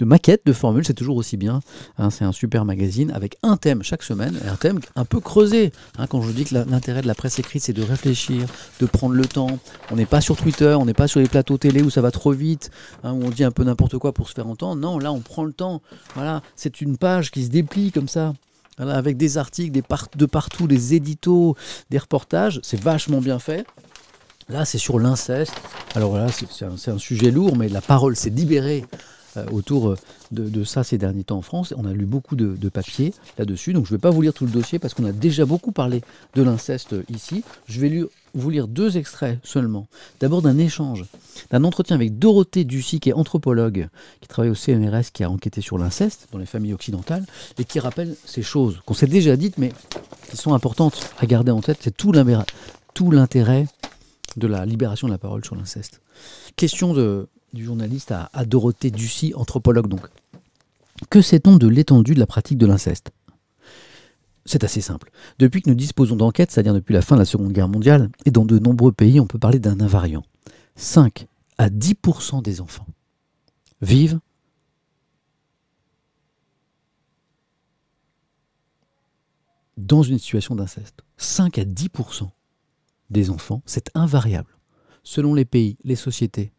[0.00, 1.60] maquette, de formule, c'est toujours aussi bien.
[1.98, 5.72] hein, c'est un super magazine avec un thème chaque semaine, un thème un peu creusé.
[5.98, 8.46] hein, quand je dis que l'intérêt de la presse écrite, c'est de réfléchir,
[8.80, 9.58] de prendre le temps.
[9.90, 12.10] On n'est pas sur Twitter, on n'est pas sur les plateaux télé où ça va
[12.10, 12.70] trop vite,
[13.02, 14.80] hein, où on dit un peu n'importe quoi pour se faire entendre.
[14.80, 15.80] Non, là, on prend le temps.
[16.14, 18.34] Voilà, c'est une page qui se déplie comme ça.
[18.78, 21.56] Avec des articles de partout, des éditos,
[21.88, 23.64] des reportages, c'est vachement bien fait.
[24.48, 25.54] Là, c'est sur l'inceste.
[25.96, 28.84] Alors voilà, c'est un, sujet lourd, mais la parole s'est libérée
[29.36, 29.96] euh, autour euh,
[30.30, 31.74] de, ça ces derniers temps en France.
[31.76, 34.44] On a lu beaucoup de, papiers là-dessus, donc je ne vais pas vous lire tout
[34.44, 36.02] le dossier parce qu'on a déjà beaucoup parlé
[36.34, 37.42] de l'inceste euh, ici.
[37.66, 38.04] Je vais
[38.34, 39.88] vous lire deux extraits seulement.
[40.20, 41.06] D'abord d'un échange,
[41.50, 43.88] d'un entretien avec Dorothée Ducy, qui est anthropologue,
[44.20, 47.26] qui travaille au CNRS, qui a enquêté sur l'inceste dans les familles occidentales,
[47.58, 49.72] et qui rappelle ces choses qu'on s'est déjà dites, mais
[50.30, 51.78] qui sont importantes à garder en tête.
[51.80, 52.12] C'est tout
[53.10, 53.66] l'intérêt
[54.36, 56.00] de la libération de la parole sur l'inceste.
[56.56, 60.06] Question de, du journaliste à, Dorothée Ducy, anthropologue donc.
[61.10, 63.10] Que sait-on de l'étendue de la pratique de l'inceste?
[64.44, 65.10] C'est assez simple.
[65.38, 68.30] Depuis que nous disposons d'enquêtes, c'est-à-dire depuis la fin de la Seconde Guerre mondiale, et
[68.30, 70.22] dans de nombreux pays, on peut parler d'un invariant.
[70.76, 71.26] 5
[71.58, 72.86] à 10% des enfants
[73.82, 74.20] vivent
[79.76, 81.02] dans une situation d'inceste.
[81.16, 82.28] 5 à 10%
[83.10, 84.50] des enfants, c'est invariable.
[85.02, 86.52] Selon les pays, les sociétés,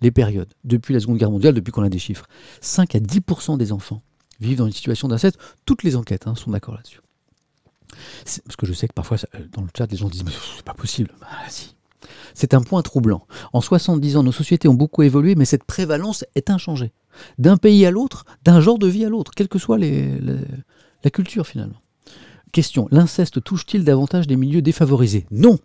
[0.00, 2.26] les périodes, depuis la Seconde Guerre mondiale, depuis qu'on a des chiffres,
[2.60, 4.02] 5 à 10% des enfants
[4.40, 5.38] vivent dans une situation d'inceste.
[5.64, 7.00] Toutes les enquêtes hein, sont d'accord là-dessus.
[8.44, 9.16] Parce que je sais que parfois,
[9.52, 11.12] dans le chat, les gens disent Mais c'est pas possible.
[11.20, 11.76] Bah, si.
[12.34, 13.26] C'est un point troublant.
[13.52, 16.92] En 70 ans, nos sociétés ont beaucoup évolué, mais cette prévalence est inchangée.
[17.38, 21.46] D'un pays à l'autre, d'un genre de vie à l'autre, quelle que soit la culture
[21.46, 21.80] finalement.
[22.52, 25.26] Question l'inceste touche-t-il davantage des milieux défavorisés?
[25.30, 25.58] Non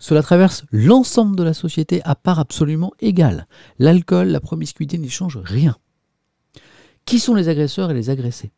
[0.00, 3.46] cela traverse l'ensemble de la société à part absolument égale.
[3.78, 5.76] L'alcool, la promiscuité n'y changent rien.
[7.04, 8.50] Qui sont les agresseurs et les agressés?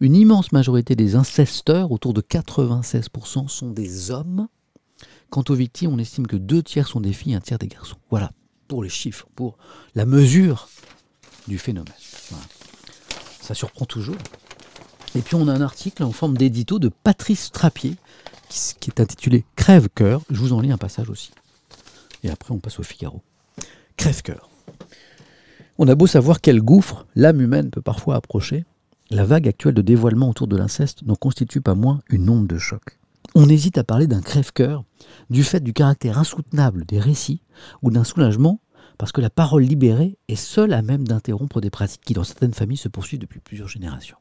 [0.00, 4.48] Une immense majorité des incesteurs, autour de 96%, sont des hommes.
[5.30, 7.68] Quant aux victimes, on estime que deux tiers sont des filles et un tiers des
[7.68, 7.96] garçons.
[8.10, 8.32] Voilà,
[8.68, 9.56] pour les chiffres, pour
[9.94, 10.68] la mesure
[11.46, 11.94] du phénomène.
[13.40, 14.16] Ça surprend toujours.
[15.14, 17.94] Et puis on a un article en forme d'édito de Patrice Trappier,
[18.48, 20.22] qui est intitulé Crève-cœur.
[20.30, 21.32] Je vous en lis un passage aussi.
[22.22, 23.22] Et après, on passe au Figaro.
[23.96, 24.48] Crève-cœur.
[25.78, 28.64] On a beau savoir quel gouffre l'âme humaine peut parfois approcher,
[29.10, 32.58] la vague actuelle de dévoilement autour de l'inceste n'en constitue pas moins une onde de
[32.58, 32.98] choc.
[33.34, 34.84] On hésite à parler d'un crève-cœur
[35.30, 37.42] du fait du caractère insoutenable des récits
[37.82, 38.60] ou d'un soulagement
[38.98, 42.54] parce que la parole libérée est seule à même d'interrompre des pratiques qui, dans certaines
[42.54, 44.16] familles, se poursuivent depuis plusieurs générations.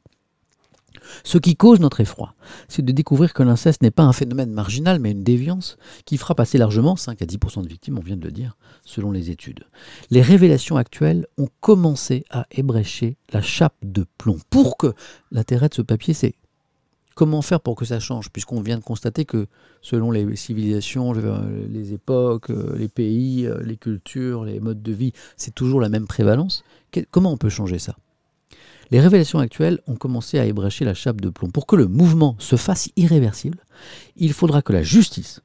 [1.23, 2.33] Ce qui cause notre effroi,
[2.67, 6.39] c'est de découvrir que l'inceste n'est pas un phénomène marginal, mais une déviance qui frappe
[6.39, 9.65] assez largement 5 à 10% de victimes, on vient de le dire, selon les études.
[10.09, 14.37] Les révélations actuelles ont commencé à ébrécher la chape de plomb.
[14.49, 14.93] Pour que
[15.31, 16.35] l'intérêt de ce papier, c'est
[17.15, 19.47] comment faire pour que ça change, puisqu'on vient de constater que
[19.81, 25.79] selon les civilisations, les époques, les pays, les cultures, les modes de vie, c'est toujours
[25.79, 26.63] la même prévalence.
[27.11, 27.95] Comment on peut changer ça?
[28.91, 31.49] Les révélations actuelles ont commencé à ébrécher la chape de plomb.
[31.49, 33.59] Pour que le mouvement se fasse irréversible,
[34.15, 35.41] il faudra que la justice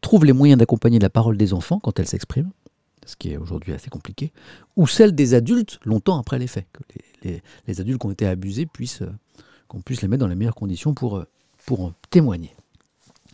[0.00, 2.50] trouve les moyens d'accompagner la parole des enfants quand elle s'exprime,
[3.06, 4.32] ce qui est aujourd'hui assez compliqué,
[4.76, 6.82] ou celle des adultes longtemps après les faits, que
[7.22, 9.12] les, adultes qui ont été abusés puissent, euh,
[9.68, 11.26] qu'on puisse les mettre dans les meilleures conditions pour, euh,
[11.66, 12.54] pour en témoigner.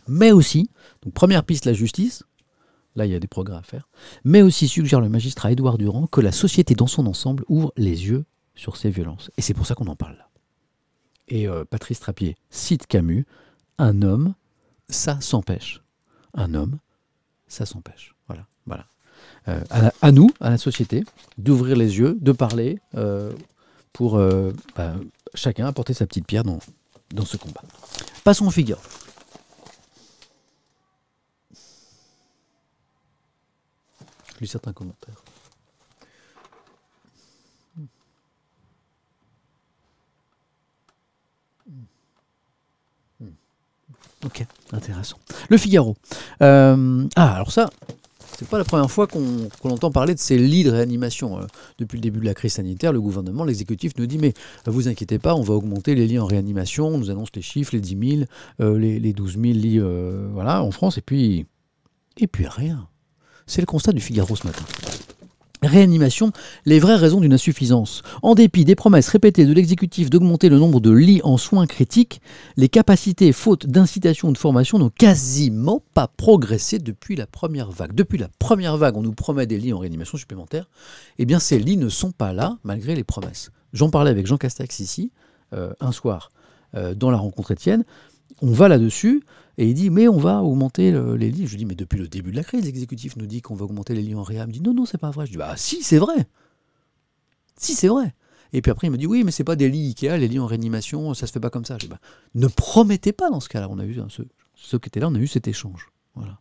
[0.07, 0.69] Mais aussi,
[1.03, 2.23] donc première piste, la justice,
[2.95, 3.87] là il y a des progrès à faire,
[4.23, 8.07] mais aussi suggère le magistrat Édouard Durand que la société dans son ensemble ouvre les
[8.07, 8.25] yeux
[8.57, 9.31] sur ces violences.
[9.37, 10.29] Et c'est pour ça qu'on en parle là.
[11.29, 13.25] Et euh, Patrice Trappier cite Camus,
[13.77, 14.33] un homme,
[14.89, 15.81] ça s'empêche.
[16.33, 16.79] Un homme,
[17.47, 18.15] ça s'empêche.
[18.27, 18.87] Voilà, voilà.
[19.47, 19.61] Euh,
[20.01, 21.03] à, nous, à la société,
[21.37, 23.31] d'ouvrir les yeux, de parler, euh,
[23.93, 24.19] pour
[24.75, 24.93] bah,
[25.33, 26.59] chacun apporter sa petite pierre dans,
[27.11, 27.63] dans ce combat.
[28.23, 28.81] Passons au Figaro.
[34.35, 35.23] Je lis certains commentaires.
[44.25, 45.17] Ok, intéressant.
[45.49, 45.95] Le Figaro.
[46.41, 47.69] Euh, ah, alors ça,
[48.37, 51.39] c'est pas la première fois qu'on qu entend parler de ces lits de réanimation.
[51.39, 51.45] Euh,
[51.79, 54.33] depuis le début de la crise sanitaire, le gouvernement, l'exécutif nous dit mais
[54.67, 56.87] euh, vous inquiétez pas, on va augmenter les lits en réanimation.
[56.87, 58.23] On nous annonce les chiffres, les 10 000,
[58.61, 59.79] euh, les, les, 12 000 lits
[60.33, 61.47] voilà, en France, et puis,
[62.17, 62.87] et puis rien.
[63.47, 64.65] C'est le constat du Figaro ce matin.
[65.63, 66.31] Réanimation,
[66.65, 68.03] les vraies raisons d'une insuffisance.
[68.21, 72.21] En dépit des promesses répétées de l'exécutif d'augmenter le nombre de lits en soins critiques,
[72.57, 77.95] les capacités, faute d'incitation ou de formation, n'ont quasiment pas progressé depuis la première vague.
[77.95, 80.69] Depuis la première vague, on nous promet des lits en réanimation supplémentaires.
[81.17, 83.49] Eh bien, ces lits ne sont pas là, malgré les promesses.
[83.73, 85.11] J'en parlais avec Jean Castex ici,
[85.53, 86.31] euh, un soir,
[86.75, 87.83] euh, dans la rencontre Étienne.
[88.41, 89.23] On va là-dessus.
[89.57, 91.47] Et il dit, mais on va augmenter le, les lits.
[91.47, 93.65] Je lui dis, mais depuis le début de la crise, l'exécutif nous dit qu'on va
[93.65, 94.43] augmenter les lits en réa.
[94.43, 95.25] Il me dit, non, non, c'est pas vrai.
[95.25, 96.27] Je dis, bah si, c'est vrai.
[97.57, 98.13] Si, c'est vrai.
[98.53, 100.39] Et puis après, il me dit, oui, mais c'est pas des lits Ikea, les lits
[100.39, 101.75] en réanimation, ça se fait pas comme ça.
[101.75, 101.99] Je dis, bah,
[102.35, 103.67] ne promettez pas dans ce cas-là.
[103.69, 104.07] On a eu, hein,
[104.55, 105.87] ceux, qui étaient là, on a eu cet échange.
[106.15, 106.39] Voilà.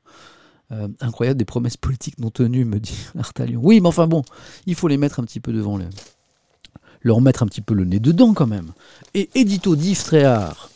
[0.72, 3.60] Euh, incroyable, des promesses politiques non tenues, me dit Artalion.
[3.62, 4.22] Oui, mais enfin bon,
[4.66, 5.86] il faut les mettre un petit peu devant, les...
[7.02, 8.72] leur mettre un petit peu le nez dedans quand même.
[9.14, 10.70] Et édito d'Yves Tréhard,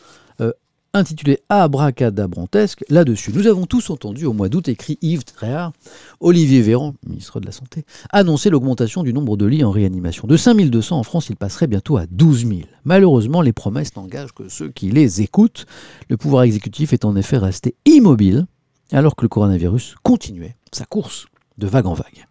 [0.93, 3.33] intitulé Abracadabrantesque là-dessus.
[3.33, 5.73] Nous avons tous entendu au mois d'août, écrit Yves Tréhard,
[6.21, 10.27] Olivier Véran, ministre de la Santé, annoncer l'augmentation du nombre de lits en réanimation.
[10.27, 12.61] De 5200 en France, il passerait bientôt à 12 000.
[12.85, 15.67] Malheureusement, les promesses n'engagent que ceux qui les écoutent.
[16.09, 18.47] Le pouvoir exécutif est en effet resté immobile
[18.93, 21.27] alors que le coronavirus continuait sa course
[21.59, 22.27] de vague en vague.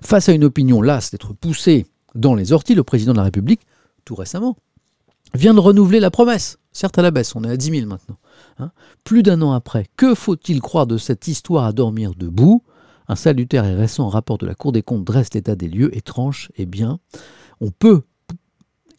[0.00, 3.62] Face à une opinion lasse d'être poussée dans les orties, le président de la République,
[4.04, 4.56] tout récemment,
[5.34, 6.58] vient de renouveler la promesse.
[6.72, 8.18] Certes à la baisse, on est à 10 000 maintenant.
[8.58, 8.72] hein.
[9.04, 12.62] Plus d'un an après, que faut-il croire de cette histoire à dormir debout?
[13.08, 16.02] Un salutaire et récent rapport de la Cour des comptes dresse l'état des lieux et
[16.02, 17.00] tranche, eh bien,
[17.60, 18.02] on peut,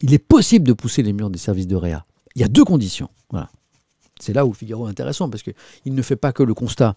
[0.00, 2.04] il est possible de pousser les murs des services de réa.
[2.34, 3.08] Il y a deux conditions.
[3.30, 3.50] Voilà.
[4.20, 6.94] C'est là où Figaro est intéressant, parce qu'il ne fait pas que le constat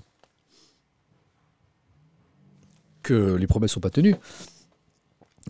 [3.03, 4.15] que les promesses ne sont pas tenues,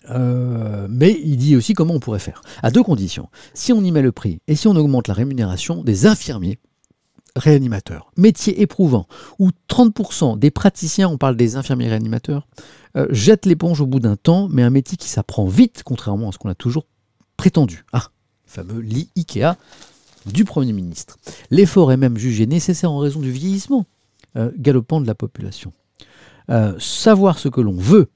[0.09, 2.41] euh, mais il dit aussi comment on pourrait faire.
[2.61, 3.29] À deux conditions.
[3.53, 6.59] Si on y met le prix et si on augmente la rémunération des infirmiers
[7.35, 9.07] réanimateurs, métier éprouvant,
[9.39, 12.47] où 30% des praticiens, on parle des infirmiers réanimateurs,
[12.95, 16.31] euh, jettent l'éponge au bout d'un temps, mais un métier qui s'apprend vite, contrairement à
[16.31, 16.85] ce qu'on a toujours
[17.35, 17.85] prétendu.
[17.91, 18.09] Ah,
[18.45, 19.55] fameux lit Ikea
[20.27, 21.17] du Premier ministre.
[21.49, 23.87] L'effort est même jugé nécessaire en raison du vieillissement
[24.37, 25.73] euh, galopant de la population.
[26.77, 28.09] Savoir ce que l'on veut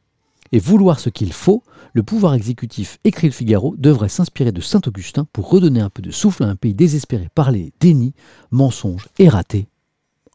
[0.52, 1.64] et vouloir ce qu'il faut,
[1.94, 6.12] le pouvoir exécutif, écrit le Figaro, devrait s'inspirer de Saint-Augustin pour redonner un peu de
[6.12, 8.14] souffle à un pays désespéré par les dénis,
[8.52, 9.68] mensonges et ratés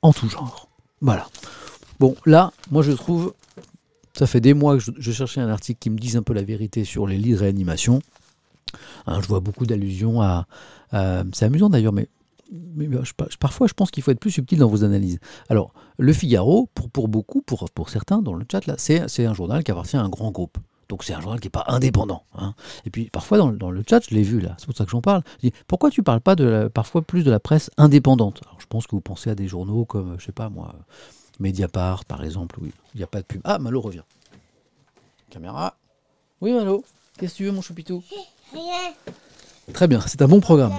[0.02, 0.68] en tout genre.
[1.00, 1.28] Voilà.
[2.00, 3.34] Bon, là, moi je trouve,
[4.14, 6.42] ça fait des mois que je, cherchais un article qui me dise un peu la
[6.42, 8.00] vérité sur les lits de réanimation.
[9.06, 10.46] Hein, je vois beaucoup d'allusions à-
[11.32, 12.08] c'est amusant d'ailleurs, mais,
[12.52, 15.18] mais je- parfois je pense qu'il faut être plus subtil dans vos analyses.
[15.48, 19.34] Alors, le Figaro, pour, pour beaucoup, pour, pour certains dans le chat, là, c'est, un
[19.34, 20.58] journal qui appartient à un grand groupe.
[20.88, 22.24] Donc c'est un journal qui n'est pas indépendant.
[22.36, 22.54] hein.
[22.84, 24.84] Et puis parfois dans, le- dans le chat, je l'ai vu là, c'est pour ça
[24.84, 25.22] que j'en parle.
[25.42, 28.42] Je dis, pourquoi tu parles pas de la- parfois plus de la presse indépendante?
[28.46, 30.74] Alors je pense que vous pensez à des journaux comme, je sais pas moi,
[31.40, 33.40] Mediapart par exemple, où il n'y a pas de pub.
[33.44, 34.02] Ah, Malo revient.
[35.30, 35.76] Caméra.
[36.42, 36.84] Oui Malo,
[37.16, 38.02] qu'est-ce que tu veux mon choupitou?
[38.52, 38.92] Rien.
[39.72, 40.74] Très bien, c'est un bon programme.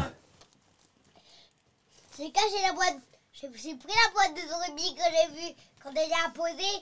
[2.24, 2.98] J'ai caché la boîte.
[3.34, 6.80] J'ai j'ai pris la boîte de Zorubi que j'ai vue quand elle est apposée.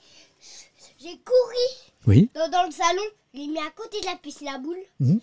[0.99, 1.67] J'ai couru
[2.05, 3.01] Oui dans, dans le salon.
[3.33, 4.77] Je l'ai mis à côté de la piscine à boules.
[4.99, 5.19] Mhm.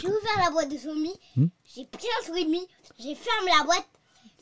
[0.00, 1.12] J'ai ouvert la boîte de Somi.
[1.36, 1.48] Mhm.
[1.76, 2.60] J'ai pris un Zorubi.
[2.98, 3.86] J'ai fermé la boîte.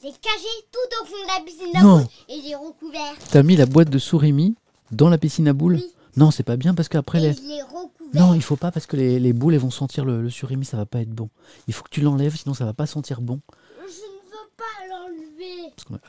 [0.03, 2.07] J'ai caché tout au fond de la piscine à boules.
[2.29, 3.15] Et j'ai recouvert.
[3.31, 4.55] T'as mis la boîte de surimi
[4.93, 5.93] dans la piscine à boules Oui.
[6.17, 7.35] Non, c'est pas bien parce qu'après les...
[7.35, 7.91] je l'ai recouvert.
[8.15, 10.65] Non, il faut pas parce que les, les boules elles vont sentir le, le surimi,
[10.65, 11.29] ça va pas être bon.
[11.69, 13.41] Il faut que tu l'enlèves, sinon ça va pas sentir bon.
[13.81, 15.17] Je ne veux pas l'enlever.
[15.17, 15.27] Parce qu'on a-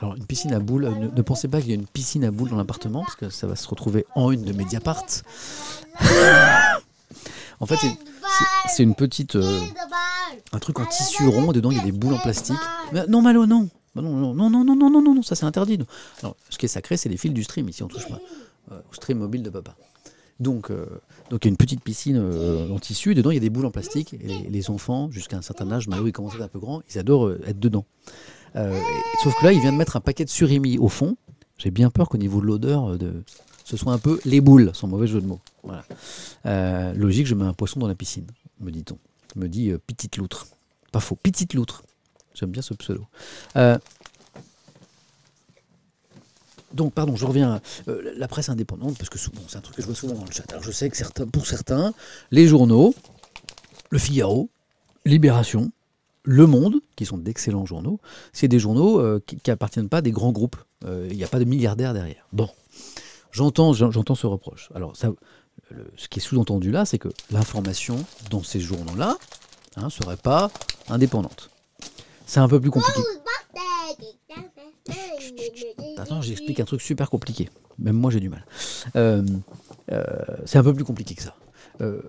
[0.00, 2.50] alors une piscine à boules, ne, pensez pas qu'il y a une piscine à boules
[2.50, 5.04] dans l'appartement parce que ça va se retrouver en une de Mediapart.
[7.60, 7.76] En fait,
[8.68, 9.60] c'est- une petite, euh,
[10.52, 12.56] un truc en tissu rond et dedans il y a des boules en plastique.
[13.08, 13.68] Non, Malo, non.
[13.96, 15.78] Bah non, non, non, non, non, non, non, non, non, ça c'est interdit.
[16.22, 17.68] Alors, ce qui est sacré, c'est les fils du stream.
[17.68, 18.20] Ici, on touche pas
[18.70, 19.74] euh, au stream mobile de papa.
[20.38, 20.86] Donc, euh,
[21.30, 22.22] donc il y a une petite piscine
[22.72, 23.16] en tissu.
[23.16, 24.14] Dedans, il y a des boules en plastique.
[24.14, 26.60] Et les, les enfants, jusqu'à un certain âge, Malo, il commence à être un peu
[26.60, 27.84] grand, ils adorent être dedans.
[28.56, 28.80] Euh,
[29.22, 31.16] sauf que là, il vient de mettre un paquet de surimi au fond.
[31.58, 33.24] J'ai bien peur qu'au niveau de l'odeur, euh, de,
[33.64, 35.40] ce soit un peu les boules, sans mauvais jeu de mots.
[36.46, 38.26] Euh, logique, je mets un poisson dans la piscine,
[38.60, 38.98] me dit-on.
[39.36, 40.46] Me dit petite loutre.
[40.92, 41.82] Pas faux, petite loutre.
[42.34, 43.04] J'aime bien ce pseudo.
[46.72, 47.60] Donc, pardon, je reviens à
[48.16, 50.44] la presse indépendante, parce que c'est un truc que je vois souvent dans le chat.
[50.60, 51.92] Je sais que pour certains,
[52.30, 52.94] les journaux,
[53.90, 54.50] Le Figaro,
[55.04, 55.72] Libération,
[56.24, 58.00] Le Monde, qui sont d'excellents journaux,
[58.32, 60.56] c'est des journaux euh, qui, qui appartiennent pas à des grands groupes.
[60.84, 62.26] Euh, Il n'y a pas de milliardaires derrière.
[62.32, 62.48] Bon,
[63.30, 64.70] j'entends, j'en- j'entends ce reproche.
[64.74, 67.96] Alors, ce qui est sous-entendu là, c'est que l'information
[68.30, 69.16] dans ces journaux-là
[69.82, 70.50] ne serait pas
[70.88, 71.50] indépendante.
[72.26, 73.00] C'est un peu plus compliqué.
[75.98, 77.48] Attends, j'explique un truc super compliqué.
[77.78, 78.44] Même moi, j'ai du mal.
[78.96, 79.22] Euh,
[79.92, 80.04] euh,
[80.44, 81.34] c'est un peu plus compliqué que ça.
[81.80, 82.00] Euh,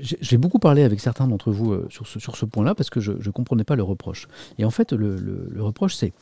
[0.00, 2.98] j'ai beaucoup parlé avec certains d'entre vous euh, sur ce, sur ce point-là parce que
[3.00, 4.26] je ne comprenais pas le reproche.
[4.58, 6.12] Et en fait, le, le- le reproche, c'est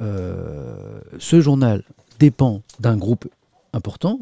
[0.00, 1.82] euh, ce journal
[2.18, 3.28] dépend d'un groupe
[3.72, 4.20] important.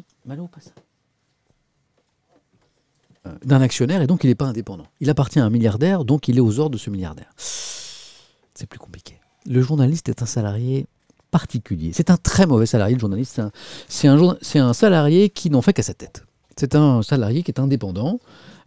[3.45, 4.87] D'un actionnaire et donc il n'est pas indépendant.
[5.01, 7.31] Il appartient à un milliardaire, donc il est aux ordres de ce milliardaire.
[7.37, 9.21] C'est plus compliqué.
[9.47, 10.87] Le journaliste est un salarié
[11.31, 11.93] particulier.
[11.93, 13.35] C'est un très mauvais salarié, le journaliste.
[13.35, 13.51] C'est un,
[13.89, 16.25] c'est un, journa- c'est un salarié qui n'en fait qu'à sa tête.
[16.59, 18.19] C'est un salarié qui est indépendant,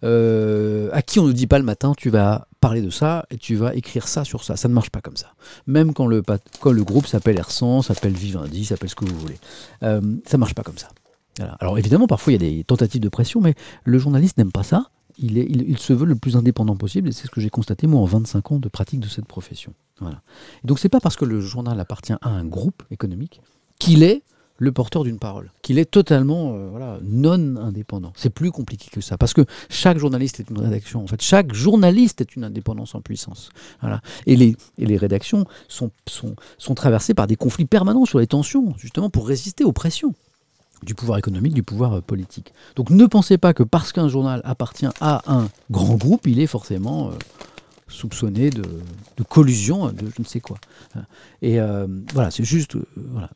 [0.04, 3.38] euh, à qui on ne dit pas le matin, tu vas parler de ça et
[3.38, 4.56] tu vas écrire ça sur ça.
[4.56, 5.34] Ça ne marche pas comme ça.
[5.68, 6.24] Même quand le,
[6.62, 9.38] quand le groupe s'appelle R100, s'appelle Vivendi, s'appelle ce que vous voulez.
[9.84, 10.88] Euh, ça ne marche pas comme ça.
[11.60, 14.64] Alors évidemment, parfois il y a des tentatives de pression, mais le journaliste n'aime pas
[14.64, 14.90] ça.
[15.18, 18.06] Il se veut le plus indépendant possible, et c'est ce que j'ai constaté moi en
[18.06, 19.74] 25 ans de pratique de cette profession.
[20.00, 20.22] Voilà.
[20.64, 23.42] Et donc c'est pas parce que le journal appartient à un groupe économique
[23.80, 24.24] qu'il est
[24.62, 28.14] le porteur d'une parole, qu'il est totalement euh, non indépendant.
[28.16, 31.04] C'est plus compliqué que ça, parce que chaque journaliste est une rédaction.
[31.04, 33.50] En fait, chaque journaliste est une indépendance en puissance.
[34.28, 39.64] Et, les, rédactions sont traversées par des conflits permanents sur les tensions, justement pour résister
[39.64, 40.14] aux pressions
[40.84, 42.54] du pouvoir économique, du pouvoir euh, politique.
[42.76, 46.48] Donc ne pensez pas que parce qu'un journal appartient à un grand groupe, il est
[46.48, 47.12] forcément euh,
[47.92, 48.64] soupçonné de,
[49.30, 50.58] collusion, de je ne sais quoi.
[51.42, 53.30] Et euh, voilà, c'est juste, euh, voilà,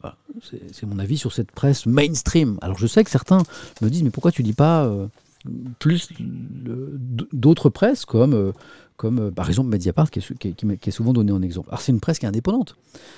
[0.72, 2.58] c'est mon avis sur cette presse mainstream.
[2.62, 3.44] Alors je sais que certains
[3.82, 5.08] me disent, mais pourquoi tu dis pas euh,
[5.80, 6.10] plus
[7.34, 8.54] d'autres presses comme,
[8.98, 11.70] comme par exemple Mediapart, qui est, souvent donné en exemple.
[11.70, 12.76] Alors c'est une presse qui est indépendante.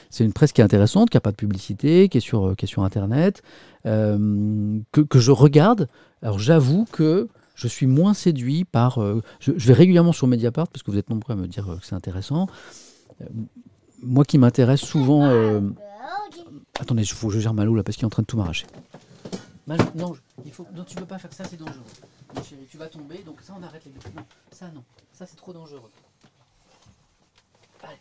[0.10, 2.66] C'est une presse qui est intéressante, qui n'a pas de publicité, qui est sur, qui
[2.66, 3.44] est sur Internet,
[3.86, 5.88] que, que je regarde.
[6.22, 9.00] Alors j'avoue que je suis moins séduit par...
[9.02, 11.68] euh, je, je vais régulièrement sur Mediapart, parce que vous êtes nombreux à me dire
[11.70, 12.48] euh, que c'est intéressant.
[13.22, 13.26] Euh,
[14.02, 15.26] moi qui m'intéresse souvent...
[15.26, 15.60] euh,
[16.80, 18.38] Attendez, il faut que je gère Malo là, parce qu'il est en train de tout
[18.38, 18.68] m'arracher.
[19.96, 20.16] Non,
[20.46, 21.84] il faut, non, tu peux pas faire ça, c'est dangereux.
[22.36, 23.92] Mon chéri, tu vas tomber, donc ça on arrête les.
[23.92, 25.92] Non, ça non, ça c'est trop dangereux.
[27.84, 27.98] Allez,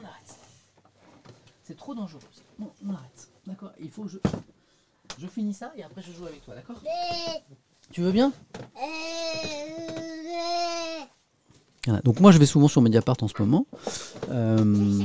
[0.00, 0.36] on arrête.
[1.64, 2.20] C'est trop dangereux.
[2.58, 3.28] Non, on arrête.
[3.46, 4.18] D'accord Il faut que je...
[5.18, 6.76] Je finis ça et après je joue avec toi, d'accord?
[7.92, 8.32] Tu veux bien
[11.86, 13.66] Voilà, Donc moi je vais souvent sur Mediapart en ce moment.
[14.30, 15.00] Euh,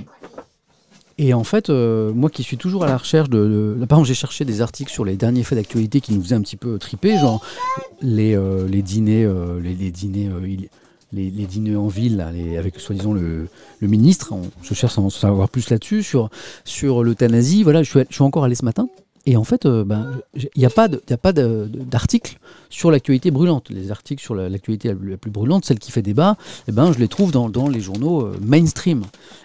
[1.17, 3.75] et en fait, euh, moi qui suis toujours à la recherche de...
[3.89, 6.41] par exemple, j'ai cherché des articles sur les derniers faits d'actualité qui nous faisaient un
[6.41, 7.43] petit peu triper, genre
[8.01, 10.69] les, euh, les dîners, euh, les, les dîners, euh, il-
[11.11, 13.47] les, les dîners en ville, là, les- avec soi-disant le,
[13.79, 14.31] le ministre.
[14.31, 16.29] On- je cherche à en savoir plus là-dessus, sur,
[16.65, 17.63] sur l'euthanasie.
[17.63, 18.87] Voilà, je suis, je suis encore allé ce matin.
[19.25, 22.39] Et en fait, euh, ben, il n'y a pas il d'article
[22.69, 23.69] sur l'actualité brûlante.
[23.69, 26.37] Les articles sur la- l'actualité la, plus- la plus brûlante, celle qui fait débat,
[26.67, 29.03] eh ben, je les trouve dans, dans les journaux euh, mainstream.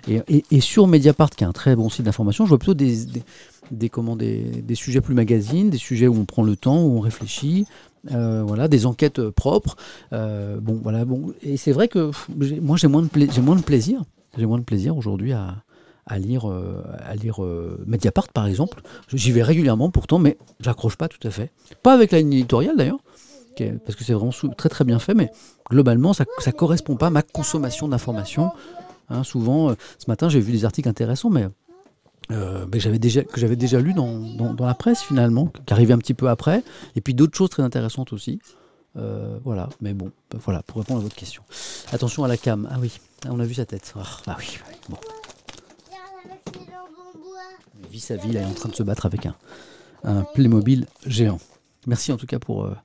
[0.08, 0.22] Et,
[0.60, 3.22] sur Mediapart, qui est un très bon site d'information, je vois plutôt des, des,
[3.70, 6.96] des, comment, des, des sujets plus magazines, des sujets où on prend le temps, où
[6.96, 7.66] on réfléchit.
[8.12, 9.76] euh, voilà, des enquêtes propres.
[10.12, 11.32] Bon, voilà, bon.
[11.42, 12.10] Et c'est vrai que
[12.60, 14.02] moi, j'ai moins, de j'ai moins de plaisir.
[14.36, 15.56] J'ai moins de plaisir aujourd'hui à,
[16.06, 18.82] à lire, euh, à lire euh, Mediapart, par exemple.
[19.12, 21.50] J'y vais régulièrement pourtant, mais j'accroche pas tout à fait.
[21.82, 22.98] Pas avec la ligne éditoriale d'ailleurs,
[23.84, 25.30] parce que c'est vraiment très très bien fait, mais
[25.70, 28.50] globalement, ça ne correspond pas à ma consommation d'informations.
[29.08, 31.46] Hein, souvent, euh, ce matin, j'ai vu des articles intéressants, mais,
[32.28, 36.62] que j'avais déjà lu dans, la presse finalement, qui arrivait un petit peu après,
[36.96, 38.40] et puis d'autres choses très intéressantes aussi.
[39.44, 40.10] Voilà, mais bon,
[40.44, 41.42] voilà, pour répondre à votre question.
[41.92, 42.68] Attention à la cam.
[42.70, 42.92] Ah oui,
[43.28, 43.92] on a vu sa tête.
[43.96, 44.58] Ah, ah oui,
[44.88, 44.96] bon.
[47.98, 49.34] Sa vie, là, est en train de se battre avec un,
[50.34, 51.38] Playmobil géant.
[51.86, 52.76] Merci en tout cas pour, euh,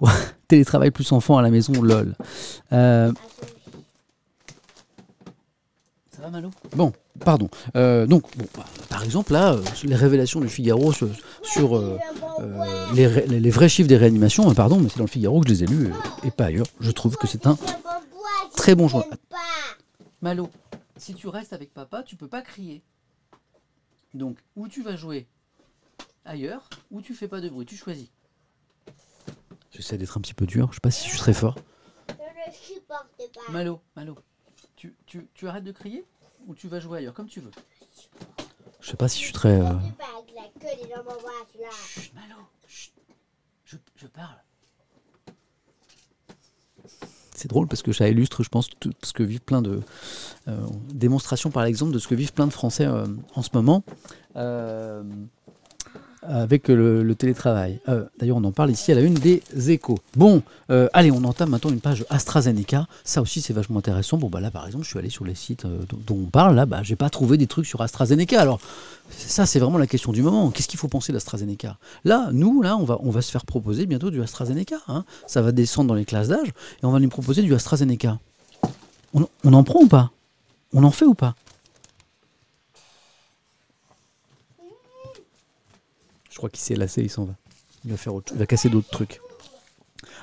[0.48, 2.14] télétravail plus enfant à la maison, lol.
[2.72, 3.12] Euh,
[6.14, 6.50] ça va Malo?
[6.76, 6.92] Bon,
[7.24, 7.48] pardon.
[7.76, 11.08] Euh, donc, bon, bah, par exemple, là, les révélations du Figaro sur,
[12.94, 15.64] les, vrais chiffres des réanimations, euh, pardon, mais c'est dans le Figaro que je les
[15.64, 15.90] ai lus
[16.24, 16.66] et pas ailleurs.
[16.80, 17.56] Je trouve que c'est un
[18.56, 19.08] très bon journal.
[20.20, 20.48] Malo,
[20.96, 22.82] si tu restes avec papa, tu peux pas crier.
[24.14, 25.26] Donc, ou tu vas jouer
[26.24, 27.66] ailleurs, ou tu fais pas de bruit.
[27.66, 28.10] Tu choisis.
[29.70, 30.68] J'essaie d'être un petit peu dur.
[30.70, 31.56] Je sais pas si je suis très fort.
[32.08, 32.12] Je
[32.50, 33.52] ne supporte pas.
[33.52, 34.18] Malo, Malo,
[34.76, 36.04] tu, tu, tu arrêtes de crier
[36.46, 37.50] ou tu vas jouer ailleurs, comme tu veux.
[38.80, 39.60] Je sais pas si je suis très.
[39.60, 39.72] euh.
[41.70, 42.92] Chut, Malo, chut.
[43.64, 44.41] Je, je parle.
[47.42, 49.80] C'est drôle parce que ça illustre, je pense, tout ce que vivent plein de
[50.46, 50.56] euh,
[50.94, 53.04] démonstrations, par exemple, de ce que vivent plein de Français euh,
[53.34, 53.82] en ce moment.
[54.36, 55.02] Euh,
[56.22, 57.80] avec le, télétravail.
[57.88, 59.98] Euh, D'ailleurs, on en parle ici à la une des échos.
[60.16, 62.86] Bon, euh, allez, on entame maintenant une page AstraZeneca.
[63.04, 64.18] Ça aussi, c'est vachement intéressant.
[64.18, 66.54] Bon, bah là, par exemple, je suis allé sur les sites euh, dont, on parle.
[66.54, 68.40] Là, bah, j'ai pas trouvé des trucs sur AstraZeneca.
[68.40, 68.60] Alors,
[69.10, 70.50] ça, c'est vraiment la question du moment.
[70.50, 71.76] Qu'est-ce qu'il faut penser d'AstraZeneca?
[72.04, 74.76] Là, nous, là, on va, on va se faire proposer bientôt du AstraZeneca.
[74.88, 75.04] hein.
[75.26, 76.48] Ça va descendre dans les classes d'âge
[76.82, 78.18] et on va nous proposer du AstraZeneca.
[79.14, 80.10] On en prend ou pas?
[80.72, 81.34] On en fait ou pas?
[86.32, 87.34] Je crois qu'il s'est lassé, il s'en va.
[87.84, 89.20] Il va faire il va casser d'autres trucs.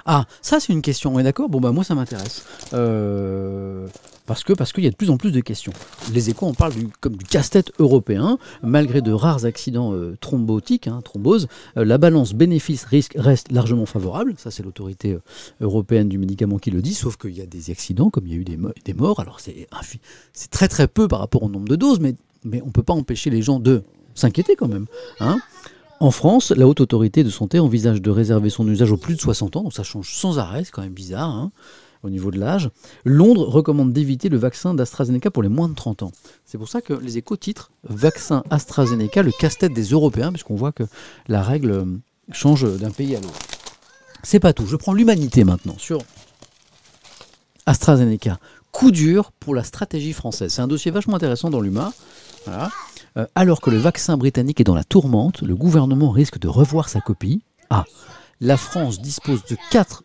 [0.06, 1.49] Ah, ça c'est une question, on est d'accord?
[1.49, 2.45] Bon bah moi ça m'intéresse.
[2.73, 3.88] Euh,
[4.26, 5.73] parce que parce qu'il y a de plus en plus de questions.
[6.14, 10.88] Les échos, on parle du, comme du casse-tête européen, malgré de rares accidents euh, thrombotiques,
[10.88, 14.34] hein, thrombose, euh, la balance bénéfice-risque reste largement favorable.
[14.38, 15.18] Ça c'est l'autorité
[15.61, 18.36] européenne du médicament qui le dit, sauf qu'il y a des accidents, comme il y
[18.36, 19.19] a eu des, des morts.
[19.19, 19.68] Alors c'est
[20.49, 22.94] très très peu par rapport au nombre de doses, mais, mais on ne peut pas
[22.94, 23.84] empêcher les gens de
[24.15, 24.88] s'inquiéter quand même.
[25.19, 25.40] Hein?
[25.99, 29.21] En France, la haute autorité de santé envisage de réserver son usage aux plus de
[29.21, 31.30] 60 ans, donc ça change sans arrêt, c'est quand même bizarre.
[31.30, 31.51] hein.
[32.03, 32.69] au niveau de l'âge.
[33.03, 36.11] Londres recommande d'éviter le vaccin d'AstraZeneca pour les moins de 30 ans.
[36.45, 40.71] C'est pour ça que les échos titrent Vaccin AstraZeneca, le casse-tête des Européens, puisqu'on voit
[40.71, 40.84] que
[41.27, 41.85] la règle euh,
[42.31, 43.39] change d'un pays à l'autre.
[44.23, 44.65] C'est pas tout.
[44.65, 45.99] Je prends l'humanité maintenant sur
[47.65, 48.39] AstraZeneca.
[48.71, 50.53] Coup dur pour la stratégie française.
[50.53, 51.91] C'est un dossier vachement intéressant dans l'humain.
[52.47, 56.89] Euh, alors que le vaccin britannique est dans la tourmente, le gouvernement risque de revoir
[56.89, 57.41] sa copie.
[57.69, 57.85] Ah,
[58.39, 60.03] la France dispose de 4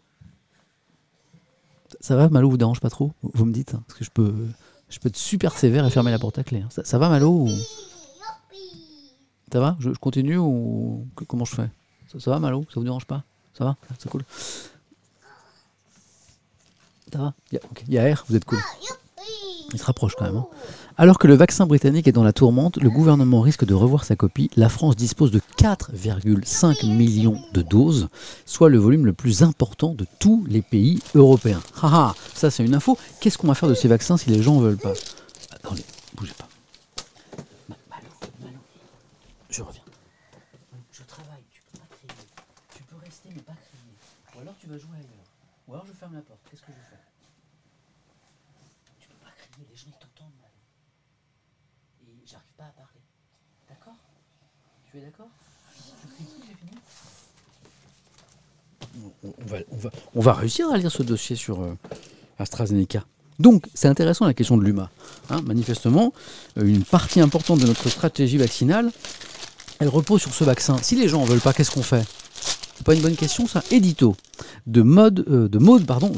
[2.05, 3.13] ça va, Malo, vous dérange pas trop?
[3.23, 4.35] Vous me dites, hein, parce que je peux,
[4.91, 6.61] je peux être super sévère et fermer la porte à clé.
[6.61, 6.69] hein.
[6.85, 7.49] Ça, va, Malo.
[9.51, 9.75] Ça va?
[9.79, 11.71] Je, continue ou comment je fais?
[12.13, 12.67] Ça, ça va, Malo?
[12.69, 13.25] Ça vous dérange pas?
[13.57, 13.77] Ça va?
[13.99, 14.23] C'est cool.
[17.15, 18.59] Ça va Il y, a- ok, il y a air, vous êtes cool.
[19.73, 20.37] Il se rapproche quand même.
[20.37, 20.47] hein.
[20.97, 24.17] Alors que le vaccin britannique est dans la tourmente, le gouvernement risque de revoir sa
[24.17, 24.51] copie.
[24.57, 28.09] La France dispose de 4,5 millions de doses,
[28.47, 31.63] soit le volume le plus important de tous les pays européens.
[31.81, 32.99] Haha, ça c'est une info.
[33.21, 34.95] Qu'est-ce qu'on va faire de ces vaccins si les gens ne veulent pas?
[35.53, 35.85] Attendez,
[36.17, 36.49] bougez pas.
[37.69, 38.11] Ma- Malo,
[38.43, 38.59] Malo,
[39.51, 39.83] je reviens.
[40.91, 42.29] Je travaille, tu peux pas crier.
[42.73, 43.95] Tu peux rester mais pas crier.
[44.35, 45.25] Ou alors tu vas jouer ailleurs.
[45.69, 46.41] Ou alors je ferme la porte.
[46.51, 47.01] Qu'est-ce que je fais
[49.01, 50.51] Tu peux pas crier, les gens ils t'entendent mal.
[52.07, 53.01] Et j'arrive pas à parler.
[53.69, 53.97] D'accord
[54.91, 55.31] Tu es d'accord
[56.01, 56.79] Tu cries plus, j'ai fini
[60.15, 61.77] on, va, réussir à lire ce dossier sur euh,
[62.39, 63.05] AstraZeneca.
[63.39, 64.91] Donc, c'est intéressant la question de l'UMA.
[65.31, 66.13] Hein, manifestement,
[66.59, 68.93] euh, une partie importante de notre stratégie vaccinale,
[69.81, 70.77] elle repose sur ce vaccin.
[70.83, 72.07] Si les gens en veulent pas, qu'est-ce qu'on fait?
[72.85, 73.63] Pas une bonne question, ça?
[73.71, 74.17] Édito
[74.67, 76.13] de mode, euh, de Maude, pardon.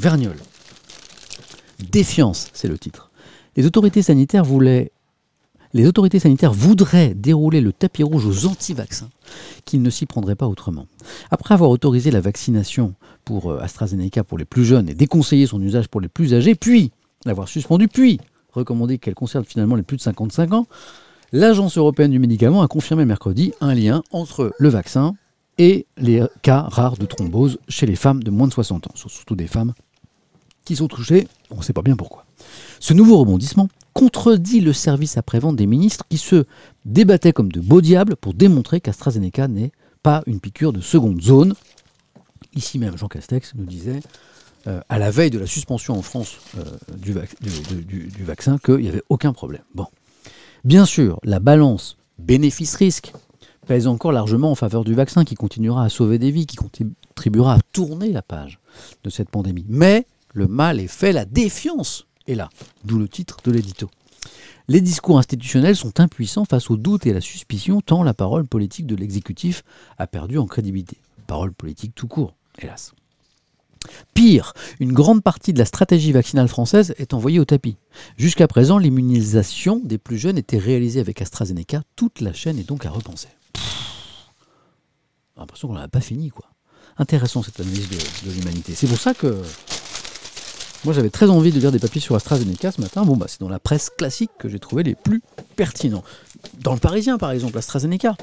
[1.91, 3.11] Défiance, c'est le titre.
[3.57, 4.93] Les autorités sanitaires voulaient
[5.77, 9.11] les autorités sanitaires voudraient dérouler le tapis rouge aux anti-vaccins,
[9.67, 10.87] qu'ils ne s'y prendraient pas autrement.
[11.31, 12.95] Après avoir autorisé la vaccination
[13.27, 16.55] pour euh, AstraZeneca pour les plus jeunes et déconseillé son usage pour les plus âgés,
[16.55, 16.93] puis
[17.27, 18.19] l'avoir suspendu, puis
[18.53, 20.67] recommandé qu'elle concerne finalement les plus de 55 ans,
[21.33, 25.15] l'Agence européenne du médicament a confirmé mercredi un lien entre le vaccin
[25.59, 29.37] et les cas rares de thrombose chez les femmes de moins de 60 ans, surtout
[29.37, 29.75] des femmes
[30.65, 32.26] qui sont touchées, on ne sait pas bien pourquoi.
[32.81, 36.45] Ce nouveau rebondissement contredit le service après-vente des ministres qui se
[36.85, 39.73] débattaient comme de beaux diables pour démontrer qu'AstraZeneca n'est
[40.03, 41.55] pas une piqûre de seconde zone.
[42.55, 44.01] Ici même, Jean Castex nous disait,
[44.67, 46.65] euh, à la veille de la suspension en France euh,
[46.99, 49.63] du, vac- du- du- du vaccin, qu'il n'y avait aucun problème.
[49.75, 49.87] Bon.
[50.65, 53.13] Bien sûr, la balance bénéfice-risque
[53.67, 57.55] pèse encore largement en faveur du vaccin qui continuera à sauver des vies, qui contribuera
[57.55, 58.59] à tourner la page
[59.05, 59.65] de cette pandémie.
[59.69, 62.49] Mais le mal est fait, la défiance est là,
[62.85, 63.91] d'où le titre de l'édito.
[64.69, 68.47] Les discours institutionnels sont impuissants face au doute et à la suspicion, tant la parole
[68.47, 69.63] politique de l'exécutif
[69.99, 70.97] a perdu en crédibilité.
[71.27, 72.93] Parole politique tout court, hélas.
[74.15, 77.77] Pire, une grande partie de la stratégie vaccinale française est envoyée au tapis.
[78.17, 81.83] Jusqu'à présent, l'immunisation des plus jeunes était réalisée avec AstraZeneca.
[81.95, 83.29] Toute la chaîne est donc à repenser.
[83.55, 86.47] J'ai l'impression qu'on n'a pas fini, quoi.
[86.99, 87.89] Intéressant cette analyse
[88.25, 88.75] de l'humanité.
[88.75, 89.43] C'est pour ça que
[90.87, 93.05] moi j'avais très envie de lire des papiers sur AstraZeneca ce matin.
[93.05, 95.21] Bon, bah, c'est dans la presse classique que j'ai trouvé les plus
[95.57, 96.05] pertinents.
[96.61, 98.17] Dans le Parisien, par exemple, AstraZeneca,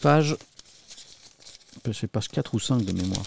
[0.00, 0.34] page,
[1.92, 3.22] sais, page 4 ou 5 de mémoire.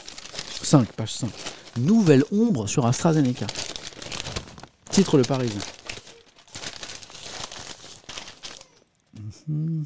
[0.64, 1.30] 5, page 5.
[1.78, 3.46] Nouvelle ombre sur AstraZeneca.
[4.90, 5.62] Titre le Parisien.
[9.48, 9.86] Mhm.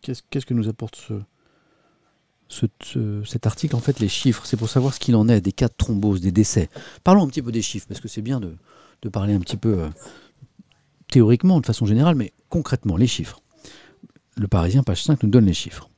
[0.00, 1.14] Qu'est-ce que nous apporte ce,
[2.52, 5.40] ce- ce- cet article En fait, les chiffres, c'est pour savoir ce qu'il en est
[5.40, 6.68] des cas de thrombose, des décès.
[7.02, 8.56] Parlons un petit peu des chiffres, parce que c'est bien de,
[9.10, 9.88] parler un petit peu euh,
[11.10, 13.40] théoriquement, de façon générale, mais concrètement, les chiffres.
[14.36, 15.88] Le Parisien, page 5, nous donne les chiffres.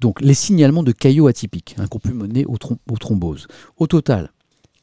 [0.00, 3.48] Donc, les signalements de caillots atypiques hein, qu'on peut mener aux thromboses.
[3.76, 4.32] Au total,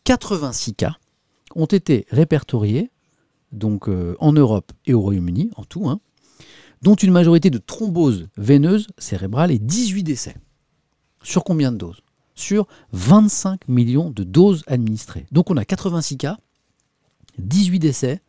[0.03, 0.95] 86 cas
[1.55, 2.91] ont été répertoriés
[3.51, 5.99] donc, euh, en Europe et au Royaume-Uni, en tout, hein,
[6.81, 10.35] dont une majorité de thromboses veineuses cérébrales et 18 décès.
[11.25, 12.01] Sur combien de doses?
[12.35, 15.25] Sur 25 millions de doses administrées.
[15.31, 16.37] Donc on a 86 cas,
[17.39, 18.21] 18 décès,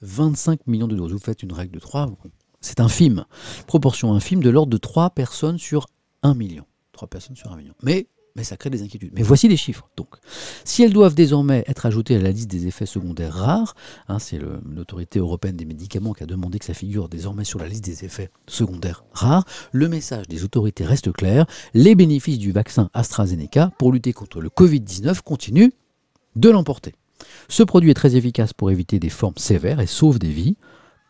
[0.00, 1.12] 25 millions de doses.
[1.12, 2.16] Vous faites une règle de 3, bon,
[2.62, 3.26] c'est infime.
[3.66, 5.86] Proportion infime de l'ordre de 3 personnes sur
[6.22, 6.64] 1 million.
[6.92, 7.74] 3 personnes sur 1 million.
[7.82, 8.06] Mais,
[8.36, 9.12] mais ça crée des inquiétudes.
[9.14, 9.88] Mais voici les chiffres.
[9.96, 10.08] Donc,
[10.64, 13.76] si elles doivent désormais être ajoutées à la liste des effets secondaires rares,
[14.08, 17.68] hein, c'est l'autorité européenne des médicaments qui a demandé que ça figure désormais sur la
[17.68, 21.46] liste des effets secondaires rares, le message des autorités reste clair.
[21.74, 25.70] Les bénéfices du vaccin AstraZeneca pour lutter contre le Covid-19 continuent
[26.34, 26.94] de l'emporter.
[27.48, 30.56] Ce produit est très efficace pour éviter des formes sévères et sauve des vies.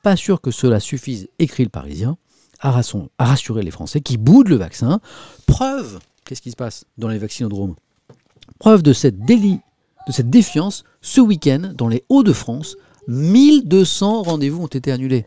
[0.03, 2.19] Pas sûr que cela suffise, écrit le Parisien,
[2.61, 5.01] à rassurer les Français qui boudent le vaccin.
[5.47, 7.75] Preuve, qu'est-ce qui se passe dans les vaccinodromes?
[8.59, 9.61] Preuve de cette déli-
[10.07, 12.77] de cette défiance ce week-end dans les Hauts-de-France.
[13.09, 15.27] 1200 rendez-vous ont été annulés.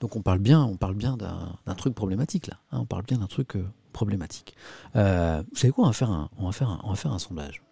[0.00, 2.54] Donc on parle bien, on parle bien d'un truc problématique là.
[2.72, 4.54] hein, on parle bien d'un truc euh, problématique.
[4.96, 5.84] Euh, vous savez quoi?
[5.84, 7.62] On va faire un, on va faire on va faire un sondage.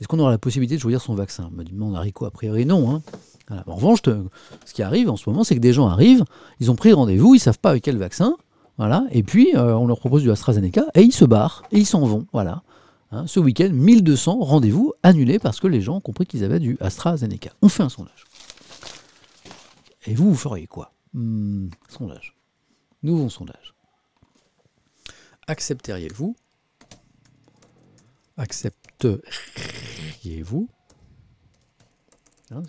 [0.00, 1.50] Est-ce qu'on aura la possibilité de choisir son vaccin?
[1.52, 2.90] Me demande Haricot, a priori non.
[2.96, 3.02] hein.
[3.66, 3.98] En revanche,
[4.64, 6.24] ce qui arrive en ce moment, c'est que des gens arrivent,
[6.58, 8.36] ils ont pris rendez-vous, ils savent pas avec quel vaccin,
[8.78, 11.86] voilà, et puis euh, on leur propose du AstraZeneca et ils se barrent et ils
[11.86, 12.62] s'en vont, voilà.
[13.10, 16.78] Hein, ce week-end, 1200 rendez-vous annulés parce que les gens ont compris qu'ils avaient du
[16.80, 17.50] AstraZeneca.
[17.60, 18.24] On fait un sondage.
[20.06, 20.94] Et vous, vous feriez quoi?
[21.12, 22.34] Hmm, Sondage.
[23.02, 23.74] Nouveau sondage.
[25.46, 26.34] Accepteriez-vous?
[28.38, 30.68] Accepteriez-vous?
[32.50, 32.62] Hein,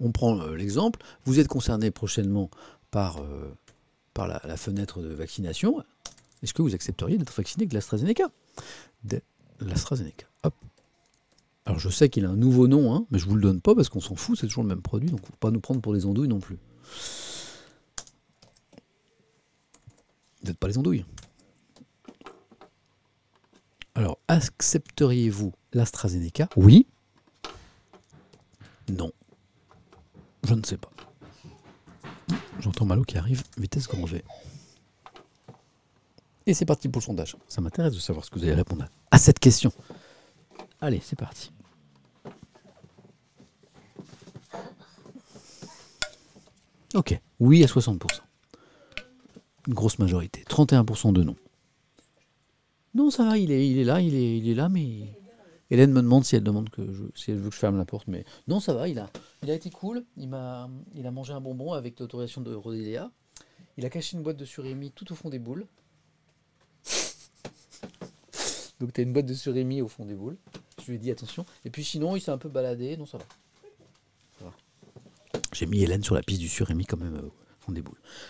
[0.00, 0.98] On prend euh, l'exemple.
[1.24, 2.50] Vous êtes concerné prochainement
[2.90, 3.54] par, euh,
[4.14, 5.82] par la, fenêtre de vaccination.
[6.42, 8.30] Est-ce que vous accepteriez d'être vacciné avec l'AstraZeneca
[9.04, 9.20] De
[9.60, 10.26] l'AstraZeneca.
[10.42, 10.54] Hop.
[11.66, 13.74] Alors je sais qu'il a un nouveau nom, hein, mais je vous le donne pas
[13.74, 15.92] parce qu'on s'en fout, c'est toujours le même produit, donc faut pas nous prendre pour
[15.92, 16.58] des andouilles non plus.
[20.42, 21.04] Vous n'êtes pas les andouilles.
[23.94, 26.48] Alors, accepteriez-vous l'AstraZeneca?
[26.56, 26.86] Oui.
[28.88, 29.12] Non.
[30.46, 30.90] Je ne sais pas.
[32.60, 34.22] J'entends Malo qui arrive, vitesse grand V.
[36.46, 37.36] Et c'est parti pour le sondage.
[37.48, 39.72] Ça m'intéresse de savoir ce que vous allez répondre à cette question.
[40.80, 41.52] Allez, c'est parti.
[46.94, 47.98] Ok, oui à 60%.
[49.68, 50.42] Une grosse majorité.
[50.48, 51.36] 31% de non.
[52.94, 55.19] Non, ça va, il est, il est là, il est, il est là, mais.
[55.70, 58.24] Hélène me demande si elle demande que je, veut que je ferme la porte, mais
[58.48, 59.08] non, ça va, il a,
[59.42, 60.04] été cool.
[60.16, 63.10] Il m'a, il a mangé un bonbon avec l'autorisation de Rodélia.
[63.76, 65.66] Il a caché une boîte de surimi tout au fond des boules.
[68.80, 70.36] Donc tu as une boîte de surimi au fond des boules.
[70.82, 71.46] Je lui ai dit attention.
[71.64, 72.96] Et puis sinon, il s'est un peu baladé.
[72.96, 73.24] Non, ça va.
[75.52, 77.30] J'ai mis Hélène sur la piste du surimi quand même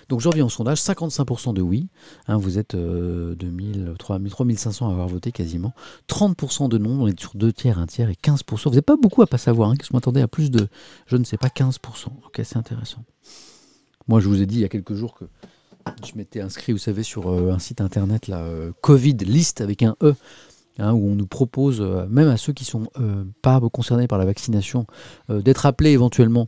[0.08, 0.78] Donc je reviens au sondage.
[0.80, 1.88] 55% de oui.
[2.28, 5.72] Hein, vous êtes euh, 2000, 3000, 3500 à avoir voté quasiment.
[6.08, 7.02] 30% de non.
[7.02, 8.64] On est sur deux tiers, un tiers et 15%.
[8.64, 9.70] Vous n'avez pas beaucoup à pas savoir.
[9.70, 10.68] Hein, que je m'attendais à plus de,
[11.06, 11.76] je ne sais pas, 15%.
[12.26, 13.04] Ok, c'est intéressant.
[14.08, 15.24] Moi, je vous ai dit il y a quelques jours que
[16.04, 19.82] je m'étais inscrit, vous savez, sur euh, un site internet, là, euh, Covid List avec
[19.82, 20.14] un E,
[20.78, 24.18] hein, où on nous propose, euh, même à ceux qui sont euh, pas concernés par
[24.18, 24.86] la vaccination,
[25.28, 26.46] d'être appelés éventuellement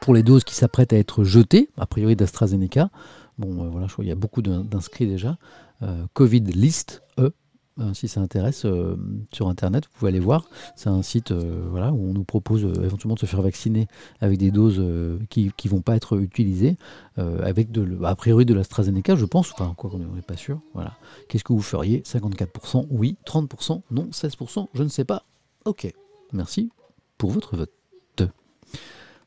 [0.00, 2.90] pour les doses qui s'apprêtent à être jetées, a priori d'AstraZeneca.
[3.38, 5.38] Bon, euh, voilà, je y a beaucoup d'in- d'inscrits déjà.
[5.82, 7.32] Euh, Covid List E.
[7.80, 8.96] euh, si ça intéresse, euh,
[9.32, 10.46] sur Internet, vous pouvez aller voir.
[10.74, 13.86] C'est un site voilà, où on nous propose éventuellement de se faire vacciner
[14.20, 14.82] avec des doses
[15.30, 16.76] qui ne vont pas être utilisées,
[17.16, 20.60] avec de, a priori de l'AstraZeneca, je pense, enfin, quoi qu'on n'est pas sûr.
[20.74, 20.94] Voilà.
[21.28, 22.02] Qu'est-ce que vous feriez?
[22.04, 25.24] 54% oui, 30% non, 16% je ne sais pas.
[25.64, 25.92] Ok,
[26.32, 26.70] merci
[27.16, 27.70] pour votre vote.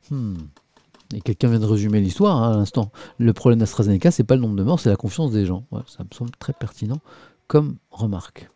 [0.09, 0.35] Hmm.
[1.13, 2.91] Et quelqu'un vient de résumer l'histoire hein, à l'instant.
[3.17, 5.65] Le problème d'AstraZeneca, c'est pas le nombre de morts, c'est la confiance des gens.
[5.87, 6.99] Ça me semble très pertinent
[7.47, 8.49] comme remarque.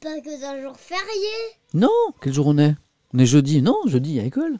[0.00, 1.32] parce que c'est un jour férié.
[1.72, 1.90] Non,
[2.20, 2.74] quel jour on est?
[3.14, 3.62] On est jeudi.
[3.62, 4.58] Non, jeudi, il y a école.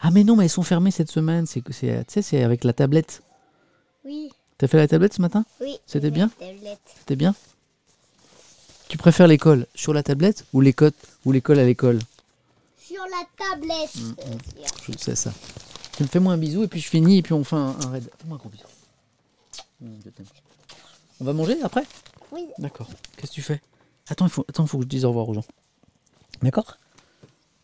[0.00, 1.46] Ah mais non, mais elles sont fermées cette semaine.
[1.46, 3.22] C'est, c'est, tu sais, c'est avec la tablette.
[4.04, 5.44] Oui, T'as fait la tablette ce matin?
[5.60, 5.78] Oui.
[5.86, 6.28] C'était bien?
[6.38, 6.78] tablette.
[6.98, 7.34] C'était bien?
[8.88, 10.92] Tu préfères l'école sur la tablette ou l'école,
[11.24, 11.98] ou l'école à l'école?
[12.78, 13.96] Sur la tablette.
[13.96, 14.14] Mm,
[14.54, 14.94] c'est sûr.
[14.94, 15.32] Je sais ça.
[15.96, 17.90] Tu me fais-moi un bisou et puis je finis et puis on fait un, un
[17.90, 18.10] raid.
[18.18, 18.64] Fais-moi un gros bisou.
[19.80, 20.26] Mm, je t'aime.
[21.20, 21.84] On va manger après?
[22.32, 22.46] Oui.
[22.58, 22.88] D'accord.
[23.16, 23.60] Qu'est-ce que tu fais?
[24.08, 25.44] Attends, il faut, attends, faut que je dise au revoir aux gens.
[26.42, 26.78] D'accord?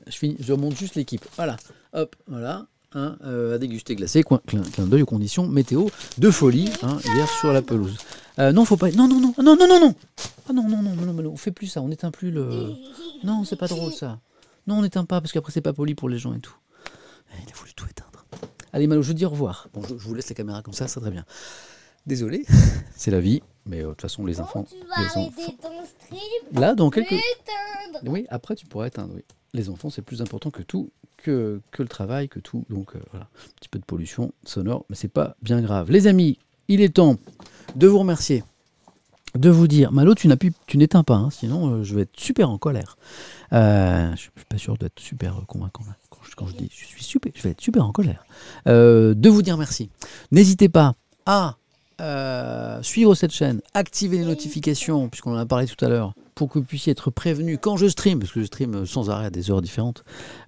[0.07, 1.25] Je, finis, je remonte juste l'équipe.
[1.37, 1.57] Voilà.
[1.93, 2.67] Hop, voilà.
[2.93, 5.87] Hein, euh, à déguster glacé, coin, clin, clin d'œil aux conditions météo
[6.19, 7.97] de folie hein, hier sur la pelouse.
[8.41, 8.91] Euh, non, faut pas.
[8.91, 9.95] Non, non, non, non, non, non, non.
[10.49, 11.83] Ah non, non, non, non, non, on fait plus ça.
[11.83, 12.75] On n'éteint plus le.
[13.23, 14.19] Non, c'est pas drôle ça.
[14.67, 16.55] Non, on n'éteint pas parce qu'après c'est pas poli pour les gens et tout.
[17.33, 18.10] Eh, Il a voulu tout éteindre.
[18.73, 19.69] Allez Malo, je vous dis au revoir.
[19.75, 21.25] Bon, je, je vous laisse la caméra comme ça, c'est très bien.
[22.07, 22.45] Désolé,
[22.97, 24.65] c'est la vie, mais euh, de toute façon les enfants.
[24.71, 26.61] Tu vas les arrêter enfants- ton stream.
[26.61, 27.13] Là, dans quelques.
[27.13, 28.01] Éteindre.
[28.11, 29.13] Oui, après tu pourras éteindre.
[29.15, 29.23] Oui.
[29.53, 32.65] Les enfants, c'est plus important que tout, que, que le travail, que tout.
[32.71, 35.91] Donc euh, voilà, un petit peu de pollution sonore, mais c'est pas bien grave.
[35.91, 36.39] Les amis,
[36.69, 37.17] il est temps
[37.75, 38.45] de vous remercier,
[39.35, 42.03] de vous dire, Malo, tu n'as pu, tu n'éteins pas, hein, sinon euh, je vais
[42.03, 42.97] être super en colère.
[43.53, 45.97] Euh, je suis pas sûr d'être super convaincant là.
[46.37, 48.25] Quand je, dis, je suis super, je vais être super en colère.
[48.67, 49.91] Euh, de vous dire merci.
[50.31, 50.95] N'hésitez pas
[51.27, 51.57] à
[52.01, 56.49] euh, suivre cette chaîne, activer les notifications, puisqu'on en a parlé tout à l'heure, pour
[56.49, 59.31] que vous puissiez être prévenu quand je stream, parce que je stream sans arrêt à
[59.31, 60.05] des heures différentes,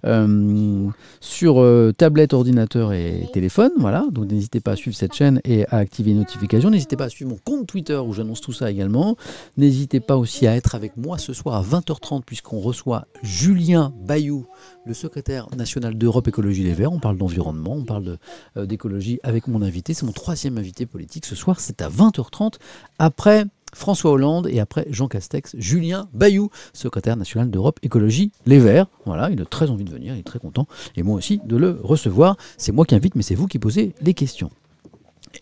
[0.07, 0.87] euh,
[1.19, 3.69] sur euh, tablette, ordinateur et téléphone.
[3.77, 6.71] Voilà, donc n'hésitez pas à suivre cette chaîne et à activer les notifications.
[6.71, 9.17] N'hésitez pas à suivre mon compte Twitter où j'annonce tout ça également.
[9.55, 14.47] N'hésitez pas aussi à être avec moi ce soir à 20h30, puisqu'on reçoit Julien Bayou,
[14.87, 16.91] le secrétaire national d'Europe Écologie Les Verts.
[16.91, 18.17] On parle d'environnement, on parle
[18.57, 19.93] euh, d'écologie avec mon invité.
[19.93, 21.59] C'est mon troisième invité politique ce soir.
[21.59, 22.53] C'est à 20h30
[22.97, 28.87] après François Hollande et après Jean Castex, Julien Bayou, secrétaire national d'Europe Écologie Les Verts.
[29.05, 30.67] Voilà, il a très envie de venir, il est très content.
[30.95, 32.37] Et moi aussi de le recevoir.
[32.57, 34.49] C'est moi qui invite, mais c'est vous qui posez les questions.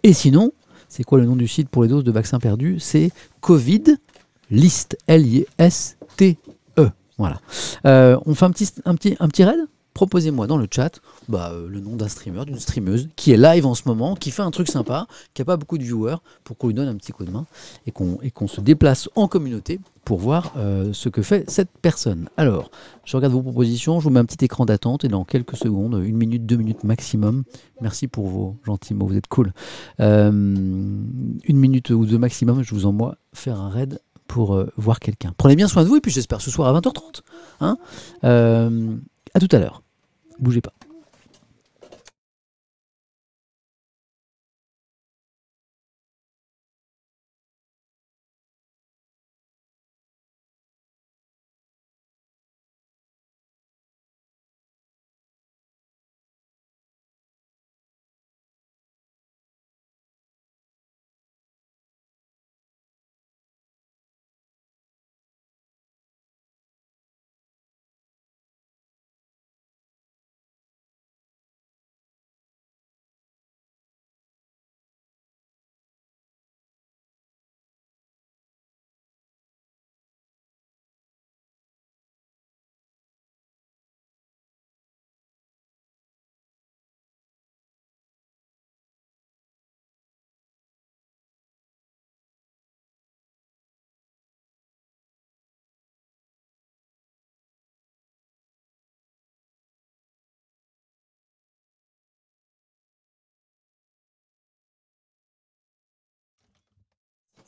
[0.03, 0.51] Et sinon,
[0.87, 2.79] c'est quoi le nom du site pour les doses de vaccins perdus?
[2.79, 3.83] C'est Covid
[4.49, 4.97] List.
[5.07, 6.89] L-I-S-T-E.
[7.17, 7.39] Voilà.
[7.85, 8.51] Euh, on fait un
[8.95, 9.59] petit, raid?
[9.93, 13.65] Proposez-moi dans le chat bah, euh, le nom d'un streamer, d'une streameuse qui est live
[13.65, 16.57] en ce moment, qui fait un truc sympa, qui n'a pas beaucoup de viewers, pour
[16.57, 17.45] qu'on lui donne un petit coup de main
[17.85, 22.29] et qu'on se déplace en communauté pour voir euh, ce que fait cette personne.
[22.37, 22.71] Alors,
[23.05, 26.01] je regarde vos propositions, je vous mets un petit écran d'attente et dans quelques secondes,
[26.03, 27.43] une minute, deux minutes maximum.
[27.81, 29.53] Merci pour vos gentils mots, vous êtes cool.
[29.99, 35.33] Euh, une minute ou deux maximum, je vous envoie faire un raid pour voir quelqu'un.
[35.35, 37.21] Prenez bien soin de vous et puis j'espère ce soir à 20h30.
[37.59, 37.77] Hein
[39.33, 39.83] À tout à l'heure.
[40.39, 40.73] Bougez pas.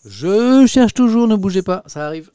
[0.06, 2.30] Je cherche toujours, ne bougez pas, ça arrive.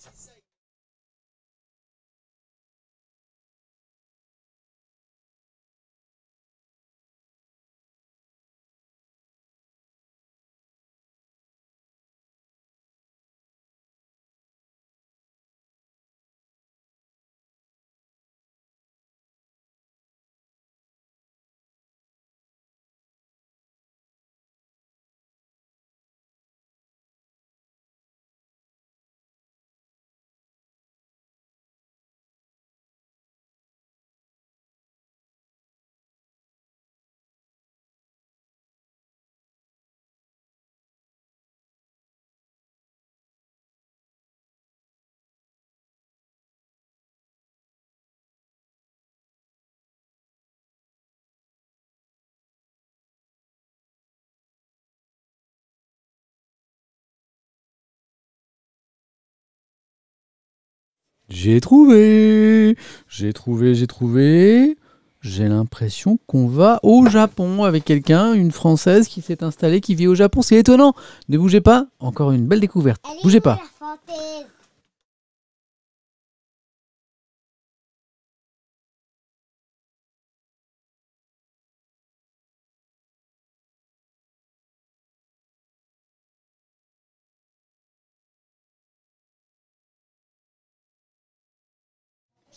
[61.29, 62.77] J'ai trouvé
[63.09, 64.79] J'ai trouvé, j'ai trouvé.
[65.21, 70.07] J'ai l'impression qu'on va au Japon avec quelqu'un, une Française qui s'est installée, qui vit
[70.07, 70.41] au Japon.
[70.43, 70.95] C'est étonnant.
[71.29, 71.87] Ne bougez pas.
[71.99, 73.05] Encore une belle découverte.
[73.23, 73.61] Bougez pas.
[73.81, 73.89] la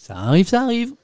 [0.02, 0.96] Ça arrive, ça arrive.